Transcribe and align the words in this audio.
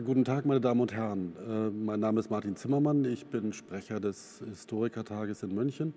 Guten 0.00 0.24
Tag, 0.24 0.46
meine 0.46 0.60
Damen 0.62 0.80
und 0.80 0.94
Herren. 0.94 1.36
Äh, 1.46 1.68
mein 1.68 2.00
Name 2.00 2.18
ist 2.18 2.30
Martin 2.30 2.56
Zimmermann. 2.56 3.04
Ich 3.04 3.26
bin 3.26 3.52
Sprecher 3.52 4.00
des 4.00 4.42
Historikertages 4.48 5.42
in 5.42 5.54
München 5.54 5.92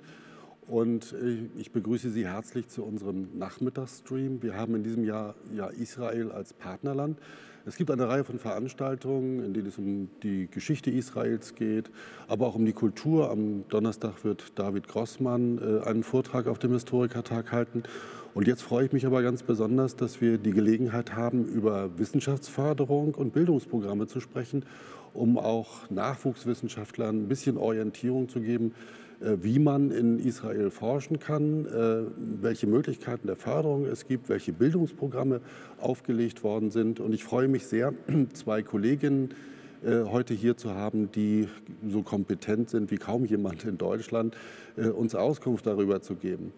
und 0.67 1.15
ich 1.55 1.71
begrüße 1.71 2.09
Sie 2.09 2.27
herzlich 2.27 2.67
zu 2.67 2.83
unserem 2.83 3.29
Nachmittagsstream. 3.37 4.43
Wir 4.43 4.57
haben 4.57 4.75
in 4.75 4.83
diesem 4.83 5.05
Jahr 5.05 5.35
ja 5.55 5.67
Israel 5.67 6.31
als 6.31 6.51
Partnerland. 6.51 7.19
Es 7.65 7.77
gibt 7.77 7.89
eine 7.89 8.09
Reihe 8.09 8.25
von 8.25 8.37
Veranstaltungen, 8.37 9.43
in 9.43 9.53
denen 9.53 9.67
es 9.67 9.77
um 9.77 10.09
die 10.23 10.47
Geschichte 10.51 10.91
Israels 10.91 11.55
geht, 11.55 11.89
aber 12.27 12.47
auch 12.47 12.55
um 12.55 12.65
die 12.65 12.73
Kultur. 12.73 13.31
Am 13.31 13.63
Donnerstag 13.69 14.25
wird 14.25 14.59
David 14.59 14.89
Grossmann 14.89 15.57
äh, 15.57 15.87
einen 15.87 16.03
Vortrag 16.03 16.47
auf 16.47 16.59
dem 16.59 16.73
Historikertag 16.73 17.53
halten. 17.53 17.83
Und 18.35 18.47
jetzt 18.47 18.63
freue 18.63 18.85
ich 18.85 18.91
mich 18.91 19.05
aber 19.05 19.21
ganz 19.21 19.43
besonders, 19.43 19.95
dass 19.95 20.19
wir 20.19 20.37
die 20.37 20.51
Gelegenheit 20.51 21.15
haben, 21.15 21.45
über 21.45 21.97
Wissenschaftsförderung 21.97 23.15
und 23.15 23.31
Bildungsprogramme 23.31 24.07
zu 24.07 24.19
sprechen, 24.19 24.65
um 25.13 25.37
auch 25.37 25.89
Nachwuchswissenschaftlern 25.89 27.23
ein 27.23 27.27
bisschen 27.29 27.55
Orientierung 27.55 28.27
zu 28.27 28.41
geben, 28.41 28.73
äh, 29.21 29.37
wie 29.41 29.57
man 29.57 29.89
in 29.89 30.19
Israel 30.19 30.69
forschen 30.69 31.17
kann, 31.17 31.65
äh, 31.65 32.11
welche 32.41 32.67
Möglichkeiten 32.67 33.27
der 33.27 33.37
Förderung 33.37 33.85
es 33.85 34.05
gibt, 34.05 34.27
welche 34.27 34.51
Bildungsprogramme 34.51 35.39
aufgelegt 35.79 36.43
worden 36.43 36.71
sind. 36.71 36.99
Und 36.99 37.13
ich 37.13 37.23
freue 37.23 37.47
mich 37.47 37.67
sehr, 37.67 37.93
zwei 38.33 38.63
Kolleginnen 38.63 39.29
äh, 39.81 40.03
heute 40.03 40.33
hier 40.33 40.57
zu 40.57 40.71
haben, 40.71 41.09
die 41.09 41.47
so 41.87 42.01
kompetent 42.01 42.69
sind 42.69 42.91
wie 42.91 42.97
kaum 42.97 43.23
jemand 43.23 43.63
in 43.63 43.77
Deutschland, 43.77 44.35
uns 44.75 45.15
Auskunft 45.15 45.65
darüber 45.65 46.01
zu 46.01 46.15
geben. 46.15 46.51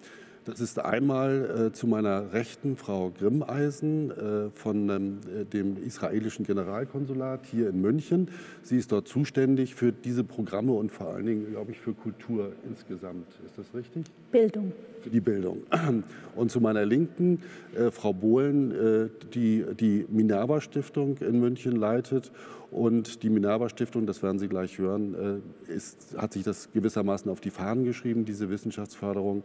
Das 0.47 0.61
ist 0.61 0.79
einmal 0.79 1.67
äh, 1.67 1.73
zu 1.73 1.87
meiner 1.87 2.31
Rechten 2.31 2.77
Frau 2.77 3.11
Grimmeisen 3.11 4.11
äh, 4.11 4.49
von 4.51 4.89
ähm, 4.89 5.19
dem 5.51 5.75
israelischen 5.83 6.45
Generalkonsulat 6.45 7.45
hier 7.51 7.67
in 7.67 7.81
München. 7.81 8.29
Sie 8.63 8.77
ist 8.77 8.93
dort 8.93 9.09
zuständig 9.09 9.75
für 9.75 9.91
diese 9.91 10.23
Programme 10.23 10.71
und 10.71 10.89
vor 10.89 11.07
allen 11.07 11.25
Dingen, 11.25 11.51
glaube 11.51 11.73
ich, 11.73 11.79
für 11.79 11.91
Kultur 11.91 12.53
insgesamt. 12.65 13.27
Ist 13.45 13.57
das 13.57 13.65
richtig? 13.77 14.05
Bildung. 14.31 14.71
Für 15.01 15.09
die 15.09 15.19
Bildung. 15.19 15.63
Und 16.35 16.49
zu 16.49 16.61
meiner 16.61 16.85
Linken 16.85 17.41
äh, 17.75 17.91
Frau 17.91 18.13
Bohlen, 18.13 18.71
äh, 18.71 19.09
die 19.33 19.65
die 19.77 20.05
Minerva 20.09 20.61
Stiftung 20.61 21.17
in 21.17 21.41
München 21.41 21.75
leitet. 21.75 22.31
Und 22.71 23.21
die 23.23 23.29
Minerva 23.29 23.67
Stiftung, 23.67 24.05
das 24.05 24.23
werden 24.23 24.39
Sie 24.39 24.47
gleich 24.47 24.77
hören, 24.77 25.41
äh, 25.67 25.71
ist, 25.71 26.15
hat 26.17 26.33
sich 26.33 26.43
das 26.43 26.71
gewissermaßen 26.71 27.29
auf 27.29 27.41
die 27.41 27.51
Fahnen 27.51 27.83
geschrieben, 27.83 28.23
diese 28.23 28.49
Wissenschaftsförderung 28.49 29.43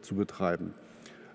zu 0.00 0.14
betreiben. 0.14 0.74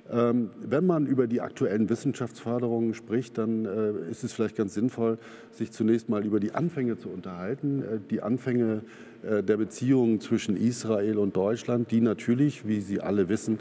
Ähm, 0.09 0.51
wenn 0.61 0.85
man 0.85 1.05
über 1.05 1.27
die 1.27 1.41
aktuellen 1.41 1.89
Wissenschaftsförderungen 1.89 2.93
spricht, 2.93 3.37
dann 3.37 3.65
äh, 3.65 4.09
ist 4.09 4.23
es 4.23 4.31
vielleicht 4.31 4.55
ganz 4.55 4.73
sinnvoll, 4.73 5.17
sich 5.51 5.71
zunächst 5.71 6.07
mal 6.07 6.25
über 6.25 6.39
die 6.39 6.53
Anfänge 6.53 6.97
zu 6.97 7.09
unterhalten. 7.09 7.81
Äh, 7.81 7.99
die 8.09 8.21
Anfänge 8.21 8.81
der 9.23 9.57
Beziehungen 9.57 10.21
zwischen 10.21 10.55
Israel 10.55 11.17
und 11.17 11.35
Deutschland, 11.35 11.89
die 11.89 12.01
natürlich, 12.01 12.67
wie 12.67 12.81
Sie 12.81 13.01
alle 13.01 13.29
wissen, 13.29 13.59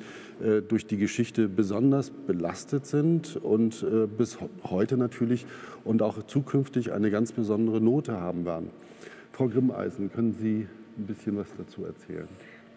durch 0.69 0.87
die 0.87 0.99
Geschichte 0.99 1.49
besonders 1.49 2.11
belastet 2.11 2.85
sind 2.85 3.37
und 3.37 3.85
bis 4.19 4.37
heute 4.65 4.99
natürlich 4.99 5.47
und 5.83 6.03
auch 6.03 6.23
zukünftig 6.25 6.93
eine 6.93 7.11
ganz 7.11 7.33
besondere 7.33 7.81
Note 7.81 8.21
haben 8.21 8.45
werden. 8.45 8.69
Frau 9.33 9.49
Grimmeisen, 9.49 10.13
können 10.13 10.35
Sie 10.35 10.69
ein 10.99 11.07
bisschen 11.07 11.39
was 11.39 11.49
dazu 11.57 11.87
erzählen? 11.87 12.29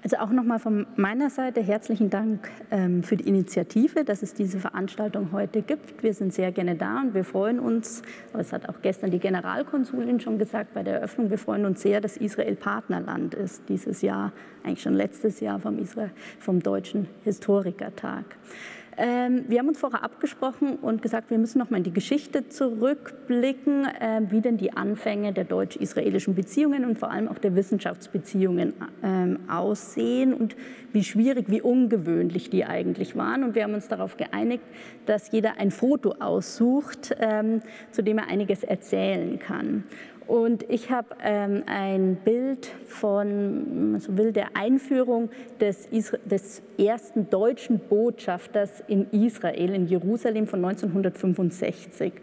Also 0.02 0.18
auch 0.18 0.30
nochmal 0.30 0.60
von 0.60 0.88
meiner 0.96 1.30
Seite 1.30 1.62
herzlichen 1.62 2.10
Dank 2.10 2.50
ähm, 2.72 3.04
für 3.04 3.18
die 3.18 3.28
Initiative, 3.28 4.06
dass 4.06 4.24
es 4.24 4.34
diese 4.34 4.58
Veranstaltung 4.58 5.34
heute 5.34 5.62
gibt. 5.62 6.02
Wir 6.04 6.14
sind 6.14 6.34
sehr 6.34 6.54
gerne 6.54 6.76
da 6.76 7.02
und 7.02 7.14
wir 7.14 7.26
freuen 7.26 7.60
uns, 7.60 8.02
aber 8.32 8.42
es 8.42 8.54
hat 8.54 8.70
auch 8.70 8.82
gestern 8.82 9.12
die 9.12 9.20
Generalkonsulin 9.20 10.22
schon 10.22 10.38
gesagt 10.38 10.74
bei 10.74 10.84
der 10.84 10.96
Eröffnung, 10.96 11.30
wir 11.30 11.38
freuen 11.38 11.66
uns 11.66 11.82
sehr, 11.82 12.00
dass 12.00 12.16
Israel 12.16 12.56
Partnerland 12.56 13.34
ist 13.34 13.64
dieses 13.68 14.02
Jahr, 14.02 14.32
eigentlich 14.64 14.82
schon 14.82 14.94
letztes 14.94 15.42
Jahr 15.42 15.60
vom, 15.60 15.78
Israel, 15.78 16.12
vom 16.40 16.64
Deutschen 16.64 17.10
Historikertag. 17.26 18.24
Ähm, 19.02 19.46
wir 19.48 19.60
haben 19.60 19.70
uns 19.70 19.80
vorher 19.80 20.04
abgesprochen 20.04 20.76
und 20.76 21.02
gesagt, 21.02 21.30
wir 21.30 21.38
müssen 21.38 21.58
noch 21.58 21.70
mal 21.70 21.78
in 21.78 21.84
die 21.84 21.94
Geschichte 21.94 22.50
zurückblicken, 22.50 23.86
äh, 23.86 24.22
wie 24.30 24.42
denn 24.42 24.58
die 24.58 24.74
Anfänge 24.74 25.32
der 25.32 25.46
deutsch-israelischen 25.46 26.36
Beziehungen 26.36 26.84
und 26.84 27.00
vor 27.00 27.10
allem 27.10 27.30
auch 27.30 27.38
der 27.38 27.56
Wissenschaftsbeziehungen 27.56 28.74
ähm, 29.02 29.40
aussehen 29.48 30.34
und 30.34 30.58
wie 30.92 31.06
schwierig, 31.06 31.46
wie 31.48 31.62
ungewöhnlich 31.62 32.50
die 32.50 32.66
eigentlich 32.66 33.16
waren. 33.16 33.46
Und 33.46 33.56
wir 33.56 33.64
haben 33.64 33.74
uns 33.74 33.88
darauf 33.88 34.18
geeinigt, 34.18 34.64
dass 35.06 35.32
jeder 35.32 35.58
ein 35.58 35.72
Foto 35.72 36.16
aussucht, 36.20 37.16
ähm, 37.22 37.62
zu 37.92 38.04
dem 38.04 38.18
er 38.18 38.28
einiges 38.28 38.66
erzählen 38.66 39.40
kann. 39.40 39.86
Und 40.30 40.70
ich 40.70 40.92
habe 40.92 41.08
ähm, 41.24 41.64
ein 41.66 42.18
Bild 42.24 42.68
von 42.86 44.00
so 44.00 44.16
will, 44.16 44.32
der 44.32 44.56
Einführung 44.56 45.32
des, 45.60 45.90
des, 45.90 46.62
ersten 46.78 47.30
deutschen 47.32 47.80
Botschafters 47.80 48.84
in 48.88 49.10
Israel, 49.10 49.74
in 49.74 49.88
Jerusalem 49.88 50.46
von 50.48 50.64
1965. 50.64 52.14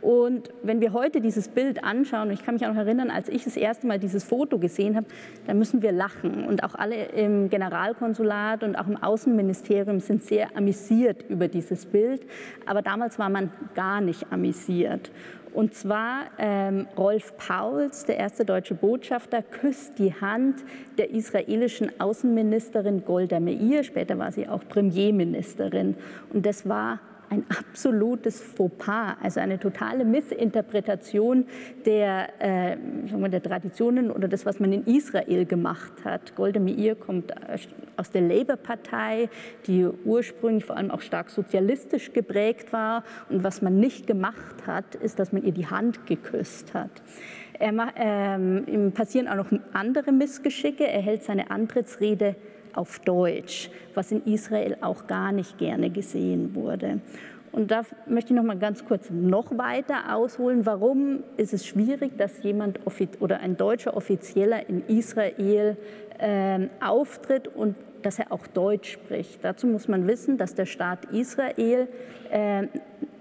Und 0.00 0.50
wenn 0.62 0.80
wir 0.80 0.92
heute 0.92 1.20
dieses 1.20 1.48
Bild 1.48 1.82
anschauen, 1.82 2.28
und 2.28 2.34
ich 2.34 2.44
kann 2.44 2.54
mich 2.54 2.64
auch 2.64 2.72
noch 2.72 2.76
erinnern, 2.76 3.10
als 3.10 3.28
ich 3.28 3.44
das 3.44 3.56
erste 3.56 3.86
Mal 3.86 3.98
dieses 3.98 4.22
Foto 4.22 4.58
gesehen 4.58 4.94
habe, 4.94 5.06
dann 5.46 5.58
müssen 5.58 5.82
wir 5.82 5.90
lachen. 5.90 6.44
Und 6.44 6.62
auch 6.62 6.76
alle 6.76 7.06
im 7.06 7.50
Generalkonsulat 7.50 8.62
und 8.62 8.76
auch 8.76 8.86
im 8.86 9.02
Außenministerium 9.02 9.98
sind 9.98 10.22
sehr 10.22 10.56
amüsiert 10.56 11.24
über 11.28 11.48
dieses 11.48 11.84
Bild. 11.84 12.22
Aber 12.64 12.80
damals 12.80 13.18
war 13.18 13.28
man 13.28 13.50
gar 13.74 14.00
nicht 14.00 14.30
amüsiert. 14.30 15.10
Und 15.56 15.72
zwar 15.72 16.26
ähm, 16.38 16.86
Rolf 16.98 17.34
Pauls, 17.38 18.04
der 18.04 18.18
erste 18.18 18.44
deutsche 18.44 18.74
Botschafter, 18.74 19.40
küsst 19.40 19.98
die 19.98 20.12
Hand 20.12 20.56
der 20.98 21.12
israelischen 21.12 21.98
Außenministerin 21.98 23.06
Golda 23.06 23.40
Meir. 23.40 23.82
Später 23.82 24.18
war 24.18 24.30
sie 24.32 24.46
auch 24.46 24.68
Premierministerin. 24.68 25.94
Und 26.30 26.44
das 26.44 26.68
war 26.68 27.00
ein 27.36 27.46
absolutes 27.48 28.40
Fauxpas, 28.40 29.16
also 29.22 29.40
eine 29.40 29.58
totale 29.58 30.04
Missinterpretation 30.04 31.46
der, 31.84 32.28
äh, 32.40 32.76
mal, 33.16 33.30
der 33.30 33.42
Traditionen 33.42 34.10
oder 34.10 34.28
das, 34.28 34.46
was 34.46 34.60
man 34.60 34.72
in 34.72 34.84
Israel 34.84 35.44
gemacht 35.44 36.04
hat. 36.04 36.34
Golda 36.34 36.60
Meir 36.60 36.94
kommt 36.94 37.32
aus 37.96 38.10
der 38.10 38.22
Labour-Partei, 38.22 39.28
die 39.66 39.86
ursprünglich 40.04 40.64
vor 40.64 40.76
allem 40.76 40.90
auch 40.90 41.00
stark 41.00 41.30
sozialistisch 41.30 42.12
geprägt 42.12 42.72
war. 42.72 43.04
Und 43.28 43.44
was 43.44 43.62
man 43.62 43.78
nicht 43.78 44.06
gemacht 44.06 44.66
hat, 44.66 44.94
ist, 44.94 45.18
dass 45.18 45.32
man 45.32 45.44
ihr 45.44 45.52
die 45.52 45.66
Hand 45.66 46.06
geküsst 46.06 46.74
hat. 46.74 46.90
Er, 47.58 47.72
ähm, 47.96 48.64
ihm 48.66 48.92
passieren 48.92 49.28
auch 49.28 49.36
noch 49.36 49.50
andere 49.72 50.12
Missgeschicke. 50.12 50.86
Er 50.86 51.00
hält 51.00 51.22
seine 51.22 51.50
Antrittsrede 51.50 52.36
auf 52.76 52.98
Deutsch, 53.00 53.70
was 53.94 54.12
in 54.12 54.22
Israel 54.24 54.76
auch 54.80 55.06
gar 55.06 55.32
nicht 55.32 55.58
gerne 55.58 55.90
gesehen 55.90 56.54
wurde. 56.54 57.00
Und 57.56 57.70
da 57.70 57.84
möchte 58.06 58.34
ich 58.34 58.36
noch 58.36 58.44
mal 58.44 58.58
ganz 58.58 58.84
kurz 58.84 59.08
noch 59.10 59.56
weiter 59.56 60.14
ausholen. 60.14 60.66
Warum 60.66 61.22
ist 61.38 61.54
es 61.54 61.64
schwierig, 61.64 62.18
dass 62.18 62.42
jemand 62.42 62.80
oder 63.18 63.40
ein 63.40 63.56
deutscher 63.56 63.96
Offizieller 63.96 64.68
in 64.68 64.86
Israel 64.88 65.78
äh, 66.18 66.68
auftritt 66.84 67.48
und 67.48 67.74
dass 68.02 68.18
er 68.18 68.30
auch 68.30 68.46
Deutsch 68.46 68.92
spricht? 68.92 69.42
Dazu 69.42 69.66
muss 69.66 69.88
man 69.88 70.06
wissen, 70.06 70.36
dass 70.36 70.54
der 70.54 70.66
Staat 70.66 71.06
Israel 71.12 71.88
äh, 72.30 72.66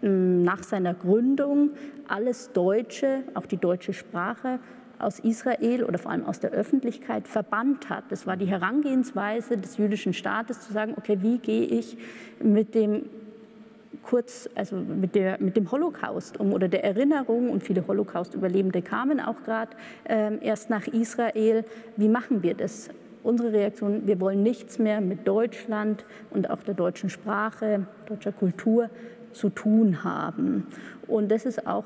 nach 0.01 0.63
seiner 0.63 0.93
Gründung 0.93 1.69
alles 2.09 2.51
Deutsche, 2.51 3.23
auch 3.35 3.45
die 3.45 3.57
deutsche 3.57 3.93
Sprache, 3.93 4.59
aus 4.99 5.19
Israel 5.19 5.83
oder 5.83 5.97
vor 5.97 6.11
allem 6.11 6.25
aus 6.25 6.39
der 6.39 6.51
Öffentlichkeit 6.51 7.27
verbannt 7.27 7.89
hat. 7.89 8.05
Das 8.09 8.25
war 8.27 8.37
die 8.37 8.45
Herangehensweise 8.45 9.57
des 9.57 9.77
jüdischen 9.77 10.13
Staates 10.13 10.61
zu 10.61 10.73
sagen, 10.73 10.93
okay, 10.97 11.17
wie 11.21 11.37
gehe 11.37 11.65
ich 11.65 11.97
mit 12.41 12.75
dem 12.75 13.03
kurz, 14.03 14.49
also 14.55 14.75
mit, 14.75 15.15
der, 15.15 15.41
mit 15.41 15.57
dem 15.57 15.71
Holocaust 15.71 16.39
um 16.39 16.53
oder 16.53 16.67
der 16.67 16.83
Erinnerung 16.83 17.49
und 17.49 17.63
viele 17.63 17.85
Holocaust-Überlebende 17.87 18.81
kamen 18.81 19.19
auch 19.19 19.43
gerade 19.43 19.71
äh, 20.03 20.37
erst 20.45 20.69
nach 20.69 20.87
Israel. 20.87 21.65
Wie 21.97 22.09
machen 22.09 22.43
wir 22.43 22.53
das? 22.53 22.89
Unsere 23.23 23.53
Reaktion, 23.53 24.05
wir 24.05 24.21
wollen 24.21 24.43
nichts 24.43 24.77
mehr 24.77 25.01
mit 25.01 25.27
Deutschland 25.27 26.05
und 26.29 26.49
auch 26.51 26.61
der 26.61 26.75
deutschen 26.75 27.09
Sprache, 27.09 27.87
deutscher 28.05 28.31
Kultur 28.31 28.91
zu 29.31 29.49
tun 29.49 30.03
haben. 30.03 30.67
Und 31.07 31.29
das 31.29 31.45
ist 31.45 31.65
auch 31.65 31.85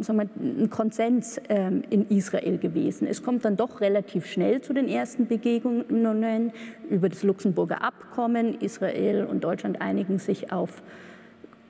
sagen 0.00 0.18
wir, 0.18 0.28
ein 0.40 0.70
Konsens 0.70 1.40
ähm, 1.48 1.82
in 1.90 2.08
Israel 2.08 2.58
gewesen. 2.58 3.06
Es 3.06 3.22
kommt 3.22 3.44
dann 3.44 3.56
doch 3.56 3.80
relativ 3.80 4.26
schnell 4.26 4.60
zu 4.60 4.72
den 4.72 4.88
ersten 4.88 5.26
Begegnungen 5.26 6.52
über 6.88 7.08
das 7.08 7.22
Luxemburger 7.22 7.82
Abkommen. 7.82 8.60
Israel 8.60 9.24
und 9.24 9.44
Deutschland 9.44 9.80
einigen 9.80 10.18
sich 10.18 10.52
auf 10.52 10.82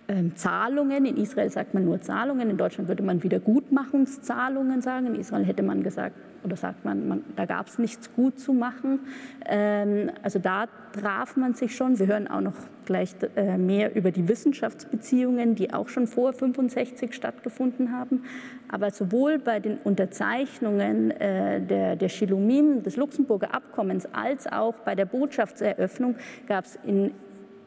ähm, 0.09 0.37
Zahlungen. 0.37 1.05
In 1.05 1.17
Israel 1.17 1.51
sagt 1.51 1.75
man 1.75 1.85
nur 1.85 2.01
Zahlungen, 2.01 2.51
in 2.51 2.57
Deutschland 2.57 2.89
würde 2.89 3.03
man 3.03 3.23
Wiedergutmachungszahlungen 3.23 4.81
sagen. 4.83 5.07
In 5.07 5.15
Israel 5.17 5.45
hätte 5.45 5.63
man 5.63 5.83
gesagt, 5.83 6.17
oder 6.47 6.57
sagt 6.57 6.85
man, 6.85 7.09
man 7.09 7.25
da 7.35 7.45
gab 7.45 7.67
es 7.67 7.79
nichts 7.79 8.13
gut 8.15 8.39
zu 8.39 8.53
machen. 8.53 9.01
Ähm, 9.45 10.11
also 10.23 10.39
da 10.39 10.67
traf 10.93 11.37
man 11.37 11.55
sich 11.55 11.75
schon. 11.75 11.99
Wir 11.99 12.07
hören 12.07 12.29
auch 12.29 12.41
noch 12.41 12.55
gleich 12.85 13.15
äh, 13.35 13.59
mehr 13.59 13.95
über 13.97 14.13
die 14.13 14.29
Wissenschaftsbeziehungen, 14.29 15.57
die 15.57 15.75
auch 15.75 15.89
schon 15.89 16.07
vor 16.07 16.33
65 16.33 17.13
stattgefunden 17.13 17.93
haben. 17.93 18.25
Aber 18.69 18.91
sowohl 18.91 19.39
bei 19.39 19.61
den 19.61 19.79
Unterzeichnungen 19.79 21.11
äh, 21.11 21.61
der, 21.61 21.97
der 21.97 22.09
Shilumim, 22.09 22.83
des 22.83 22.97
Luxemburger 22.97 23.53
Abkommens, 23.53 24.07
als 24.13 24.47
auch 24.47 24.75
bei 24.85 24.95
der 24.95 25.07
Botschaftseröffnung 25.07 26.15
gab 26.47 26.65
es 26.65 26.79
in 26.85 27.11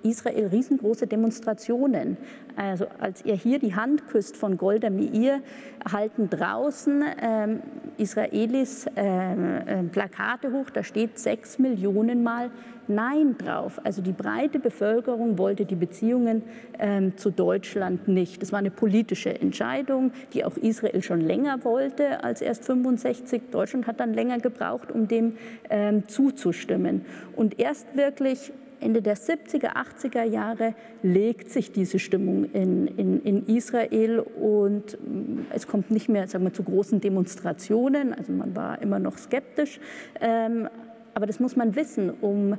Israel 0.03 0.47
riesengroße 0.47 1.07
Demonstrationen. 1.07 2.17
Also 2.55 2.87
als 2.99 3.23
ihr 3.25 3.35
hier 3.35 3.59
die 3.59 3.75
Hand 3.75 4.07
küsst 4.07 4.35
von 4.35 4.57
Golda 4.57 4.89
Meir, 4.89 5.41
halten 5.89 6.29
draußen 6.29 7.03
ähm, 7.21 7.59
Israelis 7.97 8.85
äh, 8.95 9.83
Plakate 9.91 10.51
hoch, 10.51 10.69
da 10.69 10.83
steht 10.83 11.19
sechs 11.19 11.59
Millionen 11.59 12.23
Mal 12.23 12.51
Nein 12.89 13.37
drauf. 13.37 13.79
Also 13.83 14.01
die 14.01 14.11
breite 14.11 14.57
Bevölkerung 14.57 15.37
wollte 15.37 15.65
die 15.65 15.75
Beziehungen 15.75 16.41
ähm, 16.79 17.15
zu 17.17 17.29
Deutschland 17.29 18.07
nicht. 18.07 18.41
Das 18.41 18.51
war 18.51 18.57
eine 18.57 18.71
politische 18.71 19.39
Entscheidung, 19.39 20.11
die 20.33 20.43
auch 20.43 20.57
Israel 20.57 21.03
schon 21.03 21.21
länger 21.21 21.63
wollte 21.63 22.23
als 22.23 22.41
erst 22.41 22.65
65. 22.65 23.43
Deutschland 23.51 23.85
hat 23.85 23.99
dann 23.99 24.15
länger 24.15 24.39
gebraucht, 24.39 24.91
um 24.91 25.07
dem 25.07 25.37
ähm, 25.69 26.07
zuzustimmen. 26.07 27.05
Und 27.35 27.59
erst 27.59 27.95
wirklich 27.95 28.51
Ende 28.81 29.01
der 29.01 29.17
70er, 29.17 29.75
80er 29.75 30.23
Jahre 30.23 30.73
legt 31.03 31.49
sich 31.49 31.71
diese 31.71 31.99
Stimmung 31.99 32.45
in, 32.51 32.87
in, 32.87 33.21
in 33.23 33.45
Israel 33.47 34.19
und 34.19 34.97
mm, 35.01 35.45
es 35.53 35.67
kommt 35.67 35.91
nicht 35.91 36.09
mehr 36.09 36.27
sagen 36.27 36.43
wir, 36.43 36.53
zu 36.53 36.63
großen 36.63 37.01
Demonstrationen. 37.01 38.13
Also 38.13 38.31
man 38.31 38.55
war 38.55 38.81
immer 38.81 38.99
noch 38.99 39.17
skeptisch. 39.17 39.79
Ähm, 40.21 40.69
aber 41.13 41.25
das 41.25 41.39
muss 41.39 41.55
man 41.55 41.75
wissen, 41.75 42.11
um 42.21 42.57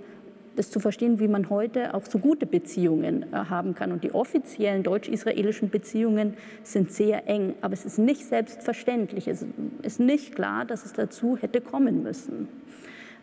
das 0.56 0.70
zu 0.70 0.80
verstehen, 0.80 1.20
wie 1.20 1.28
man 1.28 1.48
heute 1.48 1.94
auch 1.94 2.04
so 2.04 2.18
gute 2.18 2.46
Beziehungen 2.46 3.22
äh, 3.22 3.36
haben 3.36 3.74
kann. 3.74 3.92
Und 3.92 4.04
die 4.04 4.12
offiziellen 4.12 4.82
deutsch-israelischen 4.82 5.70
Beziehungen 5.70 6.34
sind 6.62 6.92
sehr 6.92 7.28
eng, 7.28 7.54
aber 7.60 7.74
es 7.74 7.84
ist 7.84 7.98
nicht 7.98 8.26
selbstverständlich. 8.26 9.28
Es 9.28 9.46
ist 9.82 10.00
nicht 10.00 10.34
klar, 10.34 10.64
dass 10.64 10.84
es 10.84 10.92
dazu 10.92 11.36
hätte 11.36 11.60
kommen 11.60 12.02
müssen. 12.02 12.48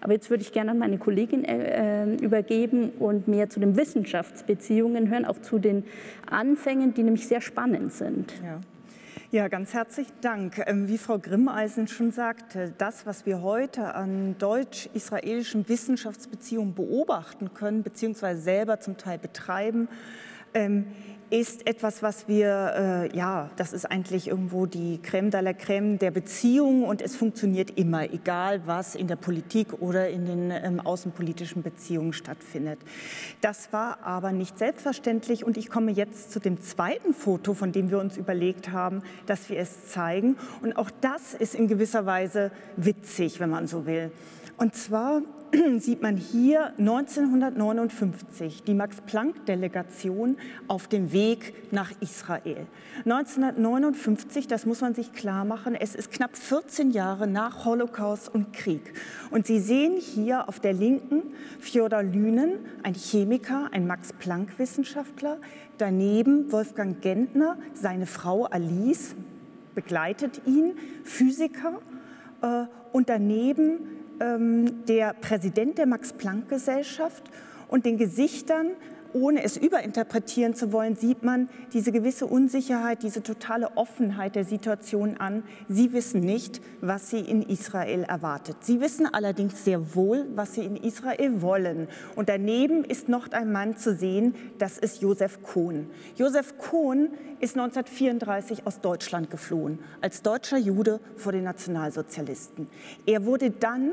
Aber 0.07 0.13
jetzt 0.13 0.29
würde 0.29 0.41
ich 0.41 0.53
gerne 0.53 0.71
an 0.71 0.77
meine 0.77 0.97
Kollegin 0.99 1.43
äh, 1.43 2.05
äh, 2.05 2.15
übergeben 2.23 2.91
und 2.91 3.27
mehr 3.27 3.49
zu 3.49 3.59
den 3.59 3.75
Wissenschaftsbeziehungen 3.75 5.09
hören, 5.09 5.25
auch 5.25 5.41
zu 5.41 5.59
den 5.59 5.83
Anfängen, 6.31 6.93
die 6.93 7.03
nämlich 7.03 7.27
sehr 7.27 7.41
spannend 7.41 7.91
sind. 7.91 8.31
Ja. 8.41 8.61
Ja, 9.31 9.49
ganz 9.49 9.73
herzlichen 9.73 10.13
Dank. 10.21 10.63
Ähm, 10.65 10.87
wie 10.87 10.97
Frau 10.97 11.19
Grimmeisen 11.19 11.89
schon 11.89 12.11
sagte, 12.11 12.73
das, 12.77 13.05
was 13.05 13.25
wir 13.25 13.41
heute 13.41 13.95
an 13.95 14.37
deutsch-israelischen 14.39 15.67
Wissenschaftsbeziehungen 15.67 16.73
beobachten 16.73 17.53
können, 17.53 17.83
beziehungsweise 17.83 18.39
selber 18.39 18.79
zum 18.79 18.95
Teil 18.95 19.17
betreiben, 19.17 19.89
ähm, 20.53 20.85
ist 21.29 21.67
etwas, 21.67 22.01
was 22.01 22.27
wir, 22.27 23.09
äh, 23.11 23.17
ja, 23.17 23.49
das 23.57 23.73
ist 23.73 23.85
eigentlich 23.85 24.27
irgendwo 24.27 24.65
die 24.65 24.99
Crème 24.99 25.29
de 25.29 25.41
la 25.41 25.51
Crème 25.51 25.97
der 25.97 26.11
Beziehungen 26.11 26.83
und 26.83 27.01
es 27.01 27.15
funktioniert 27.15 27.77
immer, 27.77 28.03
egal 28.13 28.61
was 28.65 28.95
in 28.95 29.07
der 29.07 29.17
Politik 29.17 29.81
oder 29.81 30.09
in 30.09 30.25
den 30.25 30.51
ähm, 30.51 30.79
außenpolitischen 30.79 31.63
Beziehungen 31.63 32.13
stattfindet. 32.13 32.79
Das 33.41 33.73
war 33.73 33.99
aber 34.03 34.31
nicht 34.31 34.57
selbstverständlich 34.57 35.43
und 35.43 35.57
ich 35.57 35.69
komme 35.69 35.91
jetzt 35.91 36.31
zu 36.31 36.39
dem 36.39 36.61
zweiten 36.61 37.13
Foto, 37.13 37.53
von 37.53 37.73
dem 37.73 37.91
wir 37.91 37.99
uns 37.99 38.15
überlegt 38.15 38.71
haben, 38.71 39.01
dass 39.25 39.49
wir 39.49 39.59
es 39.59 39.87
zeigen. 39.89 40.37
Und 40.61 40.77
auch 40.77 40.89
das 41.01 41.33
ist 41.33 41.55
in 41.55 41.67
gewisser 41.67 42.05
Weise 42.05 42.51
witzig, 42.77 43.39
wenn 43.39 43.49
man 43.49 43.67
so 43.67 43.85
will. 43.85 44.11
Und 44.57 44.75
zwar 44.75 45.21
sieht 45.79 46.01
man 46.01 46.17
hier 46.17 46.73
1959 46.77 48.63
die 48.63 48.73
Max-Planck-Delegation 48.73 50.37
auf 50.67 50.87
dem 50.87 51.11
Weg 51.11 51.53
nach 51.71 51.91
Israel. 52.01 52.65
1959, 53.05 54.47
das 54.47 54.65
muss 54.65 54.81
man 54.81 54.93
sich 54.93 55.13
klar 55.13 55.45
machen, 55.45 55.75
es 55.75 55.95
ist 55.95 56.11
knapp 56.11 56.35
14 56.35 56.91
Jahre 56.91 57.27
nach 57.27 57.65
Holocaust 57.65 58.33
und 58.33 58.53
Krieg. 58.53 58.93
Und 59.31 59.47
Sie 59.47 59.59
sehen 59.59 59.97
hier 59.97 60.49
auf 60.49 60.59
der 60.59 60.73
Linken 60.73 61.23
Fjodor 61.59 62.03
Lünen, 62.03 62.59
ein 62.83 62.93
Chemiker, 62.93 63.69
ein 63.71 63.87
Max-Planck-Wissenschaftler, 63.87 65.37
daneben 65.77 66.51
Wolfgang 66.51 67.01
Gentner, 67.01 67.57
seine 67.73 68.05
Frau 68.05 68.45
Alice 68.45 69.15
begleitet 69.75 70.41
ihn, 70.45 70.73
Physiker, 71.03 71.79
äh, 72.41 72.65
und 72.91 73.09
daneben 73.09 73.96
der 74.19 75.13
Präsident 75.21 75.77
der 75.77 75.85
Max-Planck-Gesellschaft 75.85 77.23
und 77.67 77.85
den 77.85 77.97
Gesichtern 77.97 78.71
ohne 79.21 79.43
es 79.43 79.57
überinterpretieren 79.57 80.53
zu 80.53 80.71
wollen, 80.71 80.95
sieht 80.95 81.23
man 81.23 81.49
diese 81.73 81.91
gewisse 81.91 82.25
Unsicherheit, 82.25 83.03
diese 83.03 83.23
totale 83.23 83.75
Offenheit 83.75 84.35
der 84.35 84.45
Situation 84.45 85.17
an. 85.17 85.43
Sie 85.67 85.93
wissen 85.93 86.21
nicht, 86.21 86.61
was 86.81 87.09
sie 87.09 87.19
in 87.19 87.41
Israel 87.41 88.03
erwartet. 88.03 88.57
Sie 88.61 88.79
wissen 88.79 89.07
allerdings 89.11 89.63
sehr 89.63 89.95
wohl, 89.95 90.25
was 90.35 90.53
sie 90.53 90.65
in 90.65 90.75
Israel 90.75 91.41
wollen. 91.41 91.87
Und 92.15 92.29
daneben 92.29 92.83
ist 92.83 93.09
noch 93.09 93.31
ein 93.31 93.51
Mann 93.51 93.75
zu 93.77 93.95
sehen, 93.95 94.35
das 94.59 94.77
ist 94.77 95.01
Josef 95.01 95.41
Kohn. 95.41 95.89
Josef 96.15 96.57
Kohn 96.57 97.09
ist 97.39 97.57
1934 97.57 98.65
aus 98.65 98.81
Deutschland 98.81 99.29
geflohen, 99.29 99.79
als 100.01 100.21
deutscher 100.21 100.57
Jude 100.57 100.99
vor 101.15 101.31
den 101.31 101.43
Nationalsozialisten. 101.43 102.67
Er 103.05 103.25
wurde 103.25 103.51
dann 103.51 103.91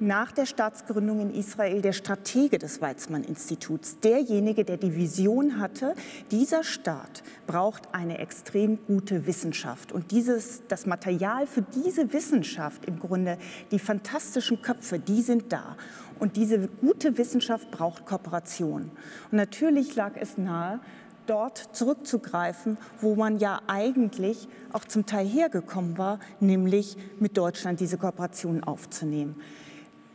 nach 0.00 0.32
der 0.32 0.46
Staatsgründung 0.46 1.20
in 1.20 1.34
Israel 1.34 1.80
der 1.82 1.92
Stratege 1.92 2.58
des 2.58 2.80
Weizmann-Instituts, 2.80 4.00
derjenige, 4.00 4.64
der 4.64 4.76
die 4.76 4.94
Vision 4.96 5.58
hatte, 5.60 5.94
dieser 6.30 6.64
Staat 6.64 7.22
braucht 7.46 7.94
eine 7.94 8.18
extrem 8.18 8.78
gute 8.86 9.26
Wissenschaft. 9.26 9.92
Und 9.92 10.10
dieses, 10.10 10.62
das 10.68 10.86
Material 10.86 11.46
für 11.46 11.62
diese 11.62 12.12
Wissenschaft, 12.12 12.84
im 12.86 12.98
Grunde 12.98 13.38
die 13.70 13.78
fantastischen 13.78 14.62
Köpfe, 14.62 14.98
die 14.98 15.22
sind 15.22 15.52
da. 15.52 15.76
Und 16.18 16.36
diese 16.36 16.68
gute 16.68 17.18
Wissenschaft 17.18 17.70
braucht 17.70 18.06
Kooperation. 18.06 18.90
Und 19.30 19.36
natürlich 19.36 19.94
lag 19.96 20.12
es 20.16 20.38
nahe, 20.38 20.80
dort 21.26 21.58
zurückzugreifen, 21.72 22.76
wo 23.00 23.14
man 23.14 23.38
ja 23.38 23.60
eigentlich 23.66 24.48
auch 24.72 24.84
zum 24.84 25.06
Teil 25.06 25.26
hergekommen 25.26 25.96
war, 25.96 26.18
nämlich 26.38 26.96
mit 27.18 27.36
Deutschland 27.36 27.80
diese 27.80 27.96
Kooperation 27.96 28.62
aufzunehmen 28.62 29.36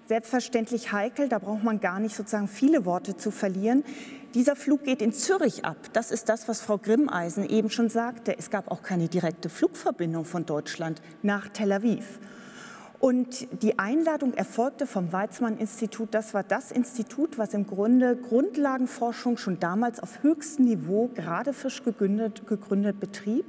selbstverständlich 0.10 0.92
heikel, 0.92 1.30
da 1.30 1.38
braucht 1.38 1.63
man 1.63 1.80
gar 1.80 2.00
nicht 2.00 2.16
sozusagen 2.16 2.48
viele 2.48 2.84
Worte 2.84 3.16
zu 3.16 3.30
verlieren. 3.30 3.84
Dieser 4.34 4.56
Flug 4.56 4.84
geht 4.84 5.04
in 5.04 5.13
Zürich 5.13 5.66
ab. 5.66 5.78
Das 5.94 6.10
ist 6.10 6.30
das, 6.30 6.48
was 6.48 6.62
Frau 6.62 6.80
Grimmeisen 6.80 7.48
eben 7.48 7.70
schon 7.70 7.89
sagte. 7.89 8.36
Es 8.36 8.50
gab 8.50 8.72
auch 8.72 8.82
keine 8.82 9.08
direkte 9.08 9.50
Flugverbindung 9.50 10.25
von 10.25 10.48
Deutschland 10.48 11.00
nach 11.22 11.50
Tel 11.50 11.72
Aviv. 11.72 12.20
Und 13.00 13.48
die 13.62 13.78
Einladung 13.78 14.34
erfolgte 14.34 14.88
vom 14.88 15.13
Weizmann-Institut. 15.13 16.10
Das 16.12 16.34
war 16.34 16.44
das 16.44 16.72
Institut, 16.72 17.38
was 17.38 17.54
im 17.54 17.68
Grunde 17.68 18.18
Grundlagenforschung 18.18 19.38
schon 19.38 19.60
damals 19.60 20.00
auf 20.00 20.24
höchstem 20.24 20.66
Niveau, 20.66 21.10
gerade 21.13 21.54
frisch 21.54 21.84
gegründet, 21.84 22.48
gegründet 22.48 23.00
betrieb. 23.00 23.46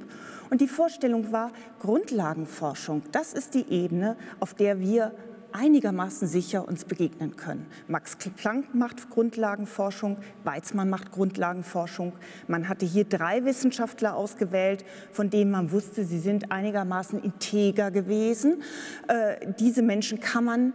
Und 0.50 0.61
die 0.61 0.69
Vorstellung 0.69 1.33
war, 1.33 1.52
Grundlagenforschung, 1.81 3.02
das 3.12 3.33
ist 3.33 3.55
die 3.55 3.67
Ebene, 3.71 4.17
auf 4.40 4.52
der 4.52 4.79
wir 4.79 5.12
einigermaßen 5.52 6.28
sicher 6.28 6.66
uns 6.66 6.85
begegnen 6.85 7.37
können. 7.37 7.66
Max 7.88 8.16
Planck 8.16 8.75
macht 8.75 9.11
Grundlagenforschung, 9.11 10.19
Weizmann 10.45 10.90
macht 10.90 11.12
Grundlagenforschung. 11.12 12.12
Man 12.49 12.69
hatte 12.69 12.87
hier 12.87 13.04
drei 13.04 13.45
Wissenschaftler 13.45 14.14
ausgewählt, 14.14 14.85
von 15.12 15.30
denen 15.30 15.50
man 15.50 15.73
wusste, 15.73 16.04
sie 16.04 16.19
sind 16.19 16.52
einigermaßen 16.52 17.23
integer 17.23 17.90
gewesen. 17.90 18.62
Äh, 19.09 19.52
diese 19.59 19.83
Menschen 19.83 20.21
kann 20.21 20.45
man 20.45 20.73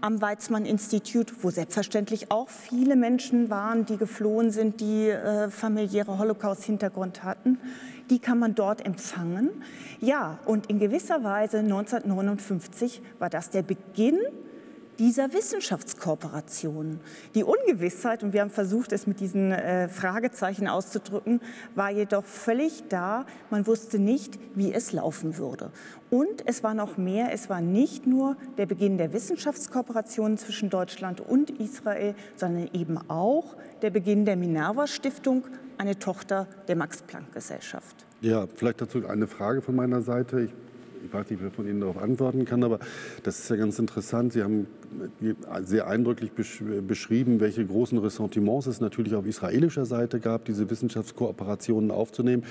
am 0.00 0.20
Weizmann-Institut, 0.20 1.42
wo 1.42 1.50
selbstverständlich 1.50 2.30
auch 2.30 2.48
viele 2.48 2.96
Menschen 2.96 3.50
waren, 3.50 3.86
die 3.86 3.96
geflohen 3.96 4.50
sind, 4.50 4.80
die 4.80 5.08
äh, 5.08 5.50
familiäre 5.50 6.18
Holocaust-Hintergrund 6.18 7.24
hatten 7.24 7.58
die 8.10 8.18
kann 8.18 8.38
man 8.38 8.54
dort 8.54 8.84
empfangen. 8.84 9.50
Ja, 10.00 10.38
und 10.44 10.66
in 10.66 10.78
gewisser 10.78 11.24
Weise 11.24 11.58
1959 11.58 13.02
war 13.18 13.30
das 13.30 13.50
der 13.50 13.62
Beginn 13.62 14.18
dieser 14.98 15.32
Wissenschaftskooperation. 15.32 17.00
Die 17.34 17.44
Ungewissheit, 17.44 18.22
und 18.22 18.32
wir 18.32 18.40
haben 18.40 18.50
versucht, 18.50 18.92
es 18.92 19.06
mit 19.06 19.20
diesen 19.20 19.52
äh, 19.52 19.88
Fragezeichen 19.88 20.68
auszudrücken, 20.68 21.40
war 21.74 21.90
jedoch 21.90 22.24
völlig 22.24 22.84
da. 22.88 23.26
Man 23.50 23.66
wusste 23.66 23.98
nicht, 23.98 24.38
wie 24.54 24.72
es 24.72 24.92
laufen 24.92 25.36
würde. 25.36 25.70
Und 26.10 26.46
es 26.46 26.62
war 26.62 26.74
noch 26.74 26.96
mehr, 26.96 27.32
es 27.32 27.50
war 27.50 27.60
nicht 27.60 28.06
nur 28.06 28.36
der 28.56 28.66
Beginn 28.66 28.96
der 28.96 29.12
Wissenschaftskooperation 29.12 30.38
zwischen 30.38 30.70
Deutschland 30.70 31.20
und 31.20 31.50
Israel, 31.50 32.14
sondern 32.36 32.68
eben 32.72 32.98
auch 33.08 33.56
der 33.82 33.90
Beginn 33.90 34.24
der 34.24 34.36
Minerva 34.36 34.86
Stiftung, 34.86 35.44
eine 35.78 35.98
Tochter 35.98 36.46
der 36.68 36.76
Max-Planck-Gesellschaft. 36.76 38.06
Ja, 38.20 38.46
vielleicht 38.54 38.80
dazu 38.80 39.06
eine 39.06 39.26
Frage 39.26 39.62
von 39.62 39.76
meiner 39.76 40.02
Seite. 40.02 40.40
Ich 40.40 40.52
ich 41.06 41.12
weiß 41.12 41.30
nicht, 41.30 41.42
wer 41.42 41.50
von 41.50 41.68
Ihnen 41.68 41.80
darauf 41.80 41.98
antworten 41.98 42.44
kann, 42.44 42.64
aber 42.64 42.78
das 43.22 43.38
ist 43.38 43.50
ja 43.50 43.56
ganz 43.56 43.78
interessant. 43.78 44.32
Sie 44.32 44.42
haben 44.42 44.66
sehr 45.62 45.86
eindrücklich 45.86 46.32
beschrieben, 46.32 47.40
welche 47.40 47.64
großen 47.64 47.98
Ressentiments 47.98 48.66
es 48.66 48.80
natürlich 48.80 49.14
auf 49.14 49.26
israelischer 49.26 49.86
Seite 49.86 50.20
gab, 50.20 50.44
diese 50.44 50.70
Wissenschaftskooperationen 50.70 51.90
aufzunehmen. 51.90 52.44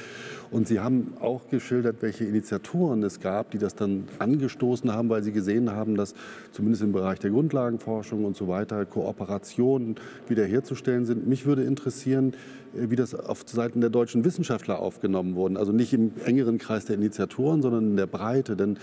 Und 0.52 0.68
Sie 0.68 0.80
haben 0.80 1.14
auch 1.20 1.48
geschildert, 1.50 1.98
welche 2.02 2.26
Initiatoren 2.26 3.04
es 3.04 3.20
gab, 3.20 3.52
die 3.52 3.58
das 3.58 3.76
dann 3.76 4.06
angestoßen 4.20 4.92
haben, 4.92 5.10
weil 5.10 5.24
sie 5.24 5.32
gesehen 5.32 5.72
haben, 5.72 5.96
dass 5.96 6.14
zumindest 6.52 6.84
im 6.84 6.92
Bereich 6.92 7.20
der 7.20 7.32
Grundlagenforschung 7.32 8.26
und 8.26 8.36
so 8.36 8.48
weiter 8.48 8.86
Kooperationen 8.86 9.96
wiederherzustellen 10.28 11.06
sind. 11.06 11.28
Mich 11.28 11.46
würde 11.46 11.64
interessieren, 11.64 12.34
äh, 12.76 12.90
wie 12.90 12.96
das 12.96 13.16
auf 13.16 13.44
Seiten 13.46 13.82
der 13.82 13.90
deutschen 13.90 14.26
Wissenschaftler 14.26 14.80
aufgenommen 14.80 15.36
wurde. 15.36 15.60
Also 15.60 15.72
nicht 15.72 15.94
im 15.94 16.12
engeren 16.26 16.58
Kreis 16.58 16.86
der 16.86 16.96
Initiatoren, 16.96 17.62
sondern 17.62 17.88
in 17.92 17.98
der 17.98 18.08
Breite. 18.08 18.56
Denn 18.56 18.78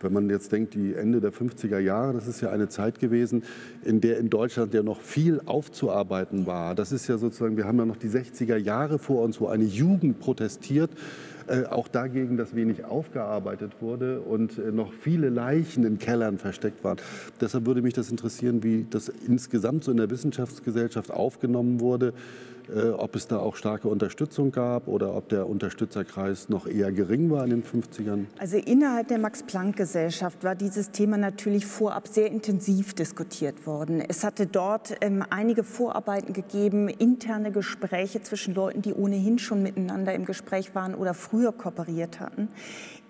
wenn 0.00 0.12
man 0.12 0.30
jetzt 0.30 0.52
denkt, 0.52 0.74
die 0.74 0.94
Ende 0.94 1.20
der 1.20 1.32
50er 1.32 1.78
Jahre, 1.78 2.12
das 2.12 2.28
ist 2.28 2.40
ja 2.40 2.50
eine 2.50 2.68
Zeit 2.68 2.97
gewesen, 2.98 3.44
in 3.84 4.00
der 4.00 4.18
in 4.18 4.30
Deutschland 4.30 4.74
ja 4.74 4.82
noch 4.82 5.00
viel 5.00 5.40
aufzuarbeiten 5.44 6.46
war. 6.46 6.74
Das 6.74 6.92
ist 6.92 7.08
ja 7.08 7.18
sozusagen, 7.18 7.56
wir 7.56 7.64
haben 7.64 7.78
ja 7.78 7.84
noch 7.84 7.96
die 7.96 8.08
60er 8.08 8.56
Jahre 8.56 8.98
vor 8.98 9.22
uns, 9.22 9.40
wo 9.40 9.46
eine 9.48 9.64
Jugend 9.64 10.20
protestiert, 10.20 10.90
äh, 11.48 11.64
auch 11.64 11.88
dagegen, 11.88 12.36
dass 12.36 12.54
wenig 12.54 12.84
aufgearbeitet 12.84 13.72
wurde 13.80 14.20
und 14.20 14.58
äh, 14.58 14.70
noch 14.70 14.92
viele 14.92 15.30
Leichen 15.30 15.84
in 15.84 15.98
Kellern 15.98 16.36
versteckt 16.36 16.84
waren. 16.84 16.98
Deshalb 17.40 17.64
würde 17.64 17.80
mich 17.80 17.94
das 17.94 18.10
interessieren, 18.10 18.62
wie 18.62 18.86
das 18.88 19.08
insgesamt 19.08 19.84
so 19.84 19.90
in 19.90 19.96
der 19.96 20.10
Wissenschaftsgesellschaft 20.10 21.10
aufgenommen 21.10 21.80
wurde. 21.80 22.12
Äh, 22.74 22.90
ob 22.90 23.16
es 23.16 23.26
da 23.26 23.38
auch 23.38 23.56
starke 23.56 23.88
Unterstützung 23.88 24.52
gab 24.52 24.88
oder 24.88 25.14
ob 25.14 25.28
der 25.28 25.48
Unterstützerkreis 25.48 26.48
noch 26.48 26.66
eher 26.66 26.92
gering 26.92 27.30
war 27.30 27.44
in 27.44 27.50
den 27.50 27.64
50ern? 27.64 28.26
Also 28.38 28.58
innerhalb 28.58 29.08
der 29.08 29.18
Max-Planck-Gesellschaft 29.18 30.44
war 30.44 30.54
dieses 30.54 30.90
Thema 30.90 31.16
natürlich 31.16 31.66
vorab 31.66 32.08
sehr 32.08 32.30
intensiv 32.30 32.94
diskutiert 32.94 33.66
worden. 33.66 34.02
Es 34.06 34.22
hatte 34.24 34.46
dort 34.46 34.96
ähm, 35.00 35.24
einige 35.30 35.64
Vorarbeiten 35.64 36.32
gegeben, 36.32 36.88
interne 36.88 37.52
Gespräche 37.52 38.22
zwischen 38.22 38.54
Leuten, 38.54 38.82
die 38.82 38.92
ohnehin 38.92 39.38
schon 39.38 39.62
miteinander 39.62 40.14
im 40.14 40.24
Gespräch 40.24 40.74
waren 40.74 40.94
oder 40.94 41.14
früher 41.14 41.52
kooperiert 41.52 42.20
hatten. 42.20 42.48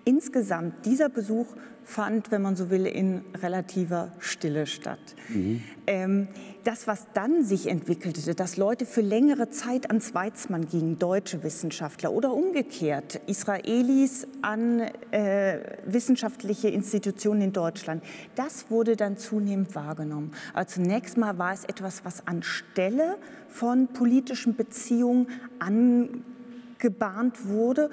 Insgesamt, 0.09 0.87
dieser 0.87 1.07
Besuch 1.07 1.45
fand, 1.83 2.31
wenn 2.31 2.41
man 2.41 2.55
so 2.55 2.71
will, 2.71 2.87
in 2.87 3.21
relativer 3.43 4.11
Stille 4.17 4.65
statt. 4.65 4.97
Mhm. 5.27 5.61
Ähm, 5.85 6.27
das, 6.63 6.87
was 6.87 7.05
dann 7.13 7.43
sich 7.43 7.67
entwickelte, 7.67 8.33
dass 8.33 8.57
Leute 8.57 8.87
für 8.87 9.01
längere 9.01 9.51
Zeit 9.51 9.85
ans 9.89 10.15
Weizmann 10.15 10.67
gingen, 10.67 10.97
deutsche 10.97 11.43
Wissenschaftler 11.43 12.11
oder 12.11 12.33
umgekehrt, 12.33 13.21
Israelis 13.27 14.25
an 14.41 14.79
äh, 15.11 15.59
wissenschaftliche 15.85 16.69
Institutionen 16.69 17.41
in 17.41 17.53
Deutschland, 17.53 18.03
das 18.33 18.71
wurde 18.71 18.95
dann 18.95 19.15
zunehmend 19.15 19.75
wahrgenommen. 19.75 20.31
Aber 20.55 20.65
zunächst 20.65 21.17
mal 21.17 21.37
war 21.37 21.53
es 21.53 21.65
etwas, 21.65 22.03
was 22.03 22.25
anstelle 22.25 23.19
von 23.47 23.89
politischen 23.89 24.55
Beziehungen 24.55 25.27
angebahnt 26.79 27.47
wurde 27.47 27.91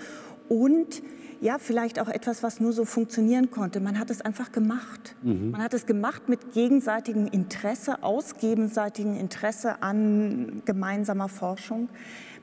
und 0.48 1.02
ja, 1.40 1.58
vielleicht 1.58 2.00
auch 2.00 2.08
etwas, 2.08 2.42
was 2.42 2.60
nur 2.60 2.72
so 2.72 2.84
funktionieren 2.84 3.50
konnte. 3.50 3.80
Man 3.80 3.98
hat 3.98 4.10
es 4.10 4.22
einfach 4.22 4.52
gemacht. 4.52 5.14
Mhm. 5.22 5.50
Man 5.50 5.62
hat 5.62 5.74
es 5.74 5.86
gemacht 5.86 6.28
mit 6.28 6.54
gegenseitigem 6.54 7.26
Interesse, 7.26 8.02
aus 8.02 8.38
gegenseitigem 8.38 9.18
Interesse 9.18 9.82
an 9.82 10.62
gemeinsamer 10.64 11.28
Forschung. 11.28 11.88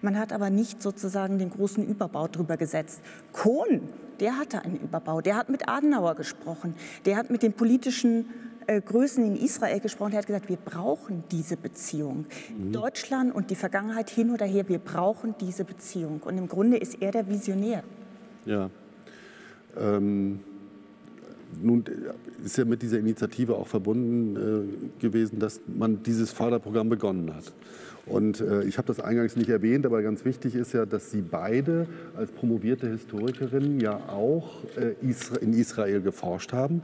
Man 0.02 0.20
hat 0.20 0.32
aber 0.32 0.50
nicht 0.50 0.82
sozusagen 0.82 1.40
den 1.40 1.50
großen 1.50 1.86
Überbau 1.88 2.28
drüber 2.28 2.58
gesetzt. 2.58 3.02
Kohn, 3.32 3.82
der 4.20 4.38
hatte 4.38 4.64
einen 4.64 4.78
Überbau. 4.78 5.22
Der 5.22 5.38
hat 5.38 5.50
mit 5.50 5.68
Adenauer 5.68 6.16
gesprochen. 6.16 6.76
Der 7.06 7.16
hat 7.16 7.30
mit 7.30 7.42
den 7.42 7.54
politischen 7.54 8.26
äh, 8.68 8.82
Größen 8.82 9.26
in 9.26 9.36
Israel 9.36 9.80
gesprochen. 9.80 10.14
Er 10.14 10.20
hat 10.20 10.28
gesagt, 10.28 10.50
wir 10.50 10.58
brauchen 10.58 11.24
diese 11.32 11.58
Beziehung. 11.58 12.26
Mhm. 12.58 12.72
Deutschland 12.72 13.34
und 13.34 13.50
die 13.50 13.56
Vergangenheit 13.56 14.10
hin 14.10 14.32
oder 14.32 14.46
her, 14.46 14.68
wir 14.70 14.80
brauchen 14.80 15.36
diese 15.40 15.64
Beziehung. 15.64 16.22
Und 16.24 16.38
im 16.38 16.48
Grunde 16.48 16.78
ist 16.78 17.02
er 17.02 17.12
der 17.12 17.28
Visionär. 17.28 17.84
Ja, 18.46 18.70
ähm, 19.78 20.40
nun 21.62 21.84
ist 22.44 22.58
ja 22.58 22.66
mit 22.66 22.82
dieser 22.82 23.00
Initiative 23.00 23.56
auch 23.56 23.68
verbunden 23.68 24.36
äh, 24.36 25.02
gewesen, 25.02 25.40
dass 25.40 25.62
man 25.68 26.02
dieses 26.04 26.32
Förderprogramm 26.32 26.90
begonnen 26.90 27.34
hat. 27.34 27.54
Und 28.06 28.42
äh, 28.42 28.64
ich 28.64 28.78
habe 28.78 28.88
das 28.88 29.00
eingangs 29.00 29.38
nicht 29.38 29.50
erwähnt, 29.50 29.86
aber 29.86 30.02
ganz 30.02 30.26
wichtig 30.26 30.56
ist 30.56 30.74
ja, 30.74 30.86
dass 30.86 31.10
Sie 31.12 31.22
beide 31.22 31.88
als 32.18 32.32
promovierte 32.32 32.90
Historikerinnen 32.90 33.80
ja 33.80 33.96
auch 34.10 34.50
äh, 34.76 34.94
Isra 35.08 35.38
in 35.38 35.54
Israel 35.54 36.02
geforscht 36.02 36.52
haben, 36.52 36.82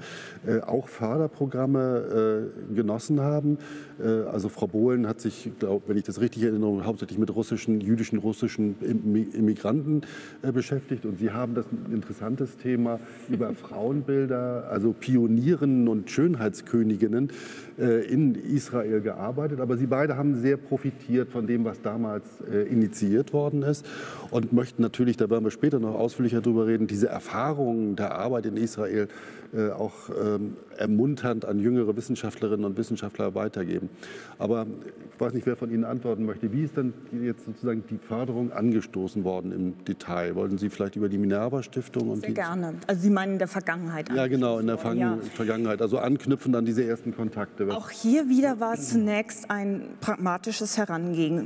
äh, 0.48 0.62
auch 0.62 0.88
Förderprogramme 0.88 2.48
äh, 2.72 2.74
genossen 2.74 3.20
haben. 3.20 3.58
Äh, 4.02 4.08
also 4.30 4.48
Frau 4.48 4.68
Bohlen 4.68 5.08
hat 5.08 5.20
sich, 5.20 5.52
glaub, 5.60 5.90
wenn 5.90 5.98
ich 5.98 6.04
das 6.04 6.22
richtig 6.22 6.44
erinnere, 6.44 6.86
hauptsächlich 6.86 7.20
mit 7.20 7.36
russischen, 7.36 7.82
jüdischen, 7.82 8.20
russischen 8.20 8.78
Immigranten 8.82 10.04
äh, 10.42 10.54
beschäftigt. 10.54 11.06
Und 11.06 11.20
Sie 11.20 11.32
haben 11.32 11.54
das 11.54 11.66
interessantes 11.92 12.56
Thema 12.56 12.98
über 13.30 13.54
Frauenbilder, 13.54 14.70
also 14.72 14.94
Pionierinnen 14.94 15.90
und 15.90 16.10
Schönheitsköniginnen 16.10 17.32
in 17.78 18.36
Israel 18.36 19.00
gearbeitet. 19.00 19.62
Aber 19.62 19.78
Sie 19.78 19.88
beide 19.88 20.18
haben 20.18 20.42
sehr 20.42 20.58
profitiert 20.58 21.09
profitiert 21.10 21.32
von 21.32 21.48
dem, 21.48 21.66
was 21.66 21.82
damals 21.82 22.24
äh, 22.52 22.64
initiiert 22.64 23.34
worden 23.34 23.64
ist 23.64 23.86
und 24.30 24.54
möchten 24.54 24.82
natürlich, 24.82 25.18
da 25.18 25.30
werden 25.30 25.44
wir 25.44 25.52
später 25.52 25.80
noch 25.80 25.96
ausführlicher 25.96 26.42
drüber 26.42 26.68
reden, 26.68 26.86
diese 26.86 27.08
Erfahrungen 27.08 27.96
der 27.96 28.16
Arbeit 28.16 28.46
in 28.46 28.58
Israel 28.58 29.08
äh, 29.52 29.72
auch 29.72 30.10
ähm, 30.10 30.58
ermunternd 30.78 31.44
an 31.44 31.58
jüngere 31.58 31.96
Wissenschaftlerinnen 31.98 32.66
und 32.66 32.78
Wissenschaftler 32.78 33.34
weitergeben. 33.34 33.90
Aber 34.38 34.68
ich 35.12 35.20
weiß 35.20 35.34
nicht, 35.34 35.48
wer 35.48 35.56
von 35.56 35.72
Ihnen 35.72 35.86
antworten 35.86 36.24
möchte. 36.24 36.54
Wie 36.54 36.64
ist 36.64 36.78
denn 36.78 36.94
jetzt 37.24 37.46
sozusagen 37.46 37.84
die 37.90 37.98
Förderung 37.98 38.52
angestoßen 38.52 39.24
worden 39.24 39.52
im 39.52 39.84
Detail? 39.86 40.36
Wollten 40.36 40.60
Sie 40.60 40.70
vielleicht 40.70 40.98
über 40.98 41.10
die 41.10 41.18
Minerva-Stiftung? 41.18 42.16
Sehr 42.18 42.32
gerne. 42.32 42.76
Also 42.86 43.02
Sie 43.02 43.10
meinen 43.10 43.34
in 43.34 43.40
der 43.40 43.48
Vergangenheit. 43.48 44.10
Ja, 44.16 44.28
genau, 44.28 44.60
in 44.60 44.68
der 44.68 44.78
Ver 44.78 44.94
ja. 44.94 45.18
Vergangenheit. 45.34 45.82
Also 45.82 45.98
anknüpfend 45.98 46.56
an 46.56 46.66
diese 46.66 46.84
ersten 46.84 47.16
Kontakte. 47.16 47.68
Auch 47.76 47.90
hier 47.90 48.30
wieder 48.30 48.60
war 48.60 48.76
es 48.76 48.90
zunächst 48.90 49.50
ein 49.50 49.82
pragmatisches 50.00 50.78
Herangehen. 50.78 50.99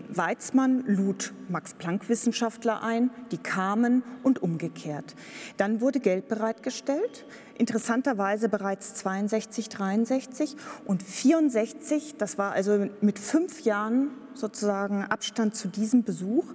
Weizmann 0.09 0.83
lud 0.85 1.33
Max-Planck-Wissenschaftler 1.49 2.81
ein, 2.83 3.09
die 3.31 3.37
kamen 3.37 4.03
und 4.23 4.41
umgekehrt. 4.41 5.15
Dann 5.57 5.81
wurde 5.81 5.99
Geld 5.99 6.27
bereitgestellt 6.27 7.25
interessanterweise 7.57 8.49
bereits 8.49 8.95
62, 8.95 9.69
63 9.69 10.55
und 10.85 11.03
64, 11.03 12.15
das 12.17 12.37
war 12.37 12.53
also 12.53 12.87
mit 13.01 13.19
fünf 13.19 13.61
Jahren 13.61 14.09
sozusagen 14.33 15.03
Abstand 15.03 15.55
zu 15.55 15.67
diesem 15.67 16.03
Besuch, 16.03 16.45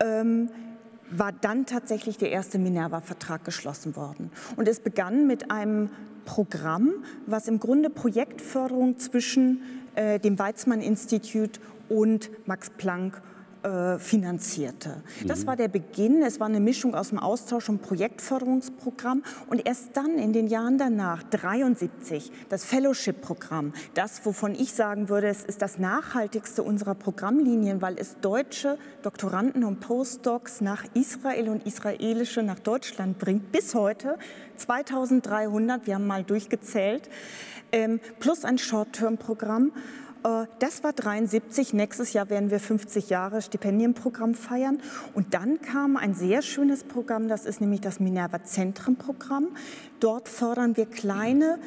ähm, 0.00 0.50
war 1.10 1.32
dann 1.32 1.66
tatsächlich 1.66 2.18
der 2.18 2.30
erste 2.30 2.58
Minerva-Vertrag 2.58 3.44
geschlossen 3.44 3.96
worden. 3.96 4.30
Und 4.56 4.68
es 4.68 4.80
begann 4.80 5.26
mit 5.26 5.50
einem 5.50 5.90
Programm, 6.24 6.90
was 7.26 7.48
im 7.48 7.58
Grunde 7.58 7.90
Projektförderung 7.90 8.98
zwischen 8.98 9.62
äh, 9.96 10.20
dem 10.20 10.38
Weizmann-Institut 10.38 11.60
und 11.90 12.30
Max 12.46 12.70
Planck 12.70 13.20
äh, 13.62 13.98
finanzierte. 13.98 15.02
Das 15.26 15.46
war 15.46 15.54
der 15.54 15.68
Beginn. 15.68 16.22
Es 16.22 16.40
war 16.40 16.46
eine 16.46 16.60
Mischung 16.60 16.94
aus 16.94 17.10
dem 17.10 17.18
Austausch- 17.18 17.68
und 17.68 17.82
Projektförderungsprogramm. 17.82 19.22
Und 19.48 19.66
erst 19.66 19.94
dann 19.98 20.18
in 20.18 20.32
den 20.32 20.46
Jahren 20.46 20.78
danach, 20.78 21.22
73, 21.24 22.32
das 22.48 22.64
Fellowship-Programm, 22.64 23.74
das, 23.92 24.24
wovon 24.24 24.54
ich 24.54 24.72
sagen 24.72 25.10
würde, 25.10 25.28
es 25.28 25.44
ist 25.44 25.60
das 25.60 25.78
nachhaltigste 25.78 26.62
unserer 26.62 26.94
Programmlinien, 26.94 27.82
weil 27.82 27.98
es 27.98 28.16
deutsche 28.22 28.78
Doktoranden 29.02 29.64
und 29.64 29.80
Postdocs 29.80 30.62
nach 30.62 30.84
Israel 30.94 31.50
und 31.50 31.66
israelische 31.66 32.42
nach 32.42 32.60
Deutschland 32.60 33.18
bringt, 33.18 33.52
bis 33.52 33.74
heute 33.74 34.16
2300, 34.56 35.86
wir 35.86 35.96
haben 35.96 36.06
mal 36.06 36.24
durchgezählt, 36.24 37.10
ähm, 37.72 38.00
plus 38.20 38.46
ein 38.46 38.56
Short-Term-Programm. 38.56 39.72
Äh, 40.24 40.46
das 40.58 40.82
war 40.84 40.92
73. 40.92 41.72
Nächstes 41.72 42.12
Jahr 42.12 42.30
werden 42.30 42.50
wir 42.50 42.60
50 42.60 43.10
Jahre 43.10 43.42
Stipendienprogramm 43.42 44.34
feiern. 44.34 44.80
Und 45.14 45.34
dann 45.34 45.60
kam 45.60 45.96
ein 45.96 46.14
sehr 46.14 46.42
schönes 46.42 46.84
Programm, 46.84 47.28
das 47.28 47.46
ist 47.46 47.60
nämlich 47.60 47.80
das 47.80 48.00
Minerva 48.00 48.42
Zentren 48.44 48.96
Programm. 48.96 49.48
Dort 50.00 50.28
fördern 50.28 50.76
wir 50.76 50.86
kleine 50.86 51.58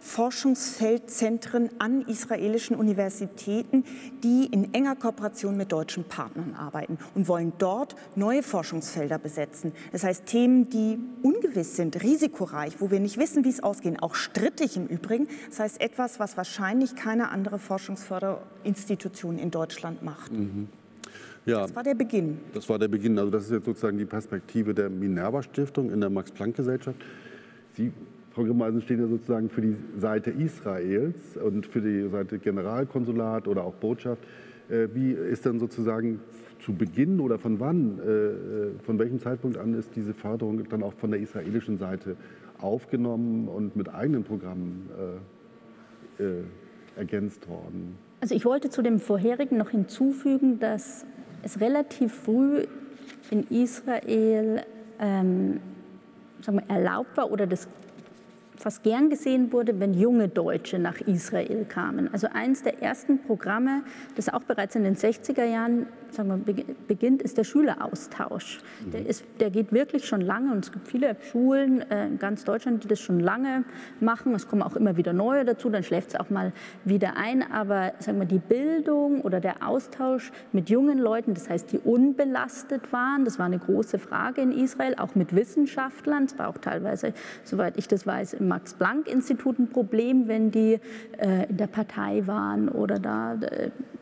Forschungsfeldzentren 0.00 1.70
an 1.78 2.02
israelischen 2.02 2.76
Universitäten, 2.76 3.84
die 4.22 4.46
in 4.46 4.72
enger 4.74 4.96
Kooperation 4.96 5.56
mit 5.56 5.72
deutschen 5.72 6.04
Partnern 6.04 6.54
arbeiten 6.54 6.98
und 7.14 7.28
wollen 7.28 7.52
dort 7.58 7.96
neue 8.14 8.42
Forschungsfelder 8.42 9.18
besetzen. 9.18 9.72
Das 9.92 10.04
heißt 10.04 10.26
Themen, 10.26 10.70
die 10.70 10.98
ungewiss 11.22 11.76
sind, 11.76 12.02
risikoreich, 12.02 12.80
wo 12.80 12.90
wir 12.90 13.00
nicht 13.00 13.18
wissen, 13.18 13.44
wie 13.44 13.50
es 13.50 13.62
ausgeht, 13.62 14.02
auch 14.02 14.14
strittig 14.14 14.76
im 14.76 14.86
Übrigen. 14.86 15.28
Das 15.48 15.60
heißt 15.60 15.80
etwas, 15.80 16.20
was 16.20 16.36
wahrscheinlich 16.36 16.96
keine 16.96 17.30
andere 17.30 17.58
Forschungsförderinstitution 17.58 19.38
in 19.38 19.50
Deutschland 19.50 20.02
macht. 20.02 20.32
Mhm. 20.32 20.68
Ja, 21.46 21.62
das 21.62 21.76
war 21.76 21.84
der 21.84 21.94
Beginn. 21.94 22.38
Das 22.54 22.68
war 22.68 22.78
der 22.78 22.88
Beginn. 22.88 23.16
Also 23.18 23.30
das 23.30 23.44
ist 23.44 23.52
jetzt 23.52 23.66
sozusagen 23.66 23.96
die 23.98 24.04
Perspektive 24.04 24.74
der 24.74 24.90
Minerva 24.90 25.44
Stiftung 25.44 25.90
in 25.92 26.00
der 26.00 26.10
Max-Planck-Gesellschaft. 26.10 26.96
Sie, 27.76 27.92
Frau 28.36 28.44
Grimmeisen, 28.44 28.82
stehen 28.82 29.00
ja 29.00 29.06
sozusagen 29.06 29.48
für 29.48 29.62
die 29.62 29.76
Seite 29.96 30.30
Israels 30.30 31.38
und 31.42 31.66
für 31.66 31.80
die 31.80 32.06
Seite 32.10 32.38
Generalkonsulat 32.38 33.48
oder 33.48 33.64
auch 33.64 33.72
Botschaft. 33.72 34.22
Äh, 34.68 34.88
wie 34.92 35.12
ist 35.12 35.46
dann 35.46 35.58
sozusagen 35.58 36.20
zu 36.60 36.74
Beginn 36.74 37.20
oder 37.20 37.38
von 37.38 37.60
wann, 37.60 37.98
äh, 37.98 38.10
äh, 38.10 38.70
von 38.82 38.98
welchem 38.98 39.20
Zeitpunkt 39.20 39.56
an 39.56 39.72
ist 39.72 39.96
diese 39.96 40.12
Förderung 40.12 40.68
dann 40.68 40.82
auch 40.82 40.92
von 40.92 41.12
der 41.12 41.20
israelischen 41.20 41.78
Seite 41.78 42.14
aufgenommen 42.60 43.48
und 43.48 43.74
mit 43.74 43.88
eigenen 43.88 44.22
Programmen 44.22 44.90
ergänzt 46.94 47.48
worden? 47.48 47.96
Also 48.20 48.34
ich 48.34 48.44
wollte 48.44 48.68
zu 48.68 48.82
dem 48.82 49.00
vorherigen 49.00 49.56
noch 49.56 49.70
hinzufügen, 49.70 50.58
dass 50.58 51.06
es 51.42 51.58
relativ 51.60 52.12
früh 52.12 52.64
in 53.30 53.44
Israel 53.48 54.60
ähm, 54.98 55.60
sagen 56.42 56.58
wir, 56.58 56.74
erlaubt 56.74 57.16
war 57.16 57.30
oder 57.30 57.46
das 57.46 57.68
fast 58.56 58.82
gern 58.82 59.10
gesehen 59.10 59.52
wurde, 59.52 59.78
wenn 59.80 59.94
junge 59.94 60.28
Deutsche 60.28 60.78
nach 60.78 61.00
Israel 61.00 61.64
kamen. 61.64 62.12
Also 62.12 62.28
eines 62.32 62.62
der 62.62 62.82
ersten 62.82 63.18
Programme, 63.20 63.82
das 64.16 64.28
auch 64.28 64.42
bereits 64.42 64.74
in 64.74 64.84
den 64.84 64.96
60er 64.96 65.44
Jahren 65.44 65.86
sagen 66.16 66.42
wir, 66.46 66.64
beginnt, 66.88 67.22
ist 67.22 67.38
der 67.38 67.44
Schüleraustausch. 67.44 68.60
Mhm. 68.84 68.90
Der, 68.90 69.06
ist, 69.06 69.24
der 69.40 69.50
geht 69.50 69.72
wirklich 69.72 70.06
schon 70.06 70.20
lange 70.20 70.52
und 70.52 70.64
es 70.64 70.72
gibt 70.72 70.88
viele 70.88 71.16
Schulen 71.30 71.88
äh, 71.90 72.06
in 72.06 72.18
ganz 72.18 72.44
Deutschland, 72.44 72.84
die 72.84 72.88
das 72.88 73.00
schon 73.00 73.20
lange 73.20 73.64
machen. 74.00 74.34
Es 74.34 74.48
kommen 74.48 74.62
auch 74.62 74.76
immer 74.76 74.96
wieder 74.96 75.12
neue 75.12 75.44
dazu, 75.44 75.70
dann 75.70 75.82
schläft 75.82 76.08
es 76.10 76.16
auch 76.16 76.30
mal 76.30 76.52
wieder 76.84 77.16
ein. 77.16 77.42
Aber 77.50 77.92
sagen 77.98 78.18
wir, 78.18 78.26
die 78.26 78.38
Bildung 78.38 79.20
oder 79.20 79.40
der 79.40 79.66
Austausch 79.66 80.32
mit 80.52 80.70
jungen 80.70 80.98
Leuten, 80.98 81.34
das 81.34 81.48
heißt, 81.48 81.72
die 81.72 81.78
unbelastet 81.78 82.92
waren, 82.92 83.24
das 83.24 83.38
war 83.38 83.46
eine 83.46 83.58
große 83.58 83.98
Frage 83.98 84.40
in 84.40 84.52
Israel, 84.52 84.94
auch 84.96 85.14
mit 85.14 85.34
Wissenschaftlern. 85.34 86.24
Es 86.24 86.38
war 86.38 86.48
auch 86.48 86.58
teilweise, 86.58 87.12
soweit 87.44 87.76
ich 87.76 87.88
das 87.88 88.06
weiß, 88.06 88.34
im 88.34 88.45
Max-Planck-Institut 88.48 89.58
ein 89.58 89.68
Problem, 89.68 90.28
wenn 90.28 90.50
die 90.50 90.80
äh, 91.18 91.48
in 91.48 91.56
der 91.56 91.66
Partei 91.66 92.26
waren 92.26 92.68
oder 92.68 92.98
da. 92.98 93.38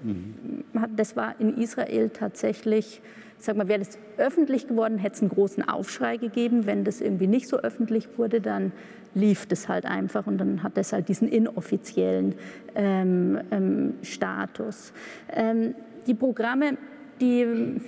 Mhm. 0.03 0.65
Das 0.97 1.17
war 1.17 1.35
in 1.41 1.57
Israel 1.57 2.11
tatsächlich, 2.11 3.01
sag 3.39 3.57
mal, 3.57 3.69
wäre 3.69 3.81
das 3.81 3.99
öffentlich 4.17 4.69
geworden, 4.69 4.99
hätte 4.99 5.17
es 5.17 5.21
einen 5.23 5.31
großen 5.31 5.67
Aufschrei 5.69 6.17
gegeben. 6.17 6.67
Wenn 6.67 6.85
das 6.85 7.01
irgendwie 7.01 7.27
nicht 7.27 7.49
so 7.49 7.59
öffentlich 7.59 8.09
wurde, 8.17 8.41
dann 8.41 8.73
lief 9.15 9.47
das 9.47 9.69
halt 9.69 9.87
einfach 9.87 10.27
und 10.27 10.39
dann 10.39 10.63
hat 10.63 10.77
das 10.77 10.93
halt 10.93 11.09
diesen 11.09 11.29
inoffiziellen 11.29 12.35
ähm, 12.75 13.41
ähm, 13.51 13.95
Status. 14.03 14.93
Ähm, 15.33 15.75
die 16.07 16.15
Programme, 16.15 16.77
die 17.21 17.81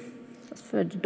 für 0.54 0.84
die 0.84 1.00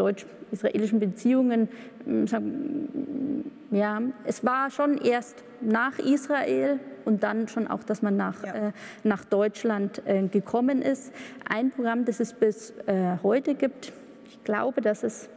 deutsch-israelischen 0.50 0.99
Beziehungen, 0.99 1.69
ähm, 2.07 3.45
ja, 3.71 4.00
es 4.25 4.45
war 4.45 4.71
schon 4.71 4.99
erst 4.99 5.42
nach 5.61 5.99
Israel 5.99 6.80
und 7.04 7.23
dann 7.23 7.49
schon 7.49 7.66
auch, 7.66 7.83
dass 7.85 8.02
man 8.02 8.16
nach, 8.16 8.42
ja. 8.45 8.69
äh, 8.69 8.73
nach 9.04 9.25
Deutschland 9.25 10.02
äh, 10.07 10.23
gekommen 10.23 10.83
ist. 10.83 11.12
Ein 11.49 11.71
Programm, 11.71 12.04
das 12.04 12.21
es 12.21 12.33
bis 12.33 12.75
äh, 12.87 13.16
heute 13.23 13.54
gibt, 13.54 13.92
ich 14.28 14.42
glaube, 14.45 14.80
dass 14.80 15.02
es 15.02 15.28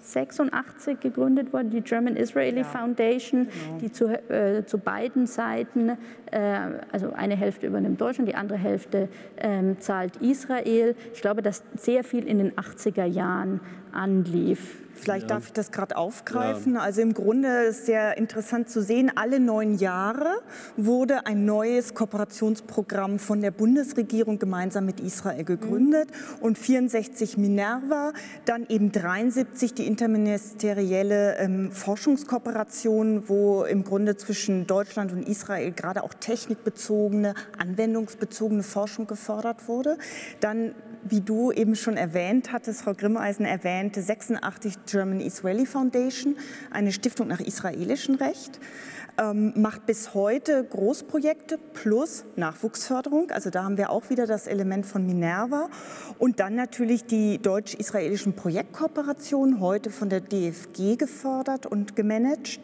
86 0.00 0.98
gegründet 1.00 1.52
wurde, 1.52 1.66
die 1.66 1.80
German 1.80 2.16
Israeli 2.16 2.58
ja. 2.58 2.64
Foundation, 2.64 3.44
genau. 3.44 3.78
die 3.80 3.92
zu, 3.92 4.06
äh, 4.06 4.64
zu 4.66 4.78
beiden 4.78 5.26
Seiten, 5.26 5.96
also 6.36 7.12
eine 7.12 7.36
Hälfte 7.36 7.66
übernimmt 7.66 8.00
Deutschland, 8.00 8.28
die 8.28 8.34
andere 8.34 8.58
Hälfte 8.58 9.08
äh, 9.36 9.74
zahlt 9.78 10.16
Israel. 10.16 10.96
Ich 11.12 11.20
glaube, 11.20 11.42
dass 11.42 11.62
sehr 11.76 12.04
viel 12.04 12.26
in 12.26 12.38
den 12.38 12.52
80er 12.52 13.04
Jahren 13.04 13.60
anlief. 13.92 14.82
Vielleicht 14.94 15.30
ja. 15.30 15.36
darf 15.36 15.46
ich 15.46 15.52
das 15.52 15.72
gerade 15.72 15.96
aufgreifen. 15.96 16.74
Ja. 16.74 16.80
Also 16.80 17.00
im 17.00 17.14
Grunde 17.14 17.48
ist 17.64 17.86
sehr 17.86 18.16
interessant 18.18 18.68
zu 18.68 18.82
sehen, 18.82 19.10
alle 19.14 19.40
neun 19.40 19.74
Jahre 19.76 20.30
wurde 20.76 21.26
ein 21.26 21.44
neues 21.44 21.94
Kooperationsprogramm 21.94 23.18
von 23.18 23.40
der 23.40 23.50
Bundesregierung 23.50 24.38
gemeinsam 24.38 24.86
mit 24.86 25.00
Israel 25.00 25.44
gegründet 25.44 26.08
mhm. 26.10 26.44
und 26.44 26.58
64 26.58 27.36
Minerva, 27.36 28.12
dann 28.44 28.66
eben 28.68 28.92
73 28.92 29.74
die 29.74 29.86
interministerielle 29.86 31.38
ähm, 31.38 31.72
Forschungskooperation, 31.72 33.28
wo 33.28 33.64
im 33.64 33.84
Grunde 33.84 34.16
zwischen 34.16 34.66
Deutschland 34.66 35.12
und 35.12 35.26
Israel 35.26 35.72
gerade 35.72 36.04
auch 36.04 36.14
technikbezogene, 36.22 37.34
anwendungsbezogene 37.58 38.62
Forschung 38.62 39.06
gefördert 39.06 39.68
wurde. 39.68 39.98
Dann 40.40 40.74
wie 41.04 41.20
du 41.20 41.50
eben 41.50 41.74
schon 41.74 41.96
erwähnt 41.96 42.52
hattest, 42.52 42.82
Frau 42.82 42.94
Grimmeisen 42.94 43.44
erwähnte, 43.44 44.00
86 44.00 44.84
German 44.86 45.20
Israeli 45.20 45.66
Foundation, 45.66 46.36
eine 46.70 46.92
Stiftung 46.92 47.26
nach 47.28 47.40
israelischem 47.40 48.14
Recht, 48.14 48.60
ähm, 49.20 49.52
macht 49.56 49.84
bis 49.86 50.14
heute 50.14 50.64
Großprojekte 50.64 51.58
plus 51.58 52.24
Nachwuchsförderung. 52.36 53.30
Also 53.30 53.50
da 53.50 53.64
haben 53.64 53.76
wir 53.76 53.90
auch 53.90 54.08
wieder 54.08 54.26
das 54.26 54.46
Element 54.46 54.86
von 54.86 55.04
Minerva. 55.04 55.68
Und 56.18 56.40
dann 56.40 56.54
natürlich 56.54 57.04
die 57.04 57.38
deutsch-israelischen 57.38 58.34
Projektkooperationen, 58.34 59.60
heute 59.60 59.90
von 59.90 60.08
der 60.08 60.20
DFG 60.20 60.96
gefördert 60.96 61.66
und 61.66 61.94
gemanagt. 61.94 62.60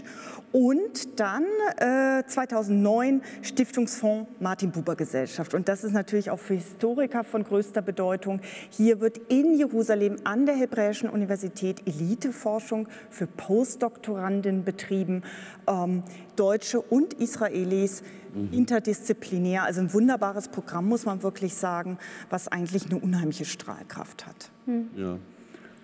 Und 0.59 1.21
dann 1.21 1.45
äh, 1.77 2.25
2009 2.27 3.23
Stiftungsfonds 3.43 4.29
Martin 4.41 4.73
Buber 4.73 4.97
Gesellschaft. 4.97 5.55
Und 5.55 5.69
das 5.69 5.85
ist 5.85 5.93
natürlich 5.93 6.33
auch 6.33 6.41
für 6.41 6.55
Historiker 6.55 7.23
von 7.23 7.45
größter 7.45 7.81
Bedeutung. 7.81 8.41
Hier 8.69 9.01
wird 9.01 9.19
in 9.29 9.55
Jerusalem 9.55 10.17
an 10.25 10.47
der 10.47 10.57
Hebräischen 10.57 11.11
Universität 11.11 11.87
Eliteforschung 11.87 12.89
für 13.09 13.29
Postdoktoranden 13.29 14.65
betrieben. 14.65 15.23
Ähm, 15.69 16.03
Deutsche 16.35 16.81
und 16.81 17.15
Israelis 17.15 18.03
mhm. 18.35 18.53
interdisziplinär. 18.53 19.63
Also 19.63 19.81
ein 19.81 19.95
wunderbares 19.95 20.49
Programm, 20.49 20.89
muss 20.89 21.07
man 21.07 21.23
wirklich 21.23 21.55
sagen, 21.55 21.99
was 22.31 22.49
eigentlich 22.49 22.91
eine 22.91 22.99
unheimliche 22.99 23.45
Strahlkraft 23.45 24.27
hat. 24.27 24.51
Mhm. 24.67 24.91
Ja. 24.97 25.19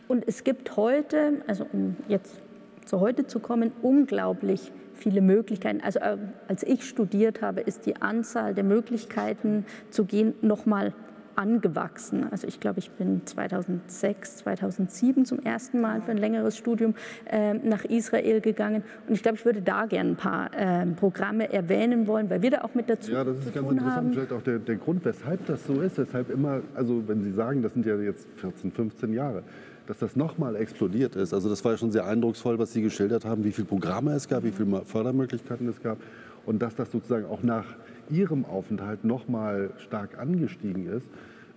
Und 0.09 0.27
es 0.27 0.43
gibt 0.43 0.77
heute, 0.77 1.45
also 1.47 1.65
um 1.73 1.95
jetzt 2.09 2.43
zu 2.85 3.01
heute 3.01 3.27
zu 3.27 3.41
kommen, 3.41 3.73
unglaublich 3.83 4.73
viele 4.95 5.21
Möglichkeiten. 5.21 5.81
Also 5.83 6.01
äh, 6.01 6.17
als 6.49 6.63
ich 6.63 6.85
studiert 6.85 7.43
habe, 7.43 7.61
ist 7.61 7.87
die 7.87 7.97
Anzahl 8.01 8.55
der 8.55 8.65
Möglichkeiten 8.65 9.65
zu 9.91 10.05
gehen 10.05 10.35
noch 10.41 10.67
mal 10.67 10.93
angewachsen. 11.37 12.27
Also 12.31 12.47
ich 12.47 12.61
glaube, 12.61 12.79
ich 12.79 12.91
bin 12.91 13.23
2006, 13.25 14.39
2007 14.39 15.25
zum 15.25 15.41
ersten 15.41 15.81
Mal 15.81 16.03
für 16.03 16.13
ein 16.13 16.19
längeres 16.19 16.57
Studium 16.57 16.95
äh, 17.27 17.55
nach 17.55 17.85
Israel 17.85 18.41
gegangen. 18.41 18.85
Und 19.09 19.15
ich 19.15 19.23
glaube, 19.23 19.39
ich 19.39 19.45
würde 19.45 19.63
da 19.63 19.87
gerne 19.87 20.11
ein 20.11 20.17
paar 20.17 20.51
äh, 20.55 20.87
Programme 20.87 21.53
erwähnen 21.53 22.07
wollen, 22.07 22.31
weil 22.31 22.43
wir 22.43 22.51
da 22.51 22.61
auch 22.63 22.75
mit 22.75 22.89
dazu 22.89 23.13
Ja, 23.13 23.25
das 23.25 23.39
ist 23.39 23.55
ganz 23.55 23.69
interessant. 23.69 23.97
Haben. 23.97 24.13
Vielleicht 24.13 24.33
auch 24.33 24.43
der, 24.43 24.59
der 24.59 24.77
Grund, 24.77 25.05
weshalb 25.05 25.47
das 25.47 25.67
so 25.67 25.81
ist. 25.81 25.99
Weshalb 25.99 26.31
immer, 26.31 26.61
also 26.75 27.03
wenn 27.07 27.23
Sie 27.23 27.33
sagen, 27.33 27.63
das 27.63 27.75
sind 27.75 27.87
ja 27.87 27.97
jetzt 27.97 28.27
14, 28.37 28.71
15 28.71 29.13
Jahre, 29.13 29.43
dass 29.87 29.99
das 29.99 30.17
nochmal 30.17 30.57
explodiert 30.57 31.17
ist. 31.17 31.35
Also 31.35 31.49
das 31.49 31.65
war 31.65 31.73
ja 31.73 31.79
schon 31.79 31.91
sehr 31.91 32.07
eindrucksvoll, 32.07 32.59
was 32.59 32.73
Sie 32.73 32.83
geschildert 32.83 33.25
haben, 33.25 33.45
wie 33.45 33.53
viele 33.53 33.67
Programme 33.67 34.13
es 34.13 34.29
gab, 34.29 34.45
wie 34.45 34.51
viele 34.51 34.83
Fördermöglichkeiten 34.85 35.69
es 35.69 35.83
gab 35.83 35.99
und 36.47 36.63
dass 36.63 36.75
das 36.75 36.91
sozusagen 36.91 37.27
auch 37.27 37.43
nach 37.43 37.67
Ihrem 38.11 38.45
Aufenthalt 38.45 39.05
nochmal 39.05 39.71
stark 39.79 40.19
angestiegen 40.19 40.87
ist, 40.87 41.07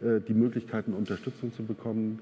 äh, 0.01 0.21
die 0.25 0.33
Möglichkeiten, 0.33 0.93
Unterstützung 0.93 1.53
zu 1.53 1.63
bekommen. 1.63 2.19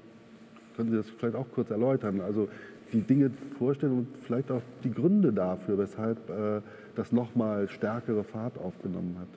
Können 0.76 0.90
Sie 0.90 0.96
das 0.96 1.06
vielleicht 1.08 1.36
auch 1.36 1.46
kurz 1.54 1.70
erläutern? 1.70 2.20
Also 2.20 2.48
die 2.92 3.00
Dinge 3.00 3.30
vorstellen 3.58 3.92
und 3.92 4.08
vielleicht 4.22 4.50
auch 4.50 4.62
die 4.84 4.92
Gründe 4.92 5.32
dafür, 5.32 5.78
weshalb 5.78 6.30
äh, 6.30 6.60
das 6.94 7.12
nochmal 7.12 7.68
stärkere 7.68 8.24
Fahrt 8.24 8.58
aufgenommen 8.58 9.16
hat. 9.20 9.28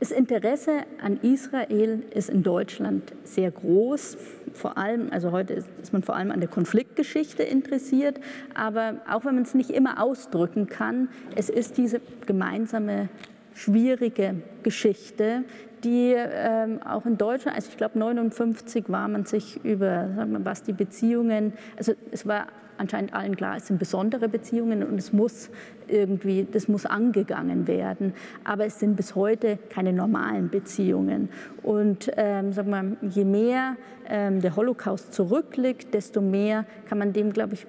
Das 0.00 0.12
Interesse 0.12 0.84
an 1.02 1.20
Israel 1.20 2.02
ist 2.14 2.30
in 2.30 2.42
Deutschland 2.42 3.12
sehr 3.22 3.50
groß. 3.50 4.16
Vor 4.54 4.78
allem, 4.78 5.08
also 5.10 5.30
heute 5.30 5.52
ist, 5.52 5.92
man 5.92 6.02
vor 6.02 6.16
allem 6.16 6.30
an 6.30 6.40
der 6.40 6.48
Konfliktgeschichte 6.48 7.42
interessiert. 7.42 8.18
Aber 8.54 9.02
auch 9.10 9.26
wenn 9.26 9.34
man 9.34 9.44
es 9.44 9.52
nicht 9.52 9.68
immer 9.68 10.02
ausdrücken 10.02 10.68
kann, 10.68 11.10
es 11.36 11.50
ist 11.50 11.76
diese 11.76 12.00
gemeinsame 12.24 13.10
schwierige 13.54 14.36
Geschichte, 14.62 15.44
die 15.84 16.14
ähm, 16.16 16.82
auch 16.82 17.04
in 17.04 17.18
Deutschland, 17.18 17.56
also 17.56 17.68
ich 17.70 17.76
glaube 17.76 17.98
59 17.98 18.84
war 18.88 19.06
man 19.06 19.26
sich 19.26 19.62
über, 19.64 20.08
sagen 20.16 20.32
wir, 20.32 20.44
was 20.46 20.62
die 20.62 20.72
Beziehungen, 20.72 21.52
also 21.76 21.92
es 22.10 22.26
war 22.26 22.46
anscheinend 22.80 23.14
allen 23.14 23.36
klar, 23.36 23.56
es 23.56 23.66
sind 23.66 23.78
besondere 23.78 24.28
Beziehungen 24.28 24.82
und 24.82 24.98
es 24.98 25.12
muss 25.12 25.50
irgendwie, 25.86 26.46
das 26.50 26.66
muss 26.66 26.86
angegangen 26.86 27.66
werden. 27.66 28.14
Aber 28.42 28.64
es 28.64 28.80
sind 28.80 28.96
bis 28.96 29.14
heute 29.14 29.58
keine 29.68 29.92
normalen 29.92 30.48
Beziehungen. 30.48 31.28
Und 31.62 32.10
ähm, 32.16 32.52
sag 32.52 32.66
mal, 32.66 32.96
je 33.02 33.24
mehr 33.24 33.76
ähm, 34.08 34.40
der 34.40 34.56
Holocaust 34.56 35.12
zurückliegt, 35.12 35.94
desto 35.94 36.20
mehr 36.20 36.64
kann 36.88 36.98
man 36.98 37.12
dem, 37.12 37.32
glaube 37.32 37.54
ich, 37.54 37.66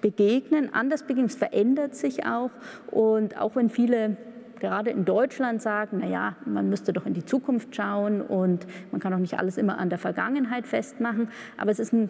begegnen, 0.00 0.72
anders 0.72 1.02
begegnen. 1.02 1.26
Es 1.26 1.36
verändert 1.36 1.94
sich 1.94 2.24
auch. 2.24 2.50
Und 2.90 3.40
auch 3.40 3.56
wenn 3.56 3.68
viele 3.68 4.16
gerade 4.60 4.90
in 4.90 5.04
Deutschland 5.04 5.60
sagen, 5.60 5.98
naja, 5.98 6.36
man 6.44 6.68
müsste 6.68 6.92
doch 6.92 7.06
in 7.06 7.14
die 7.14 7.24
Zukunft 7.24 7.74
schauen 7.74 8.22
und 8.22 8.66
man 8.90 9.00
kann 9.00 9.12
auch 9.12 9.18
nicht 9.18 9.38
alles 9.38 9.58
immer 9.58 9.78
an 9.78 9.90
der 9.90 9.98
Vergangenheit 9.98 10.66
festmachen. 10.66 11.28
Aber 11.58 11.70
es 11.70 11.78
ist 11.78 11.92
ein 11.92 12.08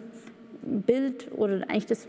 Bild 0.66 1.30
oder 1.32 1.62
eigentlich 1.68 1.86
das, 1.86 2.06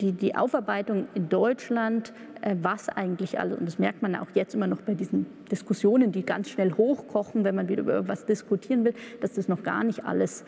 die, 0.00 0.12
die 0.12 0.34
Aufarbeitung 0.34 1.06
in 1.14 1.28
Deutschland, 1.28 2.12
äh, 2.40 2.56
was 2.60 2.88
eigentlich 2.88 3.38
alles, 3.38 3.58
und 3.58 3.66
das 3.66 3.78
merkt 3.78 4.02
man 4.02 4.14
auch 4.16 4.28
jetzt 4.34 4.54
immer 4.54 4.66
noch 4.66 4.82
bei 4.82 4.94
diesen 4.94 5.26
Diskussionen, 5.50 6.12
die 6.12 6.24
ganz 6.24 6.50
schnell 6.50 6.72
hochkochen, 6.72 7.44
wenn 7.44 7.54
man 7.54 7.68
wieder 7.68 7.82
über 7.82 8.08
was 8.08 8.26
diskutieren 8.26 8.84
will, 8.84 8.94
dass 9.20 9.34
das 9.34 9.48
noch 9.48 9.62
gar 9.62 9.84
nicht 9.84 10.04
alles 10.04 10.44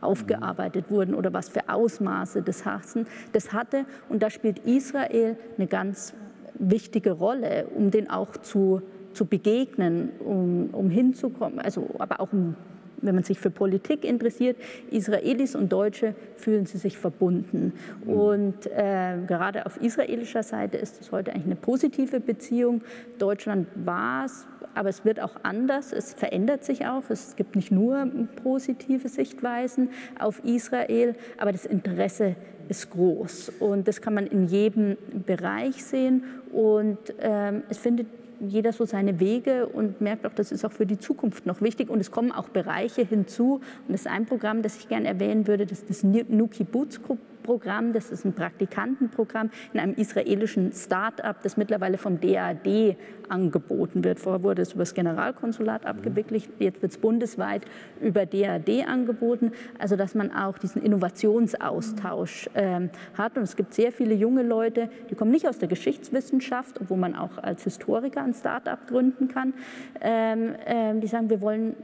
aufgearbeitet 0.00 0.90
wurden 0.90 1.14
oder 1.14 1.32
was 1.32 1.48
für 1.48 1.68
Ausmaße 1.68 2.42
das, 2.42 2.64
Hassen, 2.64 3.06
das 3.32 3.52
hatte. 3.52 3.86
Und 4.08 4.22
da 4.22 4.30
spielt 4.30 4.58
Israel 4.60 5.36
eine 5.56 5.66
ganz 5.66 6.14
wichtige 6.58 7.12
Rolle, 7.12 7.66
um 7.74 7.90
den 7.90 8.10
auch 8.10 8.36
zu, 8.36 8.82
zu 9.12 9.26
begegnen, 9.26 10.10
um, 10.20 10.70
um 10.72 10.90
hinzukommen, 10.90 11.58
also, 11.58 11.88
aber 11.98 12.20
auch 12.20 12.32
um 12.32 12.56
wenn 13.04 13.14
man 13.14 13.24
sich 13.24 13.38
für 13.38 13.50
Politik 13.50 14.04
interessiert, 14.04 14.56
Israelis 14.90 15.54
und 15.54 15.72
Deutsche 15.72 16.14
fühlen 16.36 16.66
sie 16.66 16.78
sich 16.78 16.98
verbunden. 16.98 17.72
Mhm. 18.04 18.12
Und 18.12 18.66
äh, 18.66 19.18
gerade 19.26 19.66
auf 19.66 19.80
israelischer 19.80 20.42
Seite 20.42 20.76
ist 20.76 21.00
es 21.00 21.12
heute 21.12 21.32
eigentlich 21.32 21.46
eine 21.46 21.56
positive 21.56 22.20
Beziehung. 22.20 22.82
Deutschland 23.18 23.68
war 23.74 24.24
es, 24.24 24.46
aber 24.74 24.88
es 24.88 25.04
wird 25.04 25.20
auch 25.20 25.36
anders. 25.42 25.92
Es 25.92 26.14
verändert 26.14 26.64
sich 26.64 26.86
auch. 26.86 27.02
Es 27.08 27.36
gibt 27.36 27.56
nicht 27.56 27.70
nur 27.70 28.08
positive 28.42 29.08
Sichtweisen 29.08 29.90
auf 30.18 30.44
Israel, 30.44 31.14
aber 31.38 31.52
das 31.52 31.64
Interesse 31.66 32.36
ist 32.68 32.90
groß. 32.90 33.52
Und 33.60 33.88
das 33.88 34.00
kann 34.00 34.14
man 34.14 34.26
in 34.26 34.44
jedem 34.44 34.96
Bereich 35.26 35.84
sehen. 35.84 36.24
Und 36.54 36.98
ähm, 37.20 37.64
es 37.68 37.78
findet 37.78 38.06
jeder 38.40 38.72
so 38.72 38.84
seine 38.84 39.20
Wege 39.20 39.66
und 39.66 40.00
merkt 40.00 40.26
auch, 40.26 40.32
das 40.32 40.52
ist 40.52 40.64
auch 40.64 40.72
für 40.72 40.86
die 40.86 40.98
Zukunft 40.98 41.46
noch 41.46 41.60
wichtig. 41.60 41.90
Und 41.90 42.00
es 42.00 42.10
kommen 42.10 42.32
auch 42.32 42.48
Bereiche 42.48 43.02
hinzu. 43.02 43.60
Und 43.86 43.92
das 43.92 44.02
ist 44.02 44.06
ein 44.06 44.26
Programm, 44.26 44.62
das 44.62 44.76
ich 44.76 44.88
gerne 44.88 45.08
erwähnen 45.08 45.46
würde, 45.46 45.66
das 45.66 45.80
ist 45.80 45.90
das 45.90 46.02
Nuki 46.02 46.64
Boots 46.64 47.00
Programm. 47.44 47.92
Das 47.92 48.10
ist 48.10 48.24
ein 48.24 48.32
Praktikantenprogramm 48.32 49.50
in 49.72 49.78
einem 49.78 49.94
israelischen 49.94 50.72
Start-up, 50.72 51.42
das 51.42 51.56
mittlerweile 51.56 51.98
vom 51.98 52.20
DAD 52.20 52.96
angeboten 53.28 54.02
wird. 54.02 54.18
Vorher 54.18 54.42
wurde 54.42 54.62
es 54.62 54.72
über 54.72 54.82
das 54.82 54.94
Generalkonsulat 54.94 55.86
abgewickelt, 55.86 56.48
jetzt 56.58 56.82
wird 56.82 56.92
es 56.92 56.98
bundesweit 56.98 57.62
über 58.00 58.26
DAD 58.26 58.86
angeboten. 58.88 59.52
Also 59.78 59.94
dass 59.94 60.14
man 60.14 60.32
auch 60.32 60.58
diesen 60.58 60.82
Innovationsaustausch 60.82 62.50
ähm, 62.54 62.90
hat. 63.16 63.36
Und 63.36 63.44
es 63.44 63.54
gibt 63.54 63.74
sehr 63.74 63.92
viele 63.92 64.14
junge 64.14 64.42
Leute, 64.42 64.88
die 65.10 65.14
kommen 65.14 65.30
nicht 65.30 65.46
aus 65.46 65.58
der 65.58 65.68
Geschichtswissenschaft, 65.68 66.43
obwohl 66.80 66.98
man 66.98 67.14
auch 67.14 67.38
als 67.38 67.64
Historiker 67.64 68.22
ein 68.22 68.34
Start-up 68.34 68.86
gründen 68.86 69.28
kann. 69.28 69.54
Ähm, 70.00 70.54
ähm, 70.66 71.00
die 71.00 71.06
sagen, 71.06 71.30
wir 71.30 71.40
wollen 71.40 71.74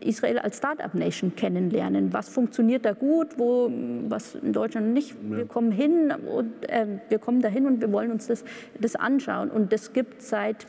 Israel 0.00 0.38
als 0.38 0.58
Start-up-Nation 0.58 1.36
kennenlernen. 1.36 2.12
Was 2.12 2.28
funktioniert 2.28 2.84
da 2.84 2.92
gut, 2.92 3.38
wo, 3.38 3.70
was 4.08 4.34
in 4.34 4.52
Deutschland 4.52 4.92
nicht. 4.92 5.16
Wir 5.22 5.46
kommen 5.46 5.72
hin 5.72 6.12
und 6.12 6.68
äh, 6.68 6.86
wir 7.08 7.18
kommen 7.18 7.42
dahin 7.42 7.66
und 7.66 7.80
wir 7.80 7.92
wollen 7.92 8.10
uns 8.10 8.26
das, 8.26 8.44
das 8.78 8.96
anschauen. 8.96 9.50
Und 9.50 9.72
das 9.72 9.92
gibt 9.92 10.22
seit 10.22 10.66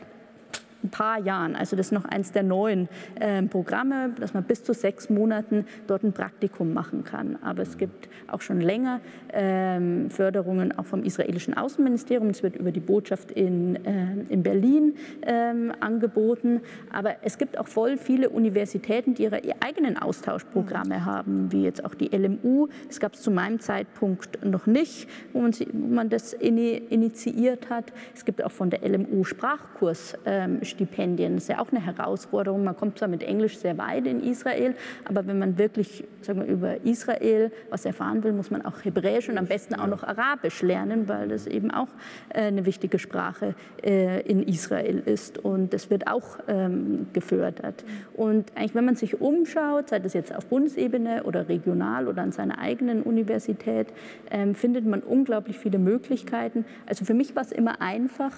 ein 0.84 0.90
paar 0.90 1.18
Jahren. 1.18 1.56
Also 1.56 1.76
das 1.76 1.86
ist 1.86 1.92
noch 1.92 2.04
eins 2.04 2.32
der 2.32 2.42
neuen 2.42 2.88
äh, 3.18 3.42
Programme, 3.42 4.10
dass 4.18 4.34
man 4.34 4.44
bis 4.44 4.64
zu 4.64 4.74
sechs 4.74 5.10
Monaten 5.10 5.66
dort 5.86 6.02
ein 6.02 6.12
Praktikum 6.12 6.72
machen 6.72 7.04
kann. 7.04 7.38
Aber 7.42 7.62
es 7.62 7.78
gibt 7.78 8.08
auch 8.28 8.40
schon 8.40 8.60
länger 8.60 9.00
ähm, 9.32 10.10
Förderungen 10.10 10.76
auch 10.76 10.86
vom 10.86 11.02
israelischen 11.02 11.54
Außenministerium. 11.54 12.30
Es 12.30 12.42
wird 12.42 12.56
über 12.56 12.72
die 12.72 12.80
Botschaft 12.80 13.30
in, 13.30 13.76
äh, 13.84 14.14
in 14.28 14.42
Berlin 14.42 14.94
ähm, 15.22 15.72
angeboten. 15.80 16.60
Aber 16.92 17.16
es 17.22 17.38
gibt 17.38 17.58
auch 17.58 17.68
voll 17.68 17.96
viele 17.96 18.30
Universitäten, 18.30 19.14
die 19.14 19.24
ihre 19.24 19.40
eigenen 19.60 19.96
Austauschprogramme 19.98 20.98
mhm. 20.98 21.04
haben, 21.04 21.52
wie 21.52 21.64
jetzt 21.64 21.84
auch 21.84 21.94
die 21.94 22.14
LMU. 22.14 22.68
Das 22.88 23.00
gab 23.00 23.14
es 23.14 23.22
zu 23.22 23.30
meinem 23.30 23.60
Zeitpunkt 23.60 24.44
noch 24.44 24.66
nicht, 24.66 25.08
wo 25.32 25.40
man, 25.40 25.52
wo 25.72 25.94
man 25.94 26.08
das 26.08 26.32
initiiert 26.32 27.70
hat. 27.70 27.92
Es 28.14 28.24
gibt 28.24 28.42
auch 28.44 28.52
von 28.52 28.70
der 28.70 28.86
LMU 28.88 29.24
Sprachkurs 29.24 30.18
ähm, 30.24 30.64
Stipendien. 30.72 31.34
Das 31.34 31.44
ist 31.44 31.48
ja 31.48 31.60
auch 31.60 31.70
eine 31.70 31.84
Herausforderung. 31.84 32.64
Man 32.64 32.76
kommt 32.76 32.98
zwar 32.98 33.08
mit 33.08 33.22
Englisch 33.22 33.58
sehr 33.58 33.78
weit 33.78 34.06
in 34.06 34.22
Israel, 34.22 34.74
aber 35.04 35.26
wenn 35.26 35.38
man 35.38 35.58
wirklich 35.58 36.04
sagen 36.20 36.40
wir, 36.40 36.46
über 36.46 36.84
Israel 36.84 37.52
was 37.70 37.84
erfahren 37.84 38.22
will, 38.24 38.32
muss 38.32 38.50
man 38.50 38.64
auch 38.64 38.84
Hebräisch 38.84 39.28
und 39.28 39.38
am 39.38 39.46
besten 39.46 39.74
auch 39.74 39.86
noch 39.86 40.02
Arabisch 40.02 40.62
lernen, 40.62 41.08
weil 41.08 41.28
das 41.28 41.46
eben 41.46 41.70
auch 41.70 41.88
äh, 42.30 42.42
eine 42.42 42.66
wichtige 42.66 42.98
Sprache 42.98 43.54
äh, 43.82 44.20
in 44.22 44.42
Israel 44.42 45.02
ist. 45.04 45.38
Und 45.38 45.72
das 45.72 45.90
wird 45.90 46.06
auch 46.06 46.38
ähm, 46.48 47.06
gefördert. 47.12 47.84
Und 48.14 48.52
eigentlich, 48.54 48.74
wenn 48.74 48.84
man 48.84 48.96
sich 48.96 49.20
umschaut, 49.20 49.90
sei 49.90 49.98
das 49.98 50.14
jetzt 50.14 50.34
auf 50.34 50.46
Bundesebene 50.46 51.24
oder 51.24 51.48
regional 51.48 52.08
oder 52.08 52.22
an 52.22 52.32
seiner 52.32 52.58
eigenen 52.58 53.02
Universität, 53.02 53.88
ähm, 54.30 54.54
findet 54.54 54.86
man 54.86 55.00
unglaublich 55.00 55.58
viele 55.58 55.78
Möglichkeiten. 55.78 56.64
Also 56.86 57.04
für 57.04 57.14
mich 57.14 57.34
war 57.36 57.42
es 57.42 57.52
immer 57.52 57.80
einfach, 57.80 58.32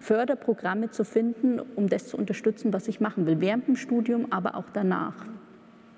Förderprogramme 0.00 0.90
zu 0.90 1.04
finden, 1.04 1.60
um 1.60 1.88
das 1.88 2.08
zu 2.08 2.16
unterstützen, 2.16 2.72
was 2.72 2.88
ich 2.88 3.00
machen 3.00 3.26
will, 3.26 3.40
während 3.40 3.68
dem 3.68 3.76
Studium, 3.76 4.26
aber 4.30 4.56
auch 4.56 4.64
danach. 4.72 5.14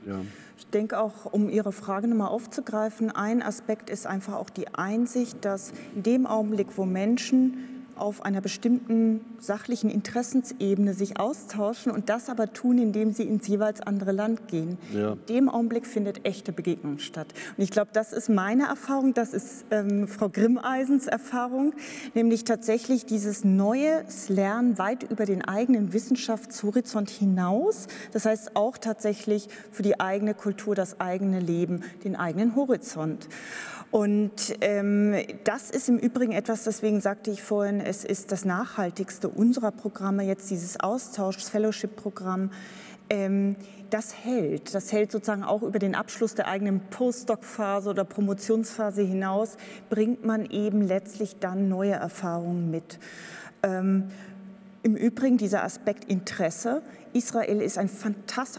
Ja. 0.06 0.20
Ich 0.58 0.66
denke 0.66 0.98
auch, 0.98 1.32
um 1.32 1.48
Ihre 1.48 1.72
Frage 1.72 2.08
nochmal 2.08 2.28
aufzugreifen, 2.28 3.10
ein 3.10 3.42
Aspekt 3.42 3.90
ist 3.90 4.06
einfach 4.06 4.34
auch 4.34 4.50
die 4.50 4.74
Einsicht, 4.74 5.44
dass 5.44 5.72
in 5.94 6.02
dem 6.02 6.26
Augenblick, 6.26 6.68
wo 6.76 6.84
Menschen 6.84 7.81
auf 7.96 8.24
einer 8.24 8.40
bestimmten 8.40 9.20
sachlichen 9.38 9.90
Interessensebene 9.90 10.94
sich 10.94 11.18
austauschen 11.18 11.92
und 11.92 12.08
das 12.08 12.28
aber 12.28 12.52
tun, 12.52 12.78
indem 12.78 13.12
sie 13.12 13.24
ins 13.24 13.48
jeweils 13.48 13.80
andere 13.80 14.12
Land 14.12 14.48
gehen. 14.48 14.78
Ja. 14.92 15.12
In 15.12 15.26
dem 15.28 15.48
Augenblick 15.48 15.86
findet 15.86 16.24
echte 16.24 16.52
Begegnung 16.52 16.98
statt. 16.98 17.28
Und 17.56 17.64
ich 17.64 17.70
glaube, 17.70 17.90
das 17.92 18.12
ist 18.12 18.28
meine 18.28 18.64
Erfahrung, 18.64 19.14
das 19.14 19.32
ist 19.32 19.64
ähm, 19.70 20.08
Frau 20.08 20.28
Grimmeisens 20.28 21.06
Erfahrung, 21.06 21.74
nämlich 22.14 22.44
tatsächlich 22.44 23.06
dieses 23.06 23.44
neue 23.44 24.04
Lernen 24.28 24.78
weit 24.78 25.04
über 25.10 25.26
den 25.26 25.42
eigenen 25.44 25.92
Wissenschaftshorizont 25.92 27.10
hinaus. 27.10 27.86
Das 28.12 28.24
heißt 28.26 28.56
auch 28.56 28.78
tatsächlich 28.78 29.48
für 29.70 29.82
die 29.82 30.00
eigene 30.00 30.34
Kultur, 30.34 30.74
das 30.74 31.00
eigene 31.00 31.40
Leben, 31.40 31.82
den 32.04 32.16
eigenen 32.16 32.56
Horizont. 32.56 33.28
Und 33.92 34.56
ähm, 34.62 35.14
das 35.44 35.70
ist 35.70 35.90
im 35.90 35.98
Übrigen 35.98 36.32
etwas, 36.32 36.64
deswegen 36.64 37.02
sagte 37.02 37.30
ich 37.30 37.42
vorhin, 37.42 37.78
es 37.78 38.04
ist 38.04 38.32
das 38.32 38.46
nachhaltigste 38.46 39.28
unserer 39.28 39.70
Programme, 39.70 40.22
jetzt 40.22 40.50
dieses 40.50 40.80
Austauschs, 40.80 41.50
Fellowship-Programm. 41.50 42.50
Ähm, 43.10 43.54
das 43.90 44.14
hält. 44.24 44.74
Das 44.74 44.92
hält 44.92 45.12
sozusagen 45.12 45.44
auch 45.44 45.60
über 45.60 45.78
den 45.78 45.94
Abschluss 45.94 46.34
der 46.34 46.48
eigenen 46.48 46.80
Postdoc-Phase 46.80 47.90
oder 47.90 48.04
Promotionsphase 48.04 49.02
hinaus, 49.02 49.58
bringt 49.90 50.24
man 50.24 50.46
eben 50.46 50.80
letztlich 50.80 51.36
dann 51.38 51.68
neue 51.68 51.92
Erfahrungen 51.92 52.70
mit. 52.70 52.98
Ähm, 53.62 54.04
Im 54.82 54.96
Übrigen 54.96 55.36
dieser 55.36 55.64
Aspekt 55.64 56.06
Interesse. 56.06 56.80
Israel 57.12 57.60
ist 57.60 57.78
ein 57.78 57.90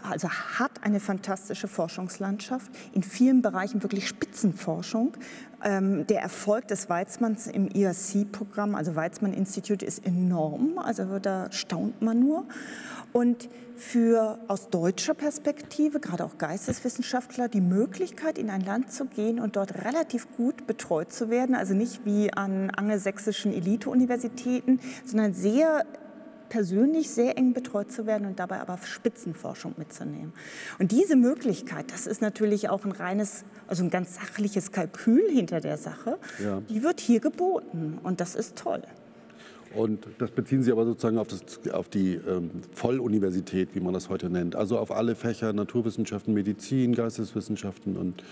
also 0.02 0.28
hat 0.28 0.70
eine 0.82 1.00
fantastische 1.00 1.68
Forschungslandschaft, 1.68 2.70
in 2.92 3.02
vielen 3.02 3.42
Bereichen 3.42 3.82
wirklich 3.82 4.08
Spitzenforschung. 4.08 5.16
Ähm, 5.62 6.06
der 6.06 6.20
Erfolg 6.20 6.68
des 6.68 6.88
Weizmanns 6.88 7.46
im 7.46 7.68
IRC-Programm, 7.68 8.74
also 8.74 8.94
Weizmann 8.96 9.32
Institute, 9.32 9.84
ist 9.84 10.04
enorm, 10.06 10.78
also 10.78 11.18
da 11.18 11.50
staunt 11.50 12.02
man 12.02 12.20
nur. 12.20 12.46
Und 13.12 13.48
für 13.76 14.38
aus 14.46 14.70
deutscher 14.70 15.14
Perspektive, 15.14 16.00
gerade 16.00 16.24
auch 16.24 16.38
Geisteswissenschaftler, 16.38 17.48
die 17.48 17.60
Möglichkeit, 17.60 18.38
in 18.38 18.50
ein 18.50 18.60
Land 18.60 18.92
zu 18.92 19.06
gehen 19.06 19.40
und 19.40 19.56
dort 19.56 19.84
relativ 19.84 20.28
gut 20.36 20.66
betreut 20.66 21.12
zu 21.12 21.30
werden, 21.30 21.54
also 21.54 21.74
nicht 21.74 22.04
wie 22.04 22.32
an 22.32 22.70
angelsächsischen 22.70 23.52
Elite-Universitäten, 23.52 24.80
sondern 25.04 25.32
sehr 25.32 25.84
persönlich 26.54 27.10
sehr 27.10 27.36
eng 27.36 27.52
betreut 27.52 27.90
zu 27.90 28.06
werden 28.06 28.28
und 28.28 28.38
dabei 28.38 28.60
aber 28.60 28.78
Spitzenforschung 28.78 29.74
mitzunehmen. 29.76 30.32
Und 30.78 30.92
diese 30.92 31.16
Möglichkeit, 31.16 31.90
das 31.90 32.06
ist 32.06 32.22
natürlich 32.22 32.68
auch 32.68 32.84
ein 32.84 32.92
reines, 32.92 33.44
also 33.66 33.82
ein 33.82 33.90
ganz 33.90 34.14
sachliches 34.14 34.70
Kalkül 34.70 35.28
hinter 35.28 35.60
der 35.60 35.78
Sache, 35.78 36.16
ja. 36.40 36.60
die 36.68 36.84
wird 36.84 37.00
hier 37.00 37.18
geboten 37.18 37.98
und 38.04 38.20
das 38.20 38.36
ist 38.36 38.54
toll. 38.54 38.82
Und 39.74 40.06
das 40.18 40.30
beziehen 40.30 40.62
Sie 40.62 40.70
aber 40.70 40.84
sozusagen 40.84 41.18
auf, 41.18 41.26
das, 41.26 41.42
auf 41.72 41.88
die 41.88 42.14
ähm, 42.14 42.52
Volluniversität, 42.72 43.74
wie 43.74 43.80
man 43.80 43.92
das 43.92 44.08
heute 44.08 44.30
nennt. 44.30 44.54
Also 44.54 44.78
auf 44.78 44.92
alle 44.92 45.16
Fächer, 45.16 45.52
Naturwissenschaften, 45.52 46.34
Medizin, 46.34 46.94
Geisteswissenschaften 46.94 47.96
und 47.96 48.22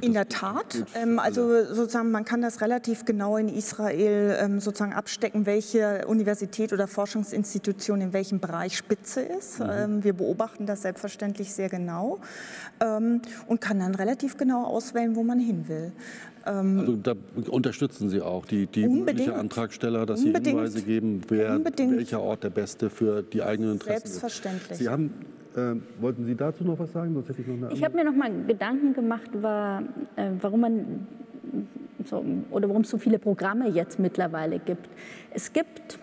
in 0.00 0.12
der 0.12 0.28
Tat. 0.28 0.84
Ähm, 0.94 1.18
also 1.18 1.64
sozusagen, 1.64 2.10
man 2.10 2.24
kann 2.24 2.42
das 2.42 2.60
relativ 2.60 3.04
genau 3.04 3.36
in 3.36 3.48
Israel 3.48 4.36
ähm, 4.40 4.60
sozusagen 4.60 4.92
abstecken, 4.92 5.46
welche 5.46 6.06
Universität 6.06 6.72
oder 6.72 6.86
Forschungsinstitution 6.86 8.00
in 8.00 8.12
welchem 8.12 8.40
Bereich 8.40 8.76
Spitze 8.76 9.20
ist. 9.20 9.60
Mhm. 9.60 9.66
Ähm, 9.70 10.04
wir 10.04 10.12
beobachten 10.12 10.66
das 10.66 10.82
selbstverständlich 10.82 11.52
sehr 11.52 11.68
genau 11.68 12.18
und 12.80 13.60
kann 13.60 13.80
dann 13.80 13.94
relativ 13.94 14.36
genau 14.36 14.64
auswählen, 14.64 15.16
wo 15.16 15.24
man 15.24 15.40
hin 15.40 15.66
will. 15.68 15.92
Also 16.44 16.96
da 16.96 17.14
unterstützen 17.48 18.08
Sie 18.08 18.22
auch 18.22 18.46
die, 18.46 18.66
die 18.66 18.86
mögliche 18.86 19.34
Antragsteller, 19.34 20.06
dass 20.06 20.20
Sie 20.20 20.32
Hinweise 20.32 20.82
geben, 20.82 21.22
wer, 21.28 21.60
welcher 21.64 22.20
Ort 22.20 22.44
der 22.44 22.50
beste 22.50 22.88
für 22.88 23.22
die 23.22 23.42
eigenen 23.42 23.72
Interessen 23.72 24.06
Selbstverständlich. 24.06 24.70
ist. 24.72 24.78
Sie 24.78 24.88
haben 24.88 25.12
äh, 25.58 25.76
wollten 26.00 26.24
Sie 26.24 26.34
dazu 26.34 26.64
noch 26.64 26.78
was 26.78 26.92
sagen? 26.92 27.14
Sonst 27.14 27.28
hätte 27.28 27.42
ich 27.42 27.48
noch 27.48 27.70
ich 27.70 27.84
habe 27.84 27.96
mir 27.96 28.04
noch 28.04 28.14
mal 28.14 28.30
Gedanken 28.46 28.94
gemacht, 28.94 29.30
war, 29.42 29.82
äh, 30.16 30.30
warum 30.40 30.60
man 30.60 31.06
so, 32.04 32.24
oder 32.50 32.68
warum 32.68 32.82
es 32.82 32.90
so 32.90 32.98
viele 32.98 33.18
Programme 33.18 33.68
jetzt 33.68 33.98
mittlerweile 33.98 34.58
gibt. 34.58 34.88
Es 35.32 35.52
gibt 35.52 35.98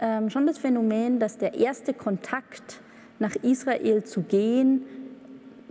ähm, 0.00 0.30
schon 0.30 0.46
das 0.46 0.58
Phänomen, 0.58 1.18
dass 1.18 1.38
der 1.38 1.54
erste 1.54 1.94
Kontakt 1.94 2.80
nach 3.18 3.34
Israel 3.36 4.04
zu 4.04 4.22
gehen 4.22 4.82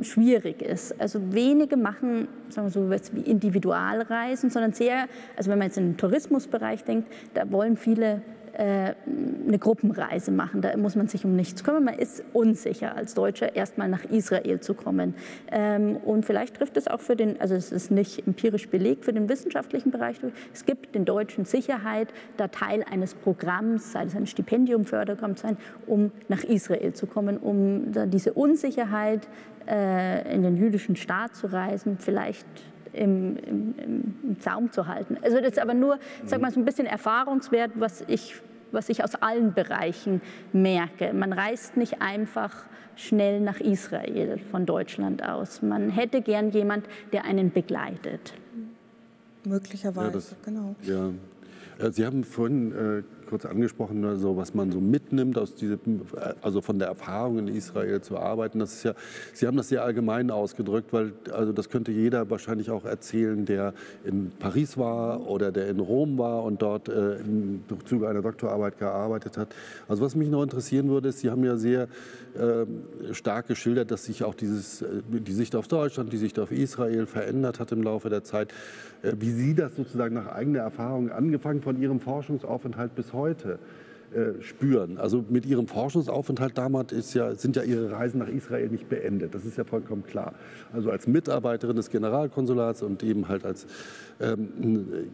schwierig 0.01 0.61
ist. 0.61 0.99
Also 1.01 1.33
wenige 1.33 1.75
machen, 1.75 2.27
sagen 2.49 2.67
wir 2.67 2.99
so, 2.99 3.15
wie 3.15 3.21
Individualreisen, 3.21 4.49
sondern 4.49 4.73
sehr, 4.73 5.07
also 5.35 5.49
wenn 5.49 5.57
man 5.57 5.67
jetzt 5.67 5.77
in 5.77 5.91
den 5.91 5.97
Tourismusbereich 5.97 6.83
denkt, 6.83 7.11
da 7.33 7.51
wollen 7.51 7.77
viele 7.77 8.21
eine 8.59 9.59
Gruppenreise 9.59 10.31
machen. 10.31 10.61
Da 10.61 10.75
muss 10.77 10.95
man 10.95 11.07
sich 11.07 11.25
um 11.25 11.35
nichts 11.35 11.63
kümmern. 11.63 11.83
Man 11.83 11.93
ist 11.93 12.23
unsicher 12.33 12.95
als 12.95 13.13
Deutscher, 13.13 13.55
erstmal 13.55 13.87
nach 13.87 14.03
Israel 14.05 14.59
zu 14.61 14.73
kommen. 14.73 15.13
Ähm, 15.51 15.97
und 15.97 16.25
vielleicht 16.25 16.55
trifft 16.55 16.75
es 16.75 16.87
auch 16.87 16.99
für 16.99 17.15
den, 17.15 17.39
also 17.39 17.53
es 17.53 17.71
ist 17.71 17.91
nicht 17.91 18.25
empirisch 18.25 18.69
belegt 18.69 19.05
für 19.05 19.13
den 19.13 19.29
wissenschaftlichen 19.29 19.91
Bereich. 19.91 20.17
Es 20.53 20.65
gibt 20.65 20.95
den 20.95 21.05
Deutschen 21.05 21.45
Sicherheit, 21.45 22.07
da 22.37 22.47
Teil 22.47 22.83
eines 22.89 23.13
Programms, 23.13 23.91
sei 23.91 24.05
es 24.05 24.15
ein 24.15 24.25
Stipendium, 24.25 24.85
Förderprogramm 24.85 25.35
sein, 25.35 25.57
um 25.85 26.11
nach 26.27 26.43
Israel 26.43 26.93
zu 26.93 27.05
kommen, 27.05 27.37
um 27.37 27.91
diese 28.09 28.33
Unsicherheit 28.33 29.27
äh, 29.67 30.33
in 30.33 30.41
den 30.41 30.57
jüdischen 30.57 30.95
Staat 30.95 31.35
zu 31.35 31.47
reisen, 31.47 31.97
vielleicht 31.99 32.45
im, 32.93 33.37
im, 33.37 33.75
im, 34.23 34.39
Zaum 34.39 34.71
zu 34.71 34.87
halten. 34.87 35.17
Also 35.21 35.37
das 35.37 35.51
ist 35.51 35.59
aber 35.59 35.73
nur, 35.73 35.99
sag 36.25 36.41
mal, 36.41 36.51
so 36.51 36.59
ein 36.59 36.65
bisschen 36.65 36.87
Erfahrungswert, 36.87 37.71
was 37.75 38.03
ich, 38.07 38.35
was 38.71 38.89
ich 38.89 39.03
aus 39.03 39.15
allen 39.15 39.53
Bereichen 39.53 40.21
merke. 40.53 41.13
Man 41.13 41.33
reist 41.33 41.77
nicht 41.77 42.01
einfach 42.01 42.65
schnell 42.95 43.39
nach 43.41 43.59
Israel 43.59 44.39
von 44.51 44.65
Deutschland 44.65 45.23
aus. 45.23 45.61
Man 45.61 45.89
hätte 45.89 46.21
gern 46.21 46.51
jemand, 46.51 46.85
der 47.13 47.25
einen 47.25 47.51
begleitet. 47.51 48.33
Möglicherweise, 49.43 50.07
ja, 50.07 50.13
das, 50.13 50.35
genau. 50.43 50.75
Ja. 50.83 51.11
Äh, 51.79 51.91
Sie 51.91 52.05
haben 52.05 52.23
vorhin 52.23 52.71
äh, 52.71 53.03
kurz 53.27 53.45
angesprochen, 53.45 54.03
also 54.05 54.37
was 54.37 54.53
man 54.53 54.71
so 54.71 54.79
mitnimmt 54.79 55.37
aus 55.37 55.55
diesem, 55.55 56.01
also 56.41 56.61
von 56.61 56.79
der 56.79 56.87
Erfahrung 56.87 57.39
in 57.39 57.47
Israel 57.47 58.01
zu 58.01 58.17
arbeiten. 58.17 58.59
Das 58.59 58.73
ist 58.73 58.83
ja, 58.83 58.93
Sie 59.33 59.45
haben 59.45 59.57
das 59.57 59.69
sehr 59.69 59.83
allgemein 59.83 60.31
ausgedrückt, 60.31 60.93
weil 60.93 61.13
also 61.31 61.51
das 61.51 61.69
könnte 61.69 61.91
jeder 61.91 62.29
wahrscheinlich 62.29 62.71
auch 62.71 62.85
erzählen, 62.85 63.45
der 63.45 63.73
in 64.03 64.31
Paris 64.39 64.77
war 64.77 65.27
oder 65.27 65.51
der 65.51 65.67
in 65.67 65.79
Rom 65.79 66.17
war 66.17 66.43
und 66.43 66.61
dort 66.61 66.89
äh, 66.89 67.17
im 67.17 67.63
Zuge 67.85 68.07
einer 68.07 68.21
Doktorarbeit 68.21 68.79
gearbeitet 68.79 69.37
hat. 69.37 69.53
Also 69.87 70.03
was 70.03 70.15
mich 70.15 70.29
noch 70.29 70.43
interessieren 70.43 70.89
würde, 70.89 71.09
ist, 71.09 71.19
Sie 71.19 71.29
haben 71.29 71.43
ja 71.43 71.57
sehr 71.57 71.87
äh, 72.37 72.65
stark 73.13 73.47
geschildert, 73.47 73.91
dass 73.91 74.05
sich 74.05 74.23
auch 74.23 74.35
dieses, 74.35 74.81
äh, 74.81 75.01
die 75.09 75.33
Sicht 75.33 75.55
auf 75.55 75.67
Deutschland, 75.67 76.13
die 76.13 76.17
Sicht 76.17 76.39
auf 76.39 76.51
Israel 76.51 77.05
verändert 77.05 77.59
hat 77.59 77.71
im 77.71 77.83
Laufe 77.83 78.09
der 78.09 78.23
Zeit. 78.23 78.53
Äh, 79.01 79.13
wie 79.19 79.31
Sie 79.31 79.53
das 79.53 79.75
sozusagen 79.75 80.15
nach 80.15 80.27
eigener 80.27 80.59
Erfahrung, 80.59 81.11
angefangen 81.11 81.61
von 81.67 81.81
Ihrem 81.81 81.99
Forschungsaufenthalt 81.99 82.95
bis 82.95 83.11
heute 83.11 83.59
äh, 84.15 84.41
spüren. 84.41 84.97
Also 84.97 85.25
mit 85.27 85.45
Ihrem 85.45 85.67
Forschungsaufenthalt 85.67 86.57
damals 86.57 87.13
ja, 87.13 87.35
sind 87.35 87.57
ja 87.57 87.63
Ihre 87.63 87.91
Reisen 87.91 88.19
nach 88.19 88.29
Israel 88.29 88.69
nicht 88.69 88.87
beendet. 88.87 89.35
Das 89.35 89.43
ist 89.43 89.57
ja 89.57 89.65
vollkommen 89.65 90.05
klar. 90.05 90.33
Also 90.71 90.91
als 90.91 91.07
Mitarbeiterin 91.07 91.75
des 91.75 91.89
Generalkonsulats 91.89 92.83
und 92.83 93.03
eben 93.03 93.27
halt 93.27 93.45
als 93.45 93.67
ähm, 94.21 94.47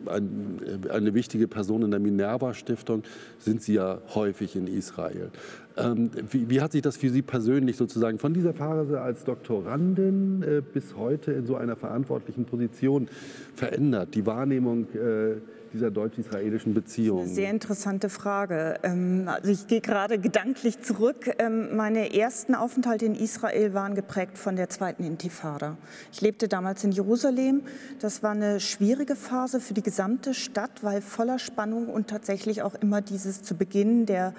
ein, 0.06 0.60
eine 0.92 1.16
wichtige 1.16 1.48
Person 1.48 1.82
in 1.82 1.90
der 1.90 2.00
Minerva-Stiftung 2.00 3.02
sind 3.40 3.64
Sie 3.64 3.74
ja 3.74 3.98
häufig 4.14 4.56
in 4.56 4.68
Israel. 4.68 5.32
Ähm, 5.76 6.12
wie, 6.30 6.52
wie, 6.52 6.62
hat 6.62 6.74
sich 6.74 6.84
das 6.84 6.98
für 6.98 7.10
Sie 7.10 7.24
persönlich 7.24 7.78
sozusagen 7.78 8.20
von 8.20 8.36
dieser 8.36 8.54
Phase 8.54 9.02
als 9.02 9.24
Doktorandin 9.24 10.44
äh, 10.44 10.62
bis 10.62 10.96
heute 10.96 11.32
in 11.32 11.48
so 11.48 11.56
einer 11.56 11.76
verantwortlichen 11.76 12.46
Position 12.46 13.08
verändert? 13.56 14.14
Die 14.14 14.28
Wahrnehmung 14.28 14.86
äh, 14.94 15.38
dieser 15.74 15.92
deutsch-israelischen 15.92 16.74
Beziehung? 16.74 17.22
Eine 17.22 17.30
sehr 17.30 17.50
interessante 17.50 18.10
Frage. 18.10 18.80
Ähm, 18.84 19.28
also 19.28 19.52
ich 19.52 19.68
gehe 19.68 19.82
gerade 19.82 20.20
gedanklich 20.20 20.82
zurück. 20.82 21.30
Ähm, 21.40 21.76
meine 21.76 22.14
ersten 22.14 22.56
Aufenthalte 22.56 23.06
in 23.06 23.16
Israel 23.16 23.74
waren 23.74 23.96
geprägt 23.96 24.38
von 24.38 24.56
der 24.56 24.70
zweiten 24.70 25.04
Intifada. 25.04 25.78
Ich 26.12 26.22
lebte 26.22 26.48
damals 26.48 26.84
in 26.84 26.92
Jerusalem. 26.92 27.64
Das 28.00 28.24
war 28.24 28.32
eine 28.32 28.60
schwierige 28.60 29.16
Phase 29.16 29.60
für 29.60 29.74
die 29.74 29.84
gesamte 29.84 30.34
Stadt, 30.34 30.84
weil 30.84 31.02
voller 31.02 31.40
Spannung 31.40 31.90
und 31.90 32.08
tatsächlich 32.08 32.62
auch 32.62 32.76
immer 32.76 33.02
dieses 33.02 33.42
zu 33.42 33.56
Beginn 33.56 34.06
der 34.06 34.34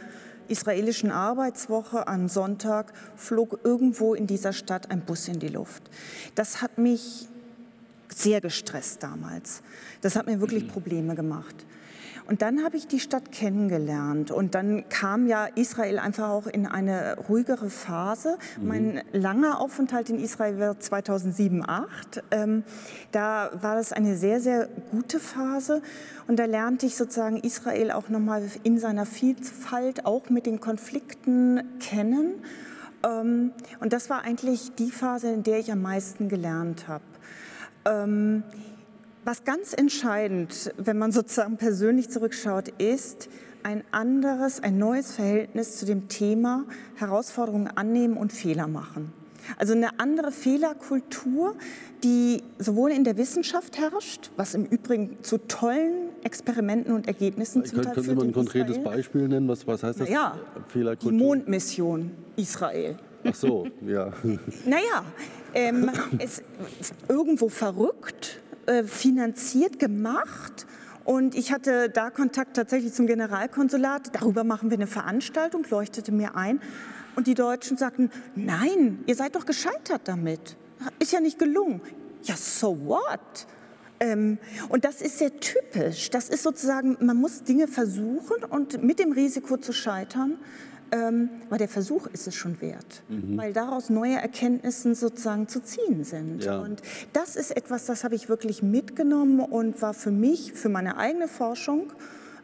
israelischen 0.49 1.11
Arbeitswoche 1.11 2.07
am 2.07 2.29
Sonntag 2.29 2.93
flog 3.17 3.61
irgendwo 3.65 4.15
in 4.15 4.27
dieser 4.27 4.53
Stadt 4.53 4.91
ein 4.91 5.01
Bus 5.01 5.29
in 5.29 5.39
die 5.39 5.49
Luft. 5.49 5.83
Das 6.35 6.63
hat 6.63 6.79
mich 6.79 7.29
sehr 8.15 8.41
gestresst 8.41 9.03
damals. 9.03 9.63
Das 10.01 10.17
hat 10.17 10.27
mir 10.27 10.41
wirklich 10.41 10.69
Probleme 10.69 11.15
gemacht. 11.15 11.67
Und 12.27 12.41
dann 12.41 12.65
habe 12.65 12.79
ich 12.79 12.87
die 12.87 13.01
Stadt 13.01 13.33
kennengelernt 13.33 14.31
und 14.31 14.55
dann 14.55 14.89
kam 14.89 15.27
ja 15.27 15.45
Israel 15.57 15.99
einfach 15.99 16.31
auch 16.31 16.47
in 16.47 16.67
eine 16.67 17.19
ruhigere 17.29 17.69
Phase. 17.69 18.39
Mhm. 18.59 18.67
Mein 18.67 19.03
langer 19.13 19.61
Aufenthalt 19.61 20.09
in 20.09 20.19
Israel 20.19 20.59
war 20.59 20.81
2007, 20.81 21.65
2008. 21.65 22.23
Ähm, 22.31 22.65
da 23.13 23.51
war 23.61 23.77
das 23.77 23.93
eine 23.93 24.17
sehr, 24.17 24.41
sehr 24.41 24.69
gute 24.91 25.21
Phase 25.21 25.83
und 26.27 26.39
da 26.39 26.47
lernte 26.47 26.87
ich 26.87 26.97
sozusagen 26.97 27.37
Israel 27.37 27.91
auch 27.91 28.09
nochmal 28.09 28.49
in 28.63 28.79
seiner 28.79 29.05
Vielfalt, 29.05 30.07
auch 30.07 30.31
mit 30.31 30.47
den 30.47 30.61
Konflikten 30.61 31.79
kennen. 31.79 32.43
Ähm, 33.05 33.53
und 33.81 33.93
das 33.93 34.09
war 34.09 34.23
eigentlich 34.23 34.75
die 34.77 34.91
Phase, 34.91 35.31
in 35.31 35.43
der 35.43 35.59
ich 35.59 35.71
am 35.71 35.83
meisten 35.83 36.31
gelernt 36.31 36.89
habe. 36.89 37.05
Ähm, 37.87 38.43
was 39.25 39.45
ganz 39.45 39.73
entscheidend, 39.73 40.73
wenn 40.77 40.99
man 40.99 41.11
sozusagen 41.11 41.57
persönlich 41.57 42.11
zurückschaut, 42.11 42.69
ist 42.69 43.29
ein 43.63 43.83
anderes, 43.91 44.63
ein 44.63 44.79
neues 44.79 45.13
Verhältnis 45.13 45.79
zu 45.79 45.87
dem 45.87 46.09
Thema 46.09 46.65
Herausforderungen 46.97 47.69
annehmen 47.69 48.17
und 48.19 48.33
Fehler 48.33 48.69
machen. 48.69 49.13
Also 49.59 49.73
eine 49.73 49.99
andere 49.99 50.31
Fehlerkultur, 50.31 51.55
die 52.03 52.43
sowohl 52.59 52.93
in 52.93 53.05
der 53.05 53.17
Wissenschaft 53.17 53.79
herrscht, 53.79 54.31
was 54.37 54.55
im 54.55 54.65
Übrigen 54.67 55.23
zu 55.23 55.39
tollen 55.39 56.11
Experimenten 56.23 56.95
und 56.95 57.07
Ergebnissen 57.07 57.65
zum 57.65 57.83
Teil 57.83 57.95
Können 57.95 58.07
Sie 58.07 58.15
mal 58.15 58.25
ein 58.25 58.33
konkretes 58.33 58.77
Israel. 58.77 58.97
Beispiel 58.97 59.29
nennen? 59.29 59.49
Was, 59.49 59.67
was 59.67 59.83
heißt 59.83 60.01
das? 60.01 60.09
Ja, 60.09 60.39
Fehlerkultur? 60.69 61.13
Die 61.13 61.25
Mondmission 61.25 62.11
Israel. 62.37 62.97
Ach 63.27 63.35
so, 63.35 63.67
ja. 63.87 64.13
naja, 64.67 65.05
ähm, 65.55 65.91
es 66.19 66.43
irgendwo 67.09 67.49
verrückt, 67.49 68.43
äh, 68.67 68.85
finanziert, 68.85 69.79
gemacht. 69.79 70.67
Und 71.05 71.35
ich 71.35 71.53
hatte 71.53 71.91
da 71.91 72.11
Kontakt 72.11 72.57
tatsächlich 72.57 72.93
zum 72.93 73.07
Generalkonsulat. 73.07 74.15
Darüber 74.15 74.45
machen 74.45 74.71
wir 74.71 74.79
eine 74.79 74.87
Veranstaltung, 74.87 75.67
leuchtete 75.69 76.13
mir 76.13 76.35
ein. 76.37 76.61
Und 77.17 77.27
die 77.27 77.35
Deutschen 77.35 77.77
sagten, 77.77 78.11
nein, 78.35 79.05
ihr 79.07 79.15
seid 79.15 79.37
doch 79.37 79.47
gescheitert 79.47 80.03
damit. 80.05 80.57
Ist 80.99 81.13
ja 81.13 81.21
nicht 81.21 81.39
gelungen. 81.39 81.81
Ja, 82.23 82.37
so 82.37 82.87
what? 82.87 83.47
Ähm, 84.01 84.39
und 84.69 84.85
das 84.85 85.01
ist 85.03 85.19
sehr 85.19 85.39
typisch. 85.39 86.11
Das 86.11 86.29
ist 86.29 86.43
sozusagen, 86.43 86.97
man 87.01 87.17
muss 87.17 87.45
Dinge 87.45 87.69
versuchen 87.69 88.45
und 88.49 88.83
mit 88.83 88.99
dem 88.99 89.13
Risiko 89.13 89.57
zu 89.57 89.73
scheitern 89.73 90.39
ähm, 90.93 91.31
aber 91.49 91.59
der 91.59 91.69
Versuch 91.69 92.07
ist 92.09 92.27
es 92.27 92.35
schon 92.35 92.61
wert, 92.61 93.03
mhm. 93.09 93.37
weil 93.37 93.53
daraus 93.53 93.91
neue 93.91 94.15
Erkenntnisse 94.15 94.95
sozusagen 94.95 95.49
zu 95.49 95.63
ziehen 95.63 96.05
sind. 96.05 96.45
Ja. 96.45 96.61
Und 96.61 96.83
das 97.13 97.37
ist 97.37 97.57
etwas, 97.57 97.87
das 97.87 98.05
habe 98.05 98.15
ich 98.15 98.29
wirklich 98.29 98.63
mitgenommen 98.63 99.41
und 99.41 99.81
war 99.83 99.95
für 99.95 100.11
mich, 100.11 100.53
für 100.53 100.69
meine 100.69 100.97
eigene 100.97 101.29
Forschung, 101.29 101.93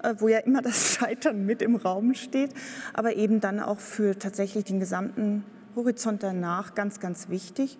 äh, 0.03 0.15
wo 0.19 0.29
ja 0.29 0.39
immer 0.39 0.63
das 0.63 0.95
Scheitern 0.95 1.47
mit 1.47 1.63
im 1.63 1.77
Raum 1.77 2.15
steht, 2.15 2.51
aber 2.93 3.17
eben 3.17 3.41
dann 3.41 3.61
auch 3.61 3.81
für 3.81 4.19
tatsächlich 4.19 4.65
den 4.65 4.81
gesamten 4.81 5.45
Horizont 5.77 6.23
danach 6.23 6.75
ganz, 6.75 7.01
ganz 7.01 7.29
wichtig. 7.29 7.79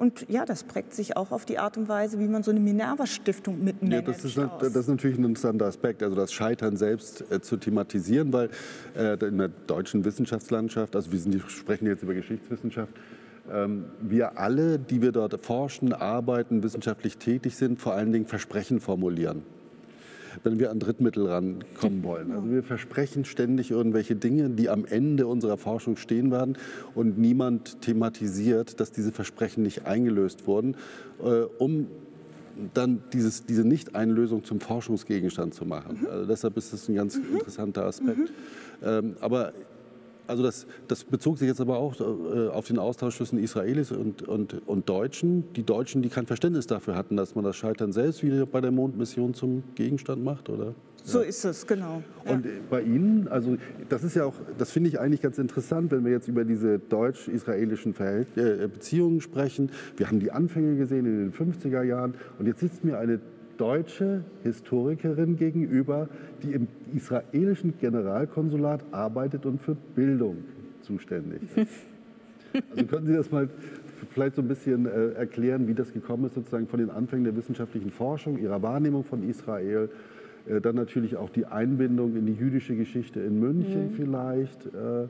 Und 0.00 0.24
ja, 0.30 0.46
das 0.46 0.64
prägt 0.64 0.94
sich 0.94 1.18
auch 1.18 1.30
auf 1.30 1.44
die 1.44 1.58
Art 1.58 1.76
und 1.76 1.86
Weise, 1.86 2.18
wie 2.18 2.26
man 2.26 2.42
so 2.42 2.50
eine 2.50 2.58
Minerva-Stiftung 2.58 3.62
mitmanagt. 3.62 4.08
Ja, 4.08 4.14
das 4.14 4.24
ist, 4.24 4.38
das 4.38 4.74
ist 4.74 4.88
natürlich 4.88 5.18
ein 5.18 5.24
interessanter 5.24 5.66
Aspekt, 5.66 6.02
also 6.02 6.16
das 6.16 6.32
Scheitern 6.32 6.78
selbst 6.78 7.30
äh, 7.30 7.42
zu 7.42 7.58
thematisieren, 7.58 8.32
weil 8.32 8.48
äh, 8.96 9.22
in 9.22 9.36
der 9.36 9.48
deutschen 9.66 10.02
Wissenschaftslandschaft, 10.06 10.96
also 10.96 11.12
wir, 11.12 11.18
sind, 11.18 11.38
sprechen 11.50 11.84
jetzt 11.84 12.02
über 12.02 12.14
Geschichtswissenschaft, 12.14 12.94
ähm, 13.52 13.90
wir 14.00 14.38
alle, 14.38 14.78
die 14.78 15.02
wir 15.02 15.12
dort 15.12 15.38
forschen, 15.44 15.92
arbeiten, 15.92 16.62
wissenschaftlich 16.62 17.18
tätig 17.18 17.56
sind, 17.56 17.78
vor 17.78 17.92
allen 17.92 18.10
Dingen 18.10 18.24
Versprechen 18.24 18.80
formulieren 18.80 19.42
wenn 20.42 20.58
wir 20.58 20.70
an 20.70 20.78
Drittmittel 20.78 21.26
rankommen 21.26 22.02
wollen. 22.02 22.32
Also 22.32 22.50
wir 22.50 22.62
versprechen 22.62 23.24
ständig 23.24 23.70
irgendwelche 23.70 24.16
Dinge, 24.16 24.50
die 24.50 24.68
am 24.68 24.84
Ende 24.84 25.26
unserer 25.26 25.56
Forschung 25.56 25.96
stehen 25.96 26.30
werden 26.30 26.56
und 26.94 27.18
niemand 27.18 27.80
thematisiert, 27.82 28.80
dass 28.80 28.92
diese 28.92 29.12
Versprechen 29.12 29.62
nicht 29.62 29.86
eingelöst 29.86 30.46
wurden, 30.46 30.76
äh, 31.22 31.42
um 31.58 31.88
dann 32.74 33.02
dieses, 33.12 33.46
diese 33.46 33.64
Nicht-Einlösung 33.64 34.44
zum 34.44 34.60
Forschungsgegenstand 34.60 35.54
zu 35.54 35.64
machen. 35.64 36.00
Mhm. 36.02 36.06
Also 36.08 36.26
deshalb 36.26 36.56
ist 36.56 36.72
das 36.72 36.88
ein 36.88 36.94
ganz 36.94 37.16
mhm. 37.16 37.36
interessanter 37.36 37.86
Aspekt. 37.86 38.18
Mhm. 38.18 38.28
Ähm, 38.82 39.16
aber 39.20 39.52
also 40.30 40.42
das, 40.42 40.66
das, 40.88 41.04
bezog 41.04 41.38
sich 41.38 41.48
jetzt 41.48 41.60
aber 41.60 41.78
auch 41.78 42.00
äh, 42.00 42.48
auf 42.48 42.66
den 42.66 42.78
Austausch 42.78 43.16
zwischen 43.16 43.38
Israelis 43.38 43.92
und, 43.92 44.22
und, 44.22 44.66
und, 44.66 44.88
Deutschen. 44.88 45.52
Die 45.54 45.64
Deutschen, 45.64 46.02
die 46.02 46.08
kein 46.08 46.26
Verständnis 46.26 46.66
dafür 46.66 46.94
hatten, 46.94 47.16
dass 47.16 47.34
man 47.34 47.44
das 47.44 47.56
Scheitern 47.56 47.92
selbst 47.92 48.22
wieder 48.22 48.46
bei 48.46 48.60
der 48.60 48.70
Mondmission 48.70 49.34
zum 49.34 49.62
Gegenstand 49.74 50.24
macht, 50.24 50.48
oder? 50.48 50.74
So 51.04 51.20
ja. 51.20 51.26
ist 51.26 51.44
es, 51.44 51.66
genau. 51.66 52.02
Und 52.24 52.44
ja. 52.44 52.50
bei 52.68 52.82
Ihnen, 52.82 53.28
also 53.28 53.56
das 53.88 54.04
ist 54.04 54.16
ja 54.16 54.24
auch, 54.24 54.34
das 54.58 54.70
finde 54.70 54.88
ich 54.88 55.00
eigentlich 55.00 55.22
ganz 55.22 55.38
interessant, 55.38 55.90
wenn 55.90 56.04
wir 56.04 56.12
jetzt 56.12 56.28
über 56.28 56.44
diese 56.44 56.78
deutsch-israelischen 56.78 57.94
äh, 57.98 58.68
Beziehungen 58.68 59.20
sprechen. 59.20 59.70
Wir 59.96 60.08
haben 60.08 60.20
die 60.20 60.30
Anfänge 60.30 60.76
gesehen 60.76 61.06
in 61.06 61.30
den 61.30 61.32
50er 61.32 61.82
Jahren 61.82 62.14
und 62.38 62.46
jetzt 62.46 62.60
sitzt 62.60 62.84
mir 62.84 62.98
eine 62.98 63.20
deutsche 63.60 64.24
Historikerin 64.42 65.36
gegenüber, 65.36 66.08
die 66.42 66.52
im 66.52 66.66
israelischen 66.94 67.74
Generalkonsulat 67.78 68.82
arbeitet 68.90 69.44
und 69.44 69.60
für 69.60 69.74
Bildung 69.74 70.38
zuständig 70.80 71.42
ist. 71.56 71.84
Also 72.70 72.84
können 72.86 73.06
Sie 73.06 73.14
das 73.14 73.30
mal 73.30 73.48
vielleicht 74.12 74.36
so 74.36 74.42
ein 74.42 74.48
bisschen 74.48 74.86
äh, 74.86 75.10
erklären, 75.10 75.68
wie 75.68 75.74
das 75.74 75.92
gekommen 75.92 76.24
ist, 76.24 76.34
sozusagen 76.34 76.66
von 76.66 76.80
den 76.80 76.90
Anfängen 76.90 77.24
der 77.24 77.36
wissenschaftlichen 77.36 77.90
Forschung, 77.90 78.38
Ihrer 78.38 78.62
Wahrnehmung 78.62 79.04
von 79.04 79.22
Israel, 79.28 79.90
äh, 80.48 80.60
dann 80.60 80.74
natürlich 80.74 81.16
auch 81.16 81.30
die 81.30 81.46
Einbindung 81.46 82.16
in 82.16 82.26
die 82.26 82.32
jüdische 82.32 82.74
Geschichte 82.74 83.20
in 83.20 83.38
München 83.38 83.88
mhm. 83.88 83.90
vielleicht, 83.92 84.66
äh, 84.66 85.06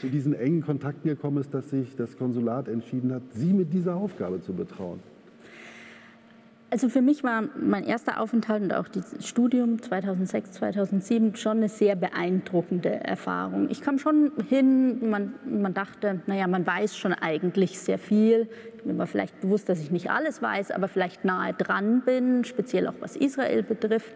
zu 0.00 0.06
diesen 0.06 0.34
engen 0.34 0.62
Kontakten 0.62 1.08
gekommen 1.08 1.38
ist, 1.38 1.52
dass 1.52 1.70
sich 1.70 1.96
das 1.96 2.16
Konsulat 2.16 2.68
entschieden 2.68 3.12
hat, 3.12 3.22
Sie 3.32 3.52
mit 3.52 3.72
dieser 3.72 3.96
Aufgabe 3.96 4.40
zu 4.40 4.52
betrauen. 4.52 5.00
Also 6.70 6.90
für 6.90 7.00
mich 7.00 7.24
war 7.24 7.44
mein 7.58 7.84
erster 7.84 8.20
Aufenthalt 8.20 8.62
und 8.62 8.74
auch 8.74 8.88
das 8.88 9.26
Studium 9.26 9.80
2006, 9.80 10.52
2007 10.52 11.36
schon 11.36 11.58
eine 11.58 11.70
sehr 11.70 11.96
beeindruckende 11.96 12.90
Erfahrung. 12.90 13.70
Ich 13.70 13.80
kam 13.80 13.98
schon 13.98 14.32
hin, 14.48 15.08
man, 15.08 15.32
man 15.46 15.72
dachte, 15.72 16.20
naja, 16.26 16.46
man 16.46 16.66
weiß 16.66 16.94
schon 16.94 17.14
eigentlich 17.14 17.78
sehr 17.78 17.98
viel. 17.98 18.50
Mir 18.84 18.96
war 18.98 19.06
vielleicht 19.06 19.40
bewusst, 19.40 19.68
dass 19.68 19.80
ich 19.80 19.90
nicht 19.90 20.10
alles 20.10 20.42
weiß, 20.42 20.70
aber 20.70 20.88
vielleicht 20.88 21.24
nahe 21.24 21.52
dran 21.52 22.02
bin, 22.04 22.44
speziell 22.44 22.88
auch 22.88 22.94
was 23.00 23.16
Israel 23.16 23.62
betrifft. 23.62 24.12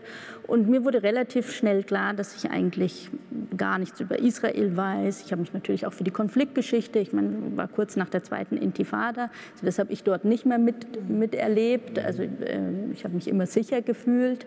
Und 0.47 0.69
mir 0.69 0.85
wurde 0.85 1.03
relativ 1.03 1.53
schnell 1.53 1.85
klar, 1.85 2.15
dass 2.15 2.37
ich 2.37 2.51
eigentlich 2.51 3.11
gar 3.57 3.79
nichts 3.79 4.01
über 4.01 4.19
Israel 4.19 4.77
weiß. 4.77 5.23
Ich 5.25 5.33
habe 5.33 5.43
mich 5.43 5.53
natürlich 5.53 5.87
auch 5.87 5.93
für 5.93 6.05
die 6.05 6.11
Konfliktgeschichte, 6.11 6.99
ich 6.99 7.13
meine, 7.13 7.57
war 7.57 7.69
kurz 7.69 7.97
nach 7.97 8.09
der 8.09 8.23
zweiten 8.23 8.57
Intifada, 8.57 9.31
also 9.53 9.67
das 9.67 9.79
habe 9.79 9.93
ich 9.93 10.03
dort 10.03 10.25
nicht 10.25 10.47
mehr 10.47 10.59
mit, 10.59 11.09
miterlebt. 11.09 11.99
Also 11.99 12.23
äh, 12.23 12.91
ich 12.93 13.05
habe 13.05 13.15
mich 13.15 13.29
immer 13.29 13.47
sicher 13.47 13.83
gefühlt. 13.83 14.47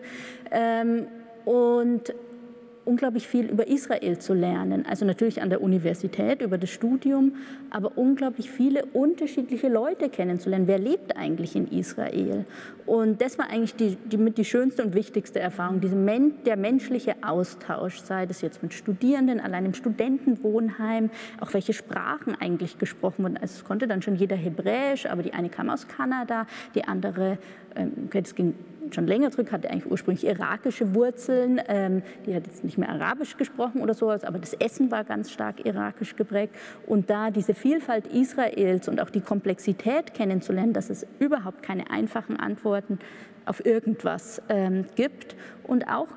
Ähm, 0.52 1.08
und 1.46 2.14
unglaublich 2.86 3.28
viel 3.28 3.46
über 3.50 3.68
Israel 3.68 4.20
zu 4.20 4.34
lernen. 4.34 4.86
Also 4.88 5.06
natürlich 5.06 5.42
an 5.42 5.50
der 5.50 5.62
Universität, 5.62 6.42
über 6.42 6.58
das 6.58 6.70
Studium, 6.70 7.34
aber 7.72 7.98
unglaublich 7.98 8.50
viele 8.50 8.86
unterschiedliche 8.86 9.68
Leute 9.68 10.10
kennenzulernen. 10.10 10.68
Wer 10.68 10.80
lebt 10.80 11.18
eigentlich 11.18 11.56
in 11.56 11.68
Israel? 11.68 12.46
Und 12.86 13.22
das 13.22 13.40
war 13.40 13.50
eigentlich 13.50 13.76
die, 13.76 13.96
die, 13.96 14.18
mit 14.18 14.38
die 14.38 14.46
schönste 14.46 14.84
und 14.84 14.94
wichtigste 14.94 15.40
Erfahrung, 15.40 15.82
diese 15.82 15.96
der 16.46 16.56
menschliche 16.56 17.16
Austausch, 17.22 18.00
sei 18.00 18.28
das 18.28 18.42
jetzt 18.42 18.62
mit 18.62 18.74
Studierenden, 18.74 19.40
allein 19.40 19.66
im 19.66 19.74
Studentenwohnheim, 19.74 21.10
auch 21.42 21.54
welche 21.54 21.74
Sprachen 21.74 22.36
eigentlich 22.40 22.78
gesprochen 22.78 23.24
wurden. 23.24 23.38
Also 23.38 23.56
es 23.58 23.64
konnte 23.64 23.88
dann 23.88 24.04
schon 24.04 24.16
jeder 24.16 24.36
Hebräisch, 24.36 25.08
aber 25.08 25.24
die 25.24 25.34
eine 25.34 25.50
kam 25.50 25.70
aus 25.70 25.88
Kanada, 25.88 26.46
die 26.76 26.84
andere, 26.84 27.40
ähm, 27.76 27.92
okay, 28.06 28.22
das 28.22 28.36
ging 28.36 28.54
schon 28.92 29.08
länger 29.08 29.32
zurück, 29.32 29.52
hatte 29.52 29.70
eigentlich 29.70 29.90
ursprünglich 29.90 30.26
irakische 30.26 30.96
Wurzeln. 30.96 31.62
Ähm, 31.68 32.04
die 32.26 32.36
hat 32.36 32.46
jetzt 32.48 32.64
nicht 32.64 32.78
mehr 32.78 32.90
Arabisch 32.90 33.38
gesprochen 33.38 33.82
oder 33.82 33.94
sowas, 33.94 34.24
aber 34.24 34.40
das 34.40 34.54
Essen 34.54 34.92
war 34.92 35.04
ganz 35.04 35.32
stark 35.32 35.66
irakisch 35.66 36.16
geprägt. 36.16 36.56
Und 36.86 37.10
da 37.10 37.32
diese 37.32 37.54
Vielfalt 37.54 38.08
Israels 38.08 38.88
und 38.88 39.02
auch 39.02 39.10
die 39.10 39.22
Komplexität 39.22 40.14
kennenzulernen, 40.14 40.74
dass 40.74 40.90
es 40.90 41.06
überhaupt 41.20 41.64
keine 41.64 41.90
einfachen 41.90 42.40
Antworten 42.40 43.00
auf 43.46 43.66
irgendwas 43.66 44.42
ähm, 44.50 44.86
gibt 44.96 45.36
und 45.64 45.88
auch 45.88 46.08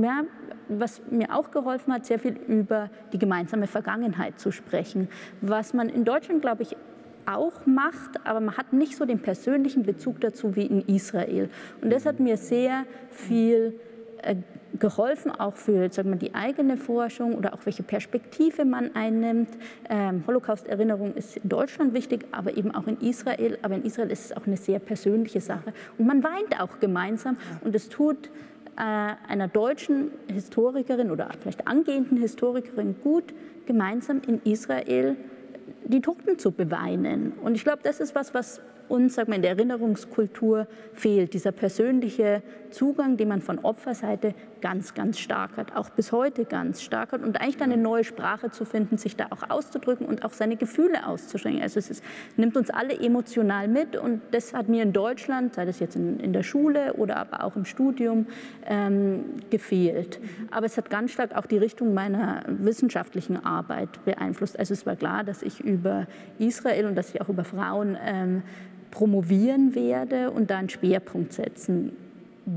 ja, 0.00 0.22
was 0.68 1.00
mir 1.10 1.34
auch 1.34 1.50
geholfen 1.50 1.92
hat, 1.92 2.06
sehr 2.06 2.18
viel 2.18 2.38
über 2.46 2.90
die 3.12 3.18
gemeinsame 3.18 3.66
Vergangenheit 3.66 4.38
zu 4.38 4.50
sprechen, 4.50 5.08
was 5.40 5.72
man 5.74 5.88
in 5.88 6.04
Deutschland, 6.04 6.42
glaube 6.42 6.62
ich, 6.62 6.76
auch 7.28 7.66
macht, 7.66 8.24
aber 8.24 8.40
man 8.40 8.56
hat 8.56 8.72
nicht 8.72 8.96
so 8.96 9.04
den 9.04 9.20
persönlichen 9.20 9.82
Bezug 9.82 10.20
dazu 10.20 10.56
wie 10.56 10.66
in 10.66 10.82
Israel. 10.86 11.50
Und 11.80 11.92
das 11.92 12.06
hat 12.06 12.20
mir 12.20 12.36
sehr 12.36 12.84
viel 13.10 13.78
äh, 14.22 14.36
geholfen, 14.78 15.30
auch 15.30 15.56
für 15.56 15.90
sagen 15.90 16.10
wir, 16.10 16.16
die 16.16 16.34
eigene 16.34 16.76
Forschung 16.76 17.34
oder 17.34 17.54
auch 17.54 17.64
welche 17.64 17.82
Perspektive 17.82 18.64
man 18.64 18.94
einnimmt. 18.94 19.48
Ähm, 19.88 20.24
Holocaust-Erinnerung 20.26 21.14
ist 21.14 21.38
in 21.38 21.48
Deutschland 21.48 21.94
wichtig, 21.94 22.26
aber 22.32 22.56
eben 22.56 22.74
auch 22.74 22.86
in 22.86 23.00
Israel. 23.00 23.58
Aber 23.62 23.76
in 23.76 23.82
Israel 23.84 24.10
ist 24.10 24.26
es 24.26 24.36
auch 24.36 24.46
eine 24.46 24.56
sehr 24.56 24.78
persönliche 24.78 25.40
Sache. 25.40 25.72
Und 25.96 26.06
man 26.06 26.22
weint 26.22 26.60
auch 26.60 26.80
gemeinsam 26.80 27.38
und 27.62 27.74
es 27.74 27.88
tut 27.88 28.28
äh, 28.76 28.80
einer 29.28 29.48
deutschen 29.48 30.10
Historikerin 30.32 31.10
oder 31.10 31.30
vielleicht 31.40 31.66
angehenden 31.66 32.18
Historikerin 32.18 32.96
gut, 33.02 33.34
gemeinsam 33.66 34.20
in 34.26 34.40
Israel 34.44 35.16
die 35.84 36.00
Toten 36.00 36.38
zu 36.38 36.52
beweinen. 36.52 37.32
Und 37.42 37.54
ich 37.54 37.64
glaube, 37.64 37.80
das 37.82 38.00
ist 38.00 38.14
was, 38.14 38.34
was 38.34 38.60
uns 38.88 39.14
sagen 39.14 39.28
wir, 39.28 39.36
in 39.36 39.42
der 39.42 39.52
Erinnerungskultur 39.52 40.66
fehlt, 40.94 41.34
dieser 41.34 41.52
persönliche 41.52 42.42
Zugang, 42.70 43.16
den 43.16 43.28
man 43.28 43.42
von 43.42 43.58
Opferseite 43.60 44.34
ganz, 44.60 44.94
ganz 44.94 45.18
stark 45.18 45.56
hat, 45.56 45.74
auch 45.76 45.90
bis 45.90 46.12
heute 46.12 46.44
ganz 46.44 46.82
stark 46.82 47.12
hat 47.12 47.22
und 47.22 47.40
eigentlich 47.40 47.60
eine 47.60 47.76
neue 47.76 48.04
Sprache 48.04 48.50
zu 48.50 48.64
finden, 48.64 48.98
sich 48.98 49.16
da 49.16 49.26
auch 49.30 49.48
auszudrücken 49.48 50.06
und 50.06 50.24
auch 50.24 50.32
seine 50.32 50.56
Gefühle 50.56 51.06
auszuschränken. 51.06 51.62
Also 51.62 51.78
es 51.78 51.90
ist, 51.90 52.04
nimmt 52.36 52.56
uns 52.56 52.70
alle 52.70 52.98
emotional 52.98 53.68
mit 53.68 53.96
und 53.96 54.20
das 54.32 54.54
hat 54.54 54.68
mir 54.68 54.82
in 54.82 54.92
Deutschland, 54.92 55.54
sei 55.54 55.64
das 55.64 55.78
jetzt 55.80 55.96
in, 55.96 56.18
in 56.20 56.32
der 56.32 56.42
Schule 56.42 56.94
oder 56.94 57.16
aber 57.16 57.44
auch 57.44 57.56
im 57.56 57.64
Studium, 57.64 58.26
ähm, 58.66 59.24
gefehlt. 59.50 60.20
Aber 60.50 60.66
es 60.66 60.76
hat 60.76 60.90
ganz 60.90 61.12
stark 61.12 61.36
auch 61.36 61.46
die 61.46 61.58
Richtung 61.58 61.94
meiner 61.94 62.42
wissenschaftlichen 62.46 63.44
Arbeit 63.44 64.04
beeinflusst. 64.04 64.58
Also 64.58 64.74
es 64.74 64.86
war 64.86 64.96
klar, 64.96 65.24
dass 65.24 65.42
ich 65.42 65.60
über 65.60 66.06
Israel 66.38 66.86
und 66.86 66.96
dass 66.96 67.14
ich 67.14 67.20
auch 67.20 67.28
über 67.28 67.44
Frauen 67.44 67.96
ähm, 68.04 68.42
promovieren 68.90 69.74
werde 69.74 70.30
und 70.30 70.50
da 70.50 70.58
einen 70.58 70.68
Schwerpunkt 70.68 71.32
setzen 71.32 71.92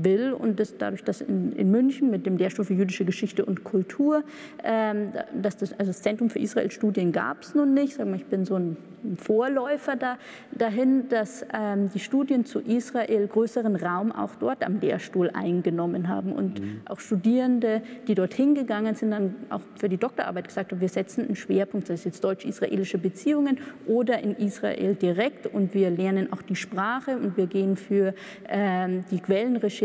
will 0.00 0.32
und 0.32 0.58
das, 0.60 0.76
dadurch, 0.76 1.04
dass 1.04 1.20
in, 1.20 1.52
in, 1.52 1.70
München 1.70 2.10
mit 2.10 2.26
dem 2.26 2.36
Lehrstuhl 2.36 2.64
für 2.64 2.74
jüdische 2.74 3.04
Geschichte 3.04 3.44
und 3.44 3.64
Kultur, 3.64 4.24
ähm, 4.64 5.12
dass 5.34 5.56
das, 5.56 5.72
also 5.72 5.86
das 5.90 6.02
Zentrum 6.02 6.30
für 6.30 6.38
Israel-Studien 6.38 7.12
gab 7.12 7.42
es 7.42 7.54
nun 7.54 7.74
nicht, 7.74 7.98
ich 7.98 8.26
bin 8.26 8.44
so 8.44 8.56
ein 8.56 8.76
ein 9.04 9.16
Vorläufer 9.16 9.96
da, 9.96 10.16
dahin, 10.52 11.08
dass 11.08 11.44
ähm, 11.52 11.90
die 11.92 11.98
Studien 11.98 12.44
zu 12.44 12.60
Israel 12.60 13.26
größeren 13.26 13.76
Raum 13.76 14.12
auch 14.12 14.34
dort 14.38 14.64
am 14.64 14.80
Lehrstuhl 14.80 15.30
eingenommen 15.30 16.08
haben. 16.08 16.32
Und 16.32 16.60
mhm. 16.60 16.80
auch 16.86 17.00
Studierende, 17.00 17.82
die 18.06 18.14
dorthin 18.14 18.54
gegangen 18.54 18.94
sind, 18.94 19.10
dann 19.10 19.34
auch 19.50 19.60
für 19.76 19.88
die 19.88 19.96
Doktorarbeit 19.96 20.48
gesagt 20.48 20.72
haben, 20.72 20.80
wir 20.80 20.88
setzen 20.88 21.26
einen 21.26 21.36
Schwerpunkt, 21.36 21.88
das 21.88 22.00
ist 22.00 22.04
jetzt 22.04 22.24
deutsch-israelische 22.24 22.98
Beziehungen 22.98 23.58
oder 23.86 24.20
in 24.22 24.36
Israel 24.36 24.94
direkt. 24.94 25.46
Und 25.46 25.74
wir 25.74 25.90
lernen 25.90 26.32
auch 26.32 26.42
die 26.42 26.56
Sprache 26.56 27.16
und 27.16 27.36
wir 27.36 27.46
gehen 27.46 27.76
für 27.76 28.14
ähm, 28.48 29.04
die 29.10 29.20
Quellenrecherche 29.20 29.81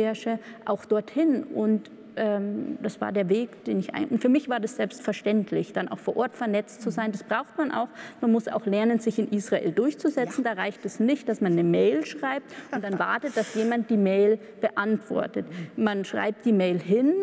auch 0.66 0.86
dorthin 0.86 1.44
und 1.44 1.90
ähm, 2.18 2.78
das 2.82 3.00
war 3.00 3.12
der 3.12 3.30
Weg, 3.30 3.64
den 3.66 3.80
ich 3.80 3.94
ein. 3.94 4.08
Und 4.08 4.22
für 4.22 4.30
mich 4.30 4.50
war 4.50 4.60
das 4.60 4.76
selbstverständlich, 4.76 5.72
dann 5.74 5.88
auch 5.88 6.00
vor 6.00 6.18
Ort 6.18 6.36
vernetzt 6.36 6.82
zu 6.82 6.90
sein. 6.90 7.12
Das 7.12 7.24
braucht 7.24 7.58
man 7.58 7.72
auch. 7.72 7.88
Man 8.22 8.32
muss 8.32 8.48
auch 8.48 8.66
lernen, 8.66 9.00
sich 9.00 9.20
in 9.20 9.30
Israel 9.30 9.72
durchzusetzen. 9.72 10.44
Ja. 10.44 10.56
Da 10.56 10.62
reicht 10.62 10.84
es 10.86 11.00
nicht, 11.00 11.30
dass 11.30 11.42
man 11.42 11.54
eine 11.54 11.64
Mail 11.64 12.06
schreibt 12.06 12.52
und 12.72 12.84
dann 12.84 13.00
wartet, 13.00 13.38
dass 13.38 13.54
jemand 13.56 13.90
die 13.90 13.98
Mail 13.98 14.40
beantwortet. 14.60 15.46
Man 15.76 16.04
schreibt 16.06 16.46
die 16.46 16.54
Mail 16.54 16.80
hin 16.80 17.14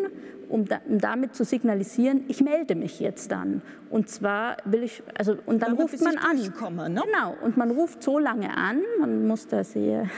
um, 0.49 0.65
da, 0.65 0.79
um, 0.87 0.99
damit 0.99 1.35
zu 1.35 1.43
signalisieren, 1.43 2.25
ich 2.27 2.41
melde 2.41 2.75
mich 2.75 2.99
jetzt 2.99 3.31
dann. 3.31 3.61
Und 3.89 4.09
zwar 4.09 4.57
will 4.65 4.83
ich, 4.83 5.01
also 5.17 5.35
und 5.45 5.61
dann 5.61 5.73
ruft 5.73 5.99
man 6.01 6.17
an. 6.17 6.37
Ne? 6.37 7.01
Genau, 7.05 7.35
und 7.41 7.57
man 7.57 7.71
ruft 7.71 8.03
so 8.03 8.19
lange 8.19 8.55
an, 8.55 8.81
man 8.99 9.27
muss 9.27 9.47
da 9.47 9.63
sehr 9.63 10.09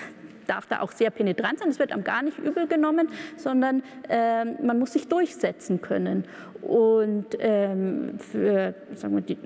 darf 0.48 0.66
da 0.68 0.82
auch 0.82 0.92
sehr 0.92 1.12
penetrant 1.12 1.60
sein, 1.60 1.70
es 1.70 1.80
wird 1.80 1.92
einem 1.92 2.04
gar 2.04 2.24
nicht 2.24 2.38
übel 2.40 2.68
genommen, 2.68 3.10
sondern 3.36 3.84
äh, 4.10 4.46
man 4.46 4.80
muss 4.80 4.94
sich 4.94 5.08
durchsetzen 5.08 5.82
können. 5.82 6.26
Und 6.62 7.38
ähm, 7.40 8.20
für 8.20 8.74
sagen 8.96 9.16
wir, 9.16 9.22
die, 9.22 9.38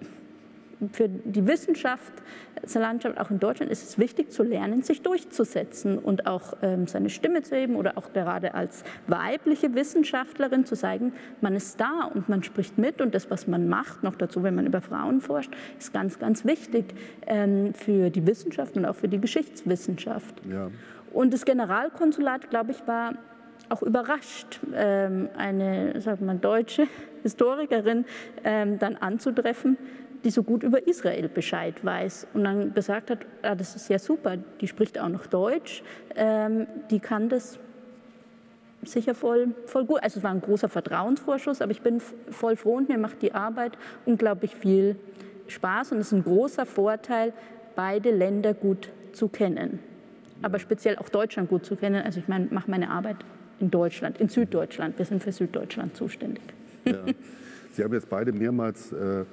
für 0.93 1.07
die 1.07 1.45
Wissenschaftslandschaft, 1.45 3.19
auch 3.19 3.29
in 3.29 3.39
Deutschland, 3.39 3.71
ist 3.71 3.87
es 3.87 3.99
wichtig 3.99 4.31
zu 4.31 4.43
lernen, 4.43 4.81
sich 4.81 5.01
durchzusetzen 5.01 5.99
und 5.99 6.25
auch 6.25 6.53
ähm, 6.61 6.87
seine 6.87 7.09
Stimme 7.09 7.43
zu 7.43 7.55
heben 7.55 7.75
oder 7.75 7.97
auch 7.97 8.13
gerade 8.13 8.55
als 8.55 8.83
weibliche 9.07 9.75
Wissenschaftlerin 9.75 10.65
zu 10.65 10.75
zeigen, 10.75 11.13
man 11.41 11.55
ist 11.55 11.79
da 11.79 12.09
und 12.13 12.29
man 12.29 12.41
spricht 12.41 12.77
mit 12.77 13.01
und 13.01 13.13
das, 13.13 13.29
was 13.29 13.47
man 13.47 13.67
macht, 13.67 14.01
noch 14.01 14.15
dazu, 14.15 14.41
wenn 14.41 14.55
man 14.55 14.65
über 14.65 14.81
Frauen 14.81 15.21
forscht, 15.21 15.51
ist 15.77 15.93
ganz, 15.93 16.17
ganz 16.17 16.45
wichtig 16.45 16.85
ähm, 17.27 17.73
für 17.75 18.09
die 18.09 18.25
Wissenschaft 18.25 18.75
und 18.75 18.85
auch 18.85 18.95
für 18.95 19.07
die 19.07 19.21
Geschichtswissenschaft. 19.21 20.41
Ja. 20.49 20.71
Und 21.13 21.33
das 21.33 21.45
Generalkonsulat, 21.45 22.49
glaube 22.49 22.71
ich, 22.71 22.87
war 22.87 23.13
auch 23.69 23.81
überrascht, 23.81 24.59
ähm, 24.73 25.29
eine 25.37 25.99
sagt 26.01 26.21
man, 26.21 26.41
deutsche 26.41 26.87
Historikerin 27.23 28.05
ähm, 28.43 28.79
dann 28.79 28.95
anzutreffen, 28.97 29.77
die 30.23 30.29
so 30.29 30.43
gut 30.43 30.63
über 30.63 30.87
Israel 30.87 31.29
Bescheid 31.29 31.83
weiß 31.83 32.27
und 32.33 32.43
dann 32.43 32.73
gesagt 32.73 33.09
hat, 33.09 33.19
ah, 33.41 33.55
das 33.55 33.75
ist 33.75 33.89
ja 33.89 33.97
super, 33.97 34.37
die 34.59 34.67
spricht 34.67 34.99
auch 34.99 35.09
noch 35.09 35.25
Deutsch, 35.25 35.83
ähm, 36.15 36.67
die 36.89 36.99
kann 36.99 37.29
das 37.29 37.59
sicher 38.83 39.15
voll, 39.15 39.53
voll 39.65 39.85
gut. 39.85 40.03
Also 40.03 40.19
es 40.19 40.23
war 40.23 40.31
ein 40.31 40.41
großer 40.41 40.69
Vertrauensvorschuss, 40.69 41.61
aber 41.61 41.71
ich 41.71 41.81
bin 41.81 41.99
voll 41.99 42.55
froh 42.55 42.75
und 42.75 42.89
mir 42.89 42.97
macht 42.97 43.21
die 43.21 43.33
Arbeit 43.33 43.77
unglaublich 44.05 44.55
viel 44.55 44.95
Spaß 45.47 45.91
und 45.91 45.99
es 45.99 46.07
ist 46.07 46.13
ein 46.13 46.23
großer 46.23 46.65
Vorteil, 46.65 47.33
beide 47.75 48.11
Länder 48.11 48.53
gut 48.53 48.89
zu 49.13 49.27
kennen. 49.27 49.79
Aber 50.41 50.59
speziell 50.59 50.97
auch 50.97 51.09
Deutschland 51.09 51.49
gut 51.49 51.65
zu 51.65 51.75
kennen. 51.75 52.03
Also 52.03 52.19
ich 52.19 52.27
meine, 52.27 52.47
mache 52.51 52.69
meine 52.69 52.89
Arbeit 52.89 53.17
in 53.59 53.71
Deutschland, 53.71 54.19
in 54.19 54.29
Süddeutschland. 54.29 54.97
Wir 54.97 55.05
sind 55.05 55.23
für 55.23 55.31
Süddeutschland 55.31 55.95
zuständig. 55.95 56.43
Ja. 56.85 57.05
Sie 57.71 57.83
haben 57.83 57.93
jetzt 57.93 58.09
beide 58.09 58.33
mehrmals 58.33 58.91
äh, 58.91 59.23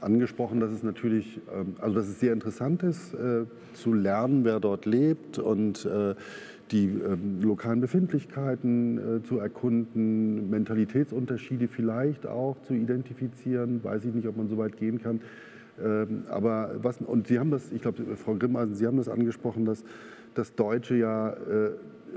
angesprochen, 0.00 0.60
dass 0.60 0.70
es 0.72 0.82
natürlich, 0.82 1.40
ähm, 1.54 1.76
also 1.80 1.96
dass 1.96 2.08
es 2.08 2.20
sehr 2.20 2.32
interessant 2.32 2.82
ist, 2.82 3.14
äh, 3.14 3.44
zu 3.74 3.92
lernen, 3.92 4.44
wer 4.44 4.60
dort 4.60 4.86
lebt 4.86 5.38
und 5.38 5.86
äh, 5.86 6.14
die 6.72 6.86
ähm, 6.86 7.40
lokalen 7.40 7.80
Befindlichkeiten 7.80 8.98
äh, 8.98 9.22
zu 9.22 9.38
erkunden, 9.38 10.50
Mentalitätsunterschiede 10.50 11.68
vielleicht 11.68 12.26
auch 12.26 12.56
zu 12.62 12.74
identifizieren. 12.74 13.82
Weiß 13.84 14.04
ich 14.04 14.12
nicht, 14.12 14.26
ob 14.26 14.36
man 14.36 14.48
so 14.48 14.58
weit 14.58 14.76
gehen 14.76 15.00
kann. 15.00 15.20
Ähm, 15.82 16.24
aber 16.28 16.74
was, 16.78 16.98
und 16.98 17.28
Sie 17.28 17.38
haben 17.38 17.50
das, 17.50 17.70
ich 17.70 17.82
glaube, 17.82 18.16
Frau 18.16 18.34
Grimmeisen, 18.34 18.74
Sie 18.74 18.86
haben 18.86 18.96
das 18.96 19.08
angesprochen, 19.08 19.64
dass 19.64 19.84
das 20.38 20.54
Deutsche 20.54 20.96
ja 20.96 21.30
äh, 21.30 21.70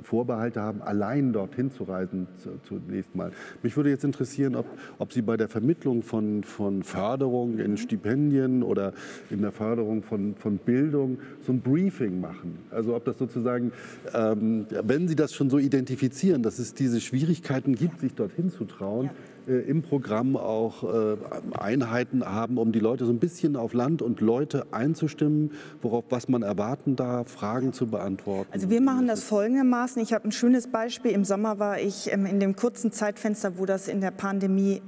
Vorbehalte 0.03 0.61
haben, 0.61 0.81
allein 0.81 1.33
dorthin 1.33 1.71
zu 1.71 1.83
reisen 1.83 2.27
zunächst 2.63 3.15
mal. 3.15 3.31
Mich 3.63 3.75
würde 3.75 3.89
jetzt 3.89 4.03
interessieren, 4.03 4.55
ob, 4.55 4.65
ob 4.97 5.13
Sie 5.13 5.21
bei 5.21 5.37
der 5.37 5.49
Vermittlung 5.49 6.03
von, 6.03 6.43
von 6.43 6.83
Förderung 6.83 7.59
in 7.59 7.77
Stipendien 7.77 8.63
oder 8.63 8.93
in 9.29 9.41
der 9.41 9.51
Förderung 9.51 10.03
von, 10.03 10.35
von 10.35 10.57
Bildung 10.57 11.17
so 11.41 11.53
ein 11.53 11.61
Briefing 11.61 12.21
machen. 12.21 12.59
Also 12.71 12.95
ob 12.95 13.05
das 13.05 13.17
sozusagen, 13.17 13.71
ähm, 14.13 14.65
wenn 14.83 15.07
Sie 15.07 15.15
das 15.15 15.33
schon 15.33 15.49
so 15.49 15.57
identifizieren, 15.57 16.43
dass 16.43 16.59
es 16.59 16.73
diese 16.73 17.01
Schwierigkeiten 17.01 17.75
gibt, 17.75 17.99
sich 17.99 18.13
dorthin 18.13 18.49
zu 18.49 18.65
trauen, 18.65 19.05
ja 19.07 19.11
im 19.49 19.81
Programm 19.81 20.37
auch 20.37 20.83
äh, 20.83 21.17
Einheiten 21.57 22.25
haben, 22.25 22.57
um 22.57 22.71
die 22.71 22.79
Leute 22.79 23.05
so 23.05 23.11
ein 23.11 23.19
bisschen 23.19 23.55
auf 23.55 23.73
Land 23.73 24.01
und 24.01 24.21
Leute 24.21 24.67
einzustimmen, 24.71 25.51
worauf 25.81 26.05
was 26.09 26.27
man 26.27 26.43
erwarten 26.43 26.95
darf, 26.95 27.29
Fragen 27.29 27.73
zu 27.73 27.87
beantworten. 27.87 28.49
Also 28.51 28.69
wir 28.69 28.81
machen 28.81 29.07
das 29.07 29.23
folgendermaßen. 29.23 30.01
Ich 30.01 30.13
habe 30.13 30.27
ein 30.27 30.31
schönes 30.31 30.67
Beispiel. 30.67 31.11
Im 31.11 31.23
Sommer 31.23 31.59
war 31.59 31.79
ich 31.79 32.11
ähm, 32.11 32.25
in 32.25 32.39
dem 32.39 32.55
kurzen 32.55 32.91
Zeitfenster, 32.91 33.57
wo 33.57 33.65
das 33.65 33.87
in 33.87 34.01
der 34.01 34.11
Pandemie 34.11 34.81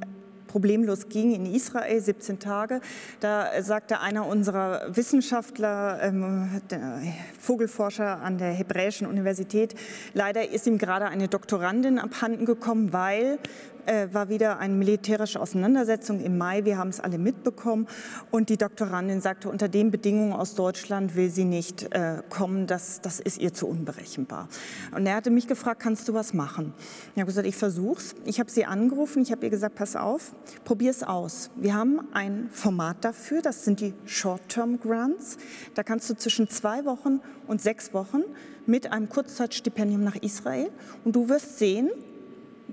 problemlos 0.52 1.08
ging 1.08 1.34
in 1.34 1.46
Israel, 1.46 2.02
17 2.02 2.40
Tage. 2.40 2.82
Da 3.22 3.64
sagte 3.64 4.02
einer 4.02 4.28
unserer 4.28 4.96
Wissenschaftler, 4.96 6.00
ähm, 6.04 6.62
Vogelforscher 7.40 8.22
an 8.22 8.38
der 8.38 8.52
Hebräischen 8.52 9.08
Universität, 9.08 9.76
leider 10.14 10.50
ist 10.50 10.68
ihm 10.68 10.78
gerade 10.78 11.06
eine 11.06 11.30
Doktorandin 11.30 12.00
abhanden 12.00 12.46
gekommen, 12.46 12.92
weil 12.92 13.40
äh, 13.86 14.08
war 14.14 14.30
wieder 14.30 14.60
eine 14.60 14.74
militärische 14.74 15.40
Auseinandersetzung 15.40 16.20
im 16.20 16.38
Mai. 16.38 16.66
Wir 16.66 16.78
haben 16.78 16.90
es 16.90 17.00
alle 17.00 17.18
mitbekommen. 17.18 17.88
Und 18.32 18.50
die 18.50 18.58
Doktorandin 18.58 19.22
sagte, 19.22 19.50
unter 19.50 19.68
den 19.68 19.92
Bedingungen 19.92 20.34
aus 20.34 20.56
Deutschland 20.56 21.16
will 21.16 21.30
sie 21.30 21.46
nicht 21.46 21.94
äh, 21.94 22.22
kommen. 22.30 22.68
Das, 22.68 23.02
das 23.02 23.20
ist 23.20 23.40
ihr 23.40 23.54
zu 23.54 23.68
unberechenbar. 23.68 24.48
Und 24.96 25.06
er 25.06 25.16
hatte 25.16 25.32
mich 25.32 25.48
gefragt, 25.48 25.82
kannst 25.82 26.08
du 26.08 26.14
was 26.14 26.34
machen? 26.34 26.74
Ich 27.16 27.22
habe 27.22 27.28
gesagt, 27.28 27.48
ich 27.48 27.56
versuch's. 27.56 28.16
Ich 28.26 28.40
habe 28.40 28.50
sie 28.50 28.66
angerufen. 28.66 29.22
Ich 29.22 29.32
habe 29.32 29.46
ihr 29.46 29.50
gesagt, 29.50 29.76
pass 29.76 29.96
auf, 29.96 30.34
probier 30.64 30.92
es 30.92 31.04
aus. 31.04 31.50
Wir 31.56 31.74
haben 31.74 32.02
ein 32.14 32.50
Format 32.52 33.04
dafür. 33.04 33.42
Das 33.42 33.66
sind 33.66 33.80
die 33.80 33.94
Short-Term 34.06 34.80
Grants. 34.80 35.38
Da 35.76 35.84
kannst 35.84 36.10
du 36.10 36.16
zwischen 36.16 36.50
zwei 36.50 36.86
Wochen 36.86 37.22
und 37.48 37.62
sechs 37.62 37.94
Wochen 37.94 38.24
mit 38.66 38.92
einem 38.92 39.10
Kurzzeitstipendium 39.10 40.04
nach 40.04 40.16
Israel. 40.16 40.70
Und 41.04 41.16
du 41.16 41.30
wirst 41.30 41.58
sehen, 41.58 41.90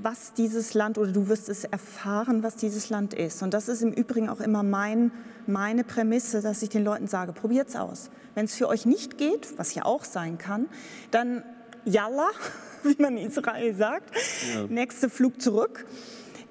was 0.03 0.32
dieses 0.32 0.74
Land 0.74 0.99
oder 0.99 1.12
du 1.12 1.28
wirst 1.28 1.49
es 1.49 1.64
erfahren, 1.64 2.42
was 2.42 2.57
dieses 2.57 2.90
Land 2.90 3.14
ist. 3.14 3.42
Und 3.42 3.55
das 3.55 3.68
ist 3.68 3.82
im 3.82 3.92
Übrigen 3.92 4.28
auch 4.28 4.40
immer 4.40 4.62
mein, 4.62 5.11
meine 5.46 5.84
Prämisse, 5.84 6.42
dass 6.42 6.62
ich 6.62 6.68
den 6.68 6.84
Leuten 6.84 7.07
sage, 7.07 7.32
probiert 7.32 7.68
es 7.68 7.76
aus. 7.76 8.11
Wenn 8.34 8.44
es 8.44 8.55
für 8.55 8.68
euch 8.68 8.86
nicht 8.86 9.18
geht, 9.18 9.59
was 9.59 9.74
ja 9.74 9.84
auch 9.84 10.05
sein 10.05 10.38
kann, 10.38 10.66
dann 11.11 11.42
Yalla, 11.84 12.28
wie 12.82 13.01
man 13.01 13.16
in 13.16 13.28
Israel 13.28 13.74
sagt, 13.74 14.14
ja. 14.55 14.66
nächste 14.68 15.09
Flug 15.09 15.40
zurück. 15.40 15.86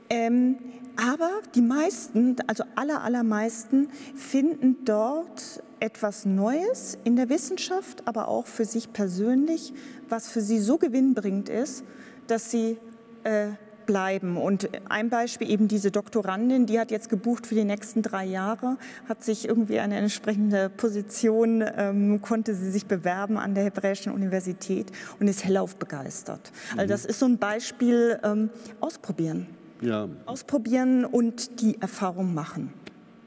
Ähm, 0.10 0.58
aber 0.96 1.30
die 1.54 1.62
meisten, 1.62 2.38
also 2.48 2.64
aller, 2.76 3.04
allermeisten, 3.04 3.90
finden 4.16 4.84
dort 4.84 5.62
etwas 5.80 6.26
Neues 6.26 6.98
in 7.04 7.16
der 7.16 7.30
Wissenschaft, 7.30 8.08
aber 8.08 8.28
auch 8.28 8.48
für 8.48 8.66
sich 8.66 8.94
persönlich, 8.94 9.74
was 10.10 10.28
für 10.28 10.42
sie 10.42 10.60
so 10.60 10.78
gewinnbringend 10.78 11.50
ist, 11.50 11.84
dass 12.26 12.50
sie 12.50 12.80
äh, 13.28 13.52
bleiben. 13.86 14.38
Und 14.38 14.70
ein 14.90 15.10
Beispiel 15.10 15.50
eben 15.50 15.68
diese 15.68 15.92
Doktorandin, 15.92 16.66
die 16.66 16.80
hat 16.80 16.92
jetzt 16.92 17.10
gebucht 17.10 17.48
für 17.48 17.56
die 17.56 17.64
nächsten 17.64 18.02
drei 18.02 18.26
Jahre, 18.26 18.78
hat 19.08 19.24
sich 19.24 19.48
irgendwie 19.48 19.80
eine 19.80 19.96
entsprechende 19.96 20.70
Position, 20.70 21.64
ähm, 21.76 22.22
konnte 22.22 22.54
sie 22.54 22.70
sich 22.70 22.86
bewerben 22.86 23.38
an 23.38 23.56
der 23.56 23.64
Hebräischen 23.64 24.12
Universität 24.12 24.92
und 25.20 25.28
ist 25.28 25.46
hellauf 25.46 25.78
begeistert. 25.78 26.52
Also 26.52 26.74
mhm. 26.74 26.80
Also 26.80 26.94
das 26.94 27.06
ist 27.06 27.20
so 27.20 27.26
ein 27.26 27.38
Beispiel, 27.38 28.20
ähm, 28.24 28.50
ausprobieren. 28.82 29.48
Ja. 29.82 30.10
Ausprobieren 30.26 31.06
und 31.06 31.62
die 31.62 31.82
Erfahrung 31.82 32.34
machen. 32.34 32.74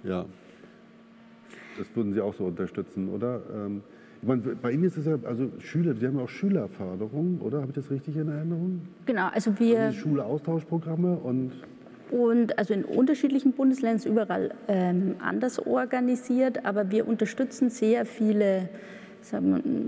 Ja, 0.03 0.27
das 1.79 1.87
würden 1.95 2.13
Sie 2.13 2.21
auch 2.21 2.35
so 2.35 2.45
unterstützen, 2.45 3.09
oder? 3.09 3.41
Ähm 3.53 3.83
meine, 4.23 4.43
bei 4.43 4.73
Ihnen 4.73 4.85
ist 4.85 4.97
es 4.97 5.07
ja, 5.07 5.18
also 5.25 5.51
Schüler, 5.61 5.95
Sie 5.95 6.07
haben 6.07 6.18
ja 6.18 6.25
auch 6.25 6.29
Schülerförderung, 6.29 7.41
oder? 7.41 7.59
Habe 7.59 7.68
ich 7.68 7.75
das 7.75 7.91
richtig 7.91 8.16
in 8.16 8.29
Erinnerung? 8.29 8.83
Genau, 9.07 9.29
also 9.33 9.59
wir. 9.59 9.81
Also 9.81 10.01
Schulaustauschprogramme 10.01 11.16
und. 11.16 11.53
Und 12.11 12.59
also 12.59 12.75
in 12.75 12.85
unterschiedlichen 12.85 13.53
Bundesländern 13.53 14.12
überall 14.12 14.51
ähm, 14.66 15.14
anders 15.21 15.64
organisiert, 15.64 16.64
aber 16.64 16.91
wir 16.91 17.07
unterstützen 17.07 17.71
sehr 17.71 18.05
viele 18.05 18.68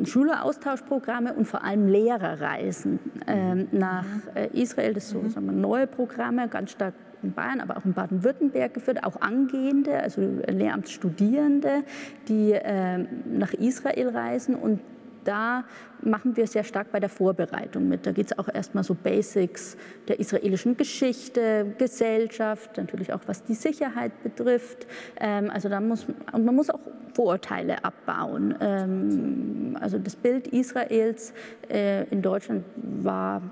Schüleraustauschprogramme 0.05 1.35
und 1.35 1.47
vor 1.47 1.65
allem 1.65 1.89
Lehrerreisen 1.89 2.99
ähm, 3.27 3.69
nach 3.73 4.05
äh, 4.35 4.49
Israel. 4.53 4.95
Das 4.95 5.11
sind 5.11 5.33
so 5.33 5.41
mhm. 5.41 5.61
neue 5.61 5.87
Programme, 5.87 6.49
ganz 6.49 6.73
stark 6.73 6.95
in 7.23 7.33
Bayern, 7.33 7.61
aber 7.61 7.77
auch 7.77 7.85
in 7.85 7.93
Baden-Württemberg 7.93 8.75
geführt, 8.75 9.05
auch 9.05 9.21
Angehende, 9.21 9.99
also 9.99 10.21
Lehramtsstudierende, 10.21 11.85
die 12.29 12.53
äh, 12.53 12.99
nach 13.27 13.53
Israel 13.55 14.09
reisen 14.09 14.55
und 14.55 14.81
da 15.25 15.65
machen 16.03 16.37
wir 16.37 16.47
sehr 16.47 16.65
stark 16.65 16.91
bei 16.93 17.01
der 17.01 17.09
Vorbereitung 17.09 17.89
mit. 17.89 18.07
Da 18.07 18.13
geht 18.13 18.27
es 18.27 18.39
auch 18.39 18.49
erstmal 18.49 18.85
so 18.85 18.95
Basics 18.95 19.77
der 20.09 20.19
israelischen 20.19 20.77
Geschichte, 20.77 21.75
Gesellschaft, 21.79 22.77
natürlich 22.77 23.13
auch 23.13 23.21
was 23.27 23.45
die 23.45 23.55
Sicherheit 23.55 24.23
betrifft. 24.23 24.87
Ähm, 25.21 25.51
also 25.51 25.69
da 25.69 25.81
muss 25.81 26.07
und 26.33 26.45
man 26.45 26.55
muss 26.55 26.71
auch 26.71 26.81
Vorurteile 27.15 27.85
abbauen. 27.85 28.55
Ähm, 28.61 29.79
also 29.81 29.99
das 29.99 30.17
Bild 30.17 30.49
Israels 30.49 31.33
äh, 31.69 32.05
in 32.09 32.23
Deutschland 32.23 32.65
war 32.77 33.43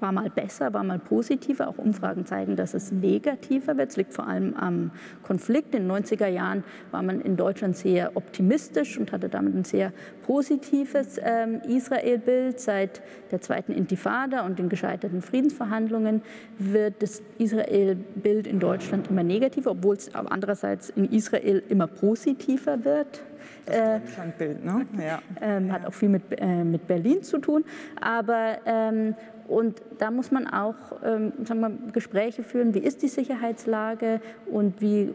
war 0.00 0.12
mal 0.12 0.30
besser, 0.30 0.72
war 0.74 0.84
mal 0.84 0.98
positiver. 0.98 1.68
Auch 1.68 1.78
Umfragen 1.78 2.26
zeigen, 2.26 2.56
dass 2.56 2.74
es 2.74 2.92
negativer 2.92 3.76
wird. 3.76 3.90
Es 3.90 3.96
liegt 3.96 4.14
vor 4.14 4.26
allem 4.26 4.54
am 4.54 4.90
Konflikt. 5.22 5.74
In 5.74 5.88
den 5.88 6.04
90er 6.04 6.26
Jahren 6.26 6.64
war 6.90 7.02
man 7.02 7.20
in 7.20 7.36
Deutschland 7.36 7.76
sehr 7.76 8.16
optimistisch 8.16 8.98
und 8.98 9.12
hatte 9.12 9.28
damit 9.28 9.54
ein 9.54 9.64
sehr 9.64 9.92
positives 10.26 11.18
ähm, 11.22 11.60
Israel-Bild. 11.66 12.60
Seit 12.60 13.02
der 13.30 13.40
zweiten 13.40 13.72
Intifada 13.72 14.44
und 14.44 14.58
den 14.58 14.68
gescheiterten 14.68 15.22
Friedensverhandlungen 15.22 16.22
wird 16.58 17.02
das 17.02 17.22
Israel-Bild 17.38 18.46
in 18.46 18.60
Deutschland 18.60 19.08
immer 19.08 19.22
negativer, 19.22 19.70
obwohl 19.70 19.96
es 19.96 20.14
andererseits 20.14 20.90
in 20.90 21.06
Israel 21.06 21.62
immer 21.68 21.86
positiver 21.86 22.84
wird. 22.84 23.22
Das 23.64 23.76
äh, 23.76 24.00
Deutschlandbild, 24.00 24.64
ne? 24.64 24.86
Ja. 24.98 25.22
Ähm, 25.40 25.72
hat 25.72 25.86
auch 25.86 25.92
viel 25.92 26.08
mit, 26.08 26.22
äh, 26.38 26.64
mit 26.64 26.86
Berlin 26.86 27.22
zu 27.22 27.38
tun. 27.38 27.64
Aber 28.00 28.58
ähm, 28.64 29.14
und 29.48 29.82
da 29.98 30.10
muss 30.10 30.30
man 30.30 30.46
auch 30.46 30.74
ähm, 31.04 31.32
sagen 31.44 31.60
wir, 31.60 31.92
Gespräche 31.92 32.42
führen, 32.42 32.74
wie 32.74 32.80
ist 32.80 33.02
die 33.02 33.08
Sicherheitslage 33.08 34.20
und 34.50 34.80
wie 34.80 35.12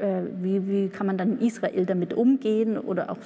äh, 0.00 0.22
wie, 0.40 0.66
wie, 0.66 0.88
kann 0.88 1.06
man 1.06 1.18
dann 1.18 1.38
in 1.38 1.46
Israel 1.46 1.84
damit 1.84 2.14
umgehen 2.14 2.78
oder 2.78 3.10
auch 3.10 3.18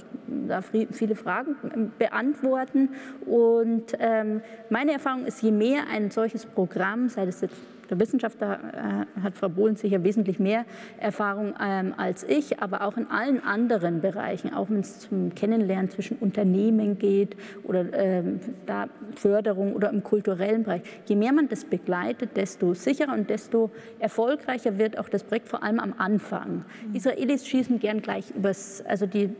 da 0.49 0.61
viele 0.62 1.14
Fragen 1.14 1.57
ähm, 1.74 1.92
beantworten. 1.99 2.90
Und 3.26 3.92
ähm, 3.99 4.40
meine 4.70 4.92
Erfahrung 4.92 5.24
ist, 5.24 5.42
je 5.42 5.53
mehr 5.53 5.84
ein 5.92 6.11
solches 6.11 6.47
Programm, 6.47 7.09
sei 7.09 7.26
es 7.26 7.42
jetzt 7.42 7.57
der 7.87 7.99
Wissenschaftler 7.99 9.07
äh, 9.16 9.20
hat 9.22 9.37
Frau 9.37 9.49
Bohlen 9.49 9.76
sicher 9.76 10.03
wesentlich 10.05 10.39
mehr 10.39 10.64
Erfahrung 10.99 11.55
ähm, 11.61 11.95
als 11.97 12.24
ich, 12.24 12.61
aber 12.61 12.82
auch 12.82 12.97
in 12.97 13.11
allen 13.11 13.43
anderen 13.43 14.01
Bereichen, 14.01 14.53
auch 14.55 14.70
wenn 14.70 14.80
es 14.80 15.01
zum 15.01 15.35
Kennenlernen 15.35 15.91
zwischen 15.91 16.16
Unternehmen 16.18 16.99
geht 16.99 17.37
oder 17.64 17.93
ähm, 17.93 18.41
da 18.66 18.89
Förderung 19.16 19.74
oder 19.74 19.91
im 19.91 20.03
kulturellen 20.03 20.64
Bereich. 20.64 20.82
Je 21.07 21.16
mehr 21.16 21.32
man 21.32 21.49
das 21.49 21.64
begleitet, 21.64 22.37
desto 22.37 22.74
sicherer 22.74 23.12
und 23.12 23.30
desto 23.30 23.70
erfolgreicher 23.99 24.78
wird 24.78 24.99
auch 24.99 25.09
das 25.09 25.24
Projekt, 25.24 25.49
vor 25.49 25.62
allem 25.62 25.80
am 25.80 25.95
Anfang. 25.99 26.64
Mhm. 26.89 26.95
Israelis 26.95 27.47
schießen 27.47 27.78
gern 27.78 28.03
gleich 28.03 28.30
übers, 28.30 28.82
also 28.87 29.07
die 29.07 29.30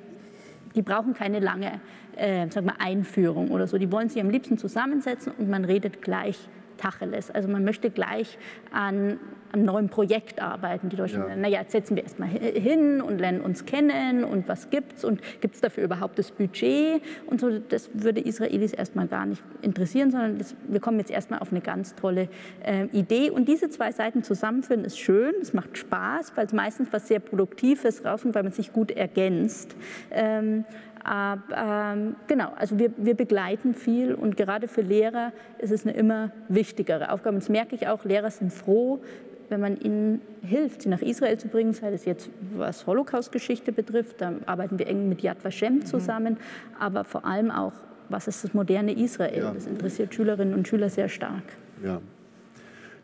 die 0.75 0.83
brauchen 0.83 1.15
keine 1.15 1.39
lange 1.39 1.81
äh, 2.17 2.47
sag 2.51 2.65
mal, 2.65 2.75
Einführung 2.79 3.51
oder 3.51 3.67
so. 3.67 3.79
Die 3.79 3.91
wollen 3.91 4.09
sich 4.09 4.21
am 4.21 4.31
liebsten 4.31 4.59
zusammensetzen 4.59 5.33
und 5.39 5.49
man 5.49 5.65
redet 5.65 6.03
gleich 6.03 6.49
Tacheles. 6.85 7.31
Also 7.31 7.49
man 7.49 7.65
möchte 7.65 7.91
gleich 7.91 8.39
an 8.71 9.19
einem 9.53 9.65
neuen 9.65 9.89
Projekt 9.89 10.43
arbeiten. 10.43 10.89
Die 10.91 10.97
Deutschen, 10.97 11.23
ja. 11.27 11.37
naja, 11.37 11.61
jetzt 11.61 11.73
setzen 11.73 11.97
wir 11.97 12.03
erstmal 12.03 12.29
hin 12.29 13.01
und 13.01 13.19
lernen 13.19 13.41
uns 13.41 13.65
kennen 13.65 14.25
und 14.25 14.49
was 14.49 14.69
gibt's 14.69 15.05
und 15.05 15.21
gibt 15.41 15.55
es 15.55 15.61
dafür 15.61 15.85
überhaupt 15.85 16.19
das 16.19 16.31
Budget 16.31 17.01
und 17.27 17.41
so. 17.41 17.59
Das 17.59 17.89
würde 17.95 18.21
Israelis 18.21 18.73
erstmal 18.73 19.07
gar 19.07 19.25
nicht 19.25 19.43
interessieren, 19.63 20.11
sondern 20.11 20.39
das, 20.39 20.55
wir 20.69 20.81
kommen 20.81 20.99
jetzt 20.99 21.11
erstmal 21.11 21.39
auf 21.39 21.53
eine 21.53 21.61
ganz 21.61 21.95
tolle 21.95 22.29
äh, 22.65 22.87
Idee. 22.93 23.31
Und 23.31 23.49
diese 23.49 23.71
zwei 23.71 23.93
Seiten 23.93 24.23
zusammenführen 24.23 24.85
ist 24.85 24.99
schön, 24.99 25.35
es 25.41 25.55
macht 25.55 25.79
Spaß, 25.79 26.33
weil 26.35 26.47
es 26.47 26.53
meistens 26.53 26.89
was 26.91 27.09
sehr 27.09 27.21
Produktives 27.21 28.05
rauskommt, 28.05 28.35
weil 28.35 28.43
man 28.43 28.53
sich 28.53 28.73
gut 28.73 28.91
ergänzt. 28.91 29.75
Ähm, 30.11 30.65
aber, 31.05 31.43
ähm, 31.55 32.17
genau, 32.27 32.53
also 32.57 32.79
wir, 32.79 32.91
wir 32.97 33.15
begleiten 33.15 33.75
viel 33.75 34.15
und 34.15 34.37
gerade 34.37 34.69
für 34.69 34.81
Lehrer 34.81 35.33
ist 35.59 35.71
es 35.71 35.87
eine 35.87 35.95
immer 35.95 36.31
wichtigere 36.49 37.13
Aufgabe. 37.13 37.35
Und 37.37 37.43
das 37.43 37.51
merke 37.51 37.75
ich 37.75 37.89
auch, 37.89 38.05
Lehrer 38.05 38.31
sind 38.31 38.53
froh, 38.53 39.01
wenn 39.51 39.61
man 39.61 39.77
ihnen 39.77 40.23
hilft, 40.43 40.83
sie 40.83 40.89
nach 40.89 41.03
Israel 41.03 41.37
zu 41.39 41.49
bringen, 41.49 41.75
sei 41.75 41.91
das 41.91 42.07
jetzt 42.07 42.31
was 42.57 42.87
Holocaust-Geschichte 42.87 43.73
betrifft, 43.73 44.21
da 44.21 44.33
arbeiten 44.47 44.79
wir 44.79 44.87
eng 44.87 45.09
mit 45.09 45.21
Yad 45.21 45.45
Vashem 45.45 45.75
mhm. 45.75 45.87
zusammen, 45.87 46.35
mhm. 46.35 46.81
aber 46.81 47.05
vor 47.05 47.27
allem 47.27 47.51
auch, 47.51 47.73
was 48.09 48.27
ist 48.27 48.43
das 48.43 48.55
moderne 48.55 48.93
Israel? 48.93 49.43
Ja. 49.43 49.53
Das 49.53 49.67
interessiert 49.67 50.15
Schülerinnen 50.15 50.55
und 50.55 50.67
Schüler 50.67 50.89
sehr 50.89 51.11
stark. 51.11 51.43
Ja. 51.85 52.01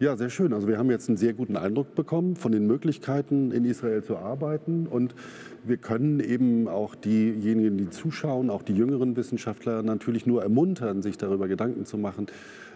Ja, 0.00 0.16
sehr 0.16 0.30
schön. 0.30 0.54
Also 0.54 0.66
wir 0.66 0.78
haben 0.78 0.90
jetzt 0.90 1.10
einen 1.10 1.18
sehr 1.18 1.34
guten 1.34 1.58
Eindruck 1.58 1.94
bekommen 1.94 2.34
von 2.34 2.52
den 2.52 2.66
Möglichkeiten, 2.66 3.52
in 3.52 3.66
Israel 3.66 4.02
zu 4.02 4.16
arbeiten. 4.16 4.86
Und 4.86 5.14
wir 5.62 5.76
können 5.76 6.20
eben 6.20 6.68
auch 6.68 6.94
diejenigen, 6.94 7.76
die 7.76 7.90
zuschauen, 7.90 8.48
auch 8.48 8.62
die 8.62 8.72
jüngeren 8.72 9.14
Wissenschaftler 9.16 9.82
natürlich 9.82 10.24
nur 10.24 10.42
ermuntern, 10.42 11.02
sich 11.02 11.18
darüber 11.18 11.48
Gedanken 11.48 11.84
zu 11.84 11.98
machen, 11.98 12.28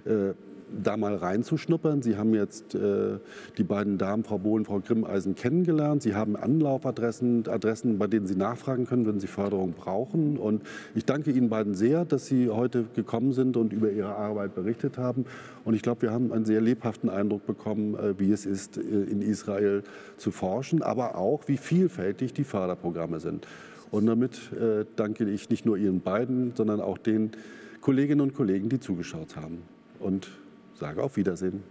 äh, 0.05 0.35
da 0.83 0.97
mal 0.97 1.15
reinzuschnuppern. 1.15 2.03
Sie 2.03 2.17
haben 2.17 2.35
jetzt 2.35 2.75
äh, 2.75 3.19
die 3.59 3.65
beiden 3.65 3.99
Damen, 3.99 4.25
Frau 4.25 4.39
Bohlen, 4.39 4.65
Frau 4.65 4.81
Grimmeisen, 4.81 5.35
kennengelernt. 5.35 6.03
Sie 6.03 6.15
haben 6.15 6.37
Anlaufadressen, 6.37 7.49
Adressen, 7.49 7.99
bei 7.99 8.07
denen 8.07 8.27
Sie 8.27 8.37
nachfragen 8.37 8.87
können, 8.87 9.07
wenn 9.07 9.21
Sie 9.21 9.27
Förderung 9.27 9.73
brauchen. 9.73 10.37
Und 10.37 10.63
ich 10.95 11.05
danke 11.05 11.31
Ihnen 11.31 11.49
beiden 11.49 11.75
sehr, 11.75 12.05
dass 12.05 12.27
Sie 12.27 12.49
heute 12.49 12.85
gekommen 12.95 13.33
sind 13.33 13.57
und 13.57 13.73
über 13.73 13.91
Ihre 13.91 14.15
Arbeit 14.15 14.55
berichtet 14.55 14.99
haben. 14.99 15.27
Und 15.65 15.75
ich 15.75 15.83
glaube, 15.83 16.03
wir 16.03 16.13
haben 16.13 16.33
einen 16.33 16.45
sehr 16.45 16.61
lebhaften 16.61 17.09
Eindruck 17.09 17.47
bekommen, 17.47 17.95
äh, 17.95 18.19
wie 18.19 18.33
es 18.33 18.47
ist, 18.47 18.77
äh, 18.77 18.81
in 18.81 19.23
Israel 19.23 19.83
zu 20.17 20.31
forschen, 20.31 20.83
aber 20.83 21.17
auch, 21.17 21.45
wie 21.47 21.57
vielfältig 21.57 22.33
die 22.33 22.45
Förderprogramme 22.45 23.21
sind. 23.21 23.47
Und 23.91 24.07
damit 24.07 24.53
äh, 24.53 24.85
danke 24.97 25.25
ich 25.31 25.51
nicht 25.51 25.65
nur 25.67 25.77
Ihnen 25.77 26.01
beiden, 26.01 26.53
sondern 26.57 26.81
auch 26.81 26.99
den 26.99 27.31
Kolleginnen 27.81 28.21
und 28.21 28.35
Kollegen, 28.35 28.69
die 28.69 28.81
zugeschaut 28.81 29.37
haben. 29.37 29.59
Und 30.01 30.29
sage 30.85 31.03
auf 31.03 31.17
Wiedersehen. 31.17 31.63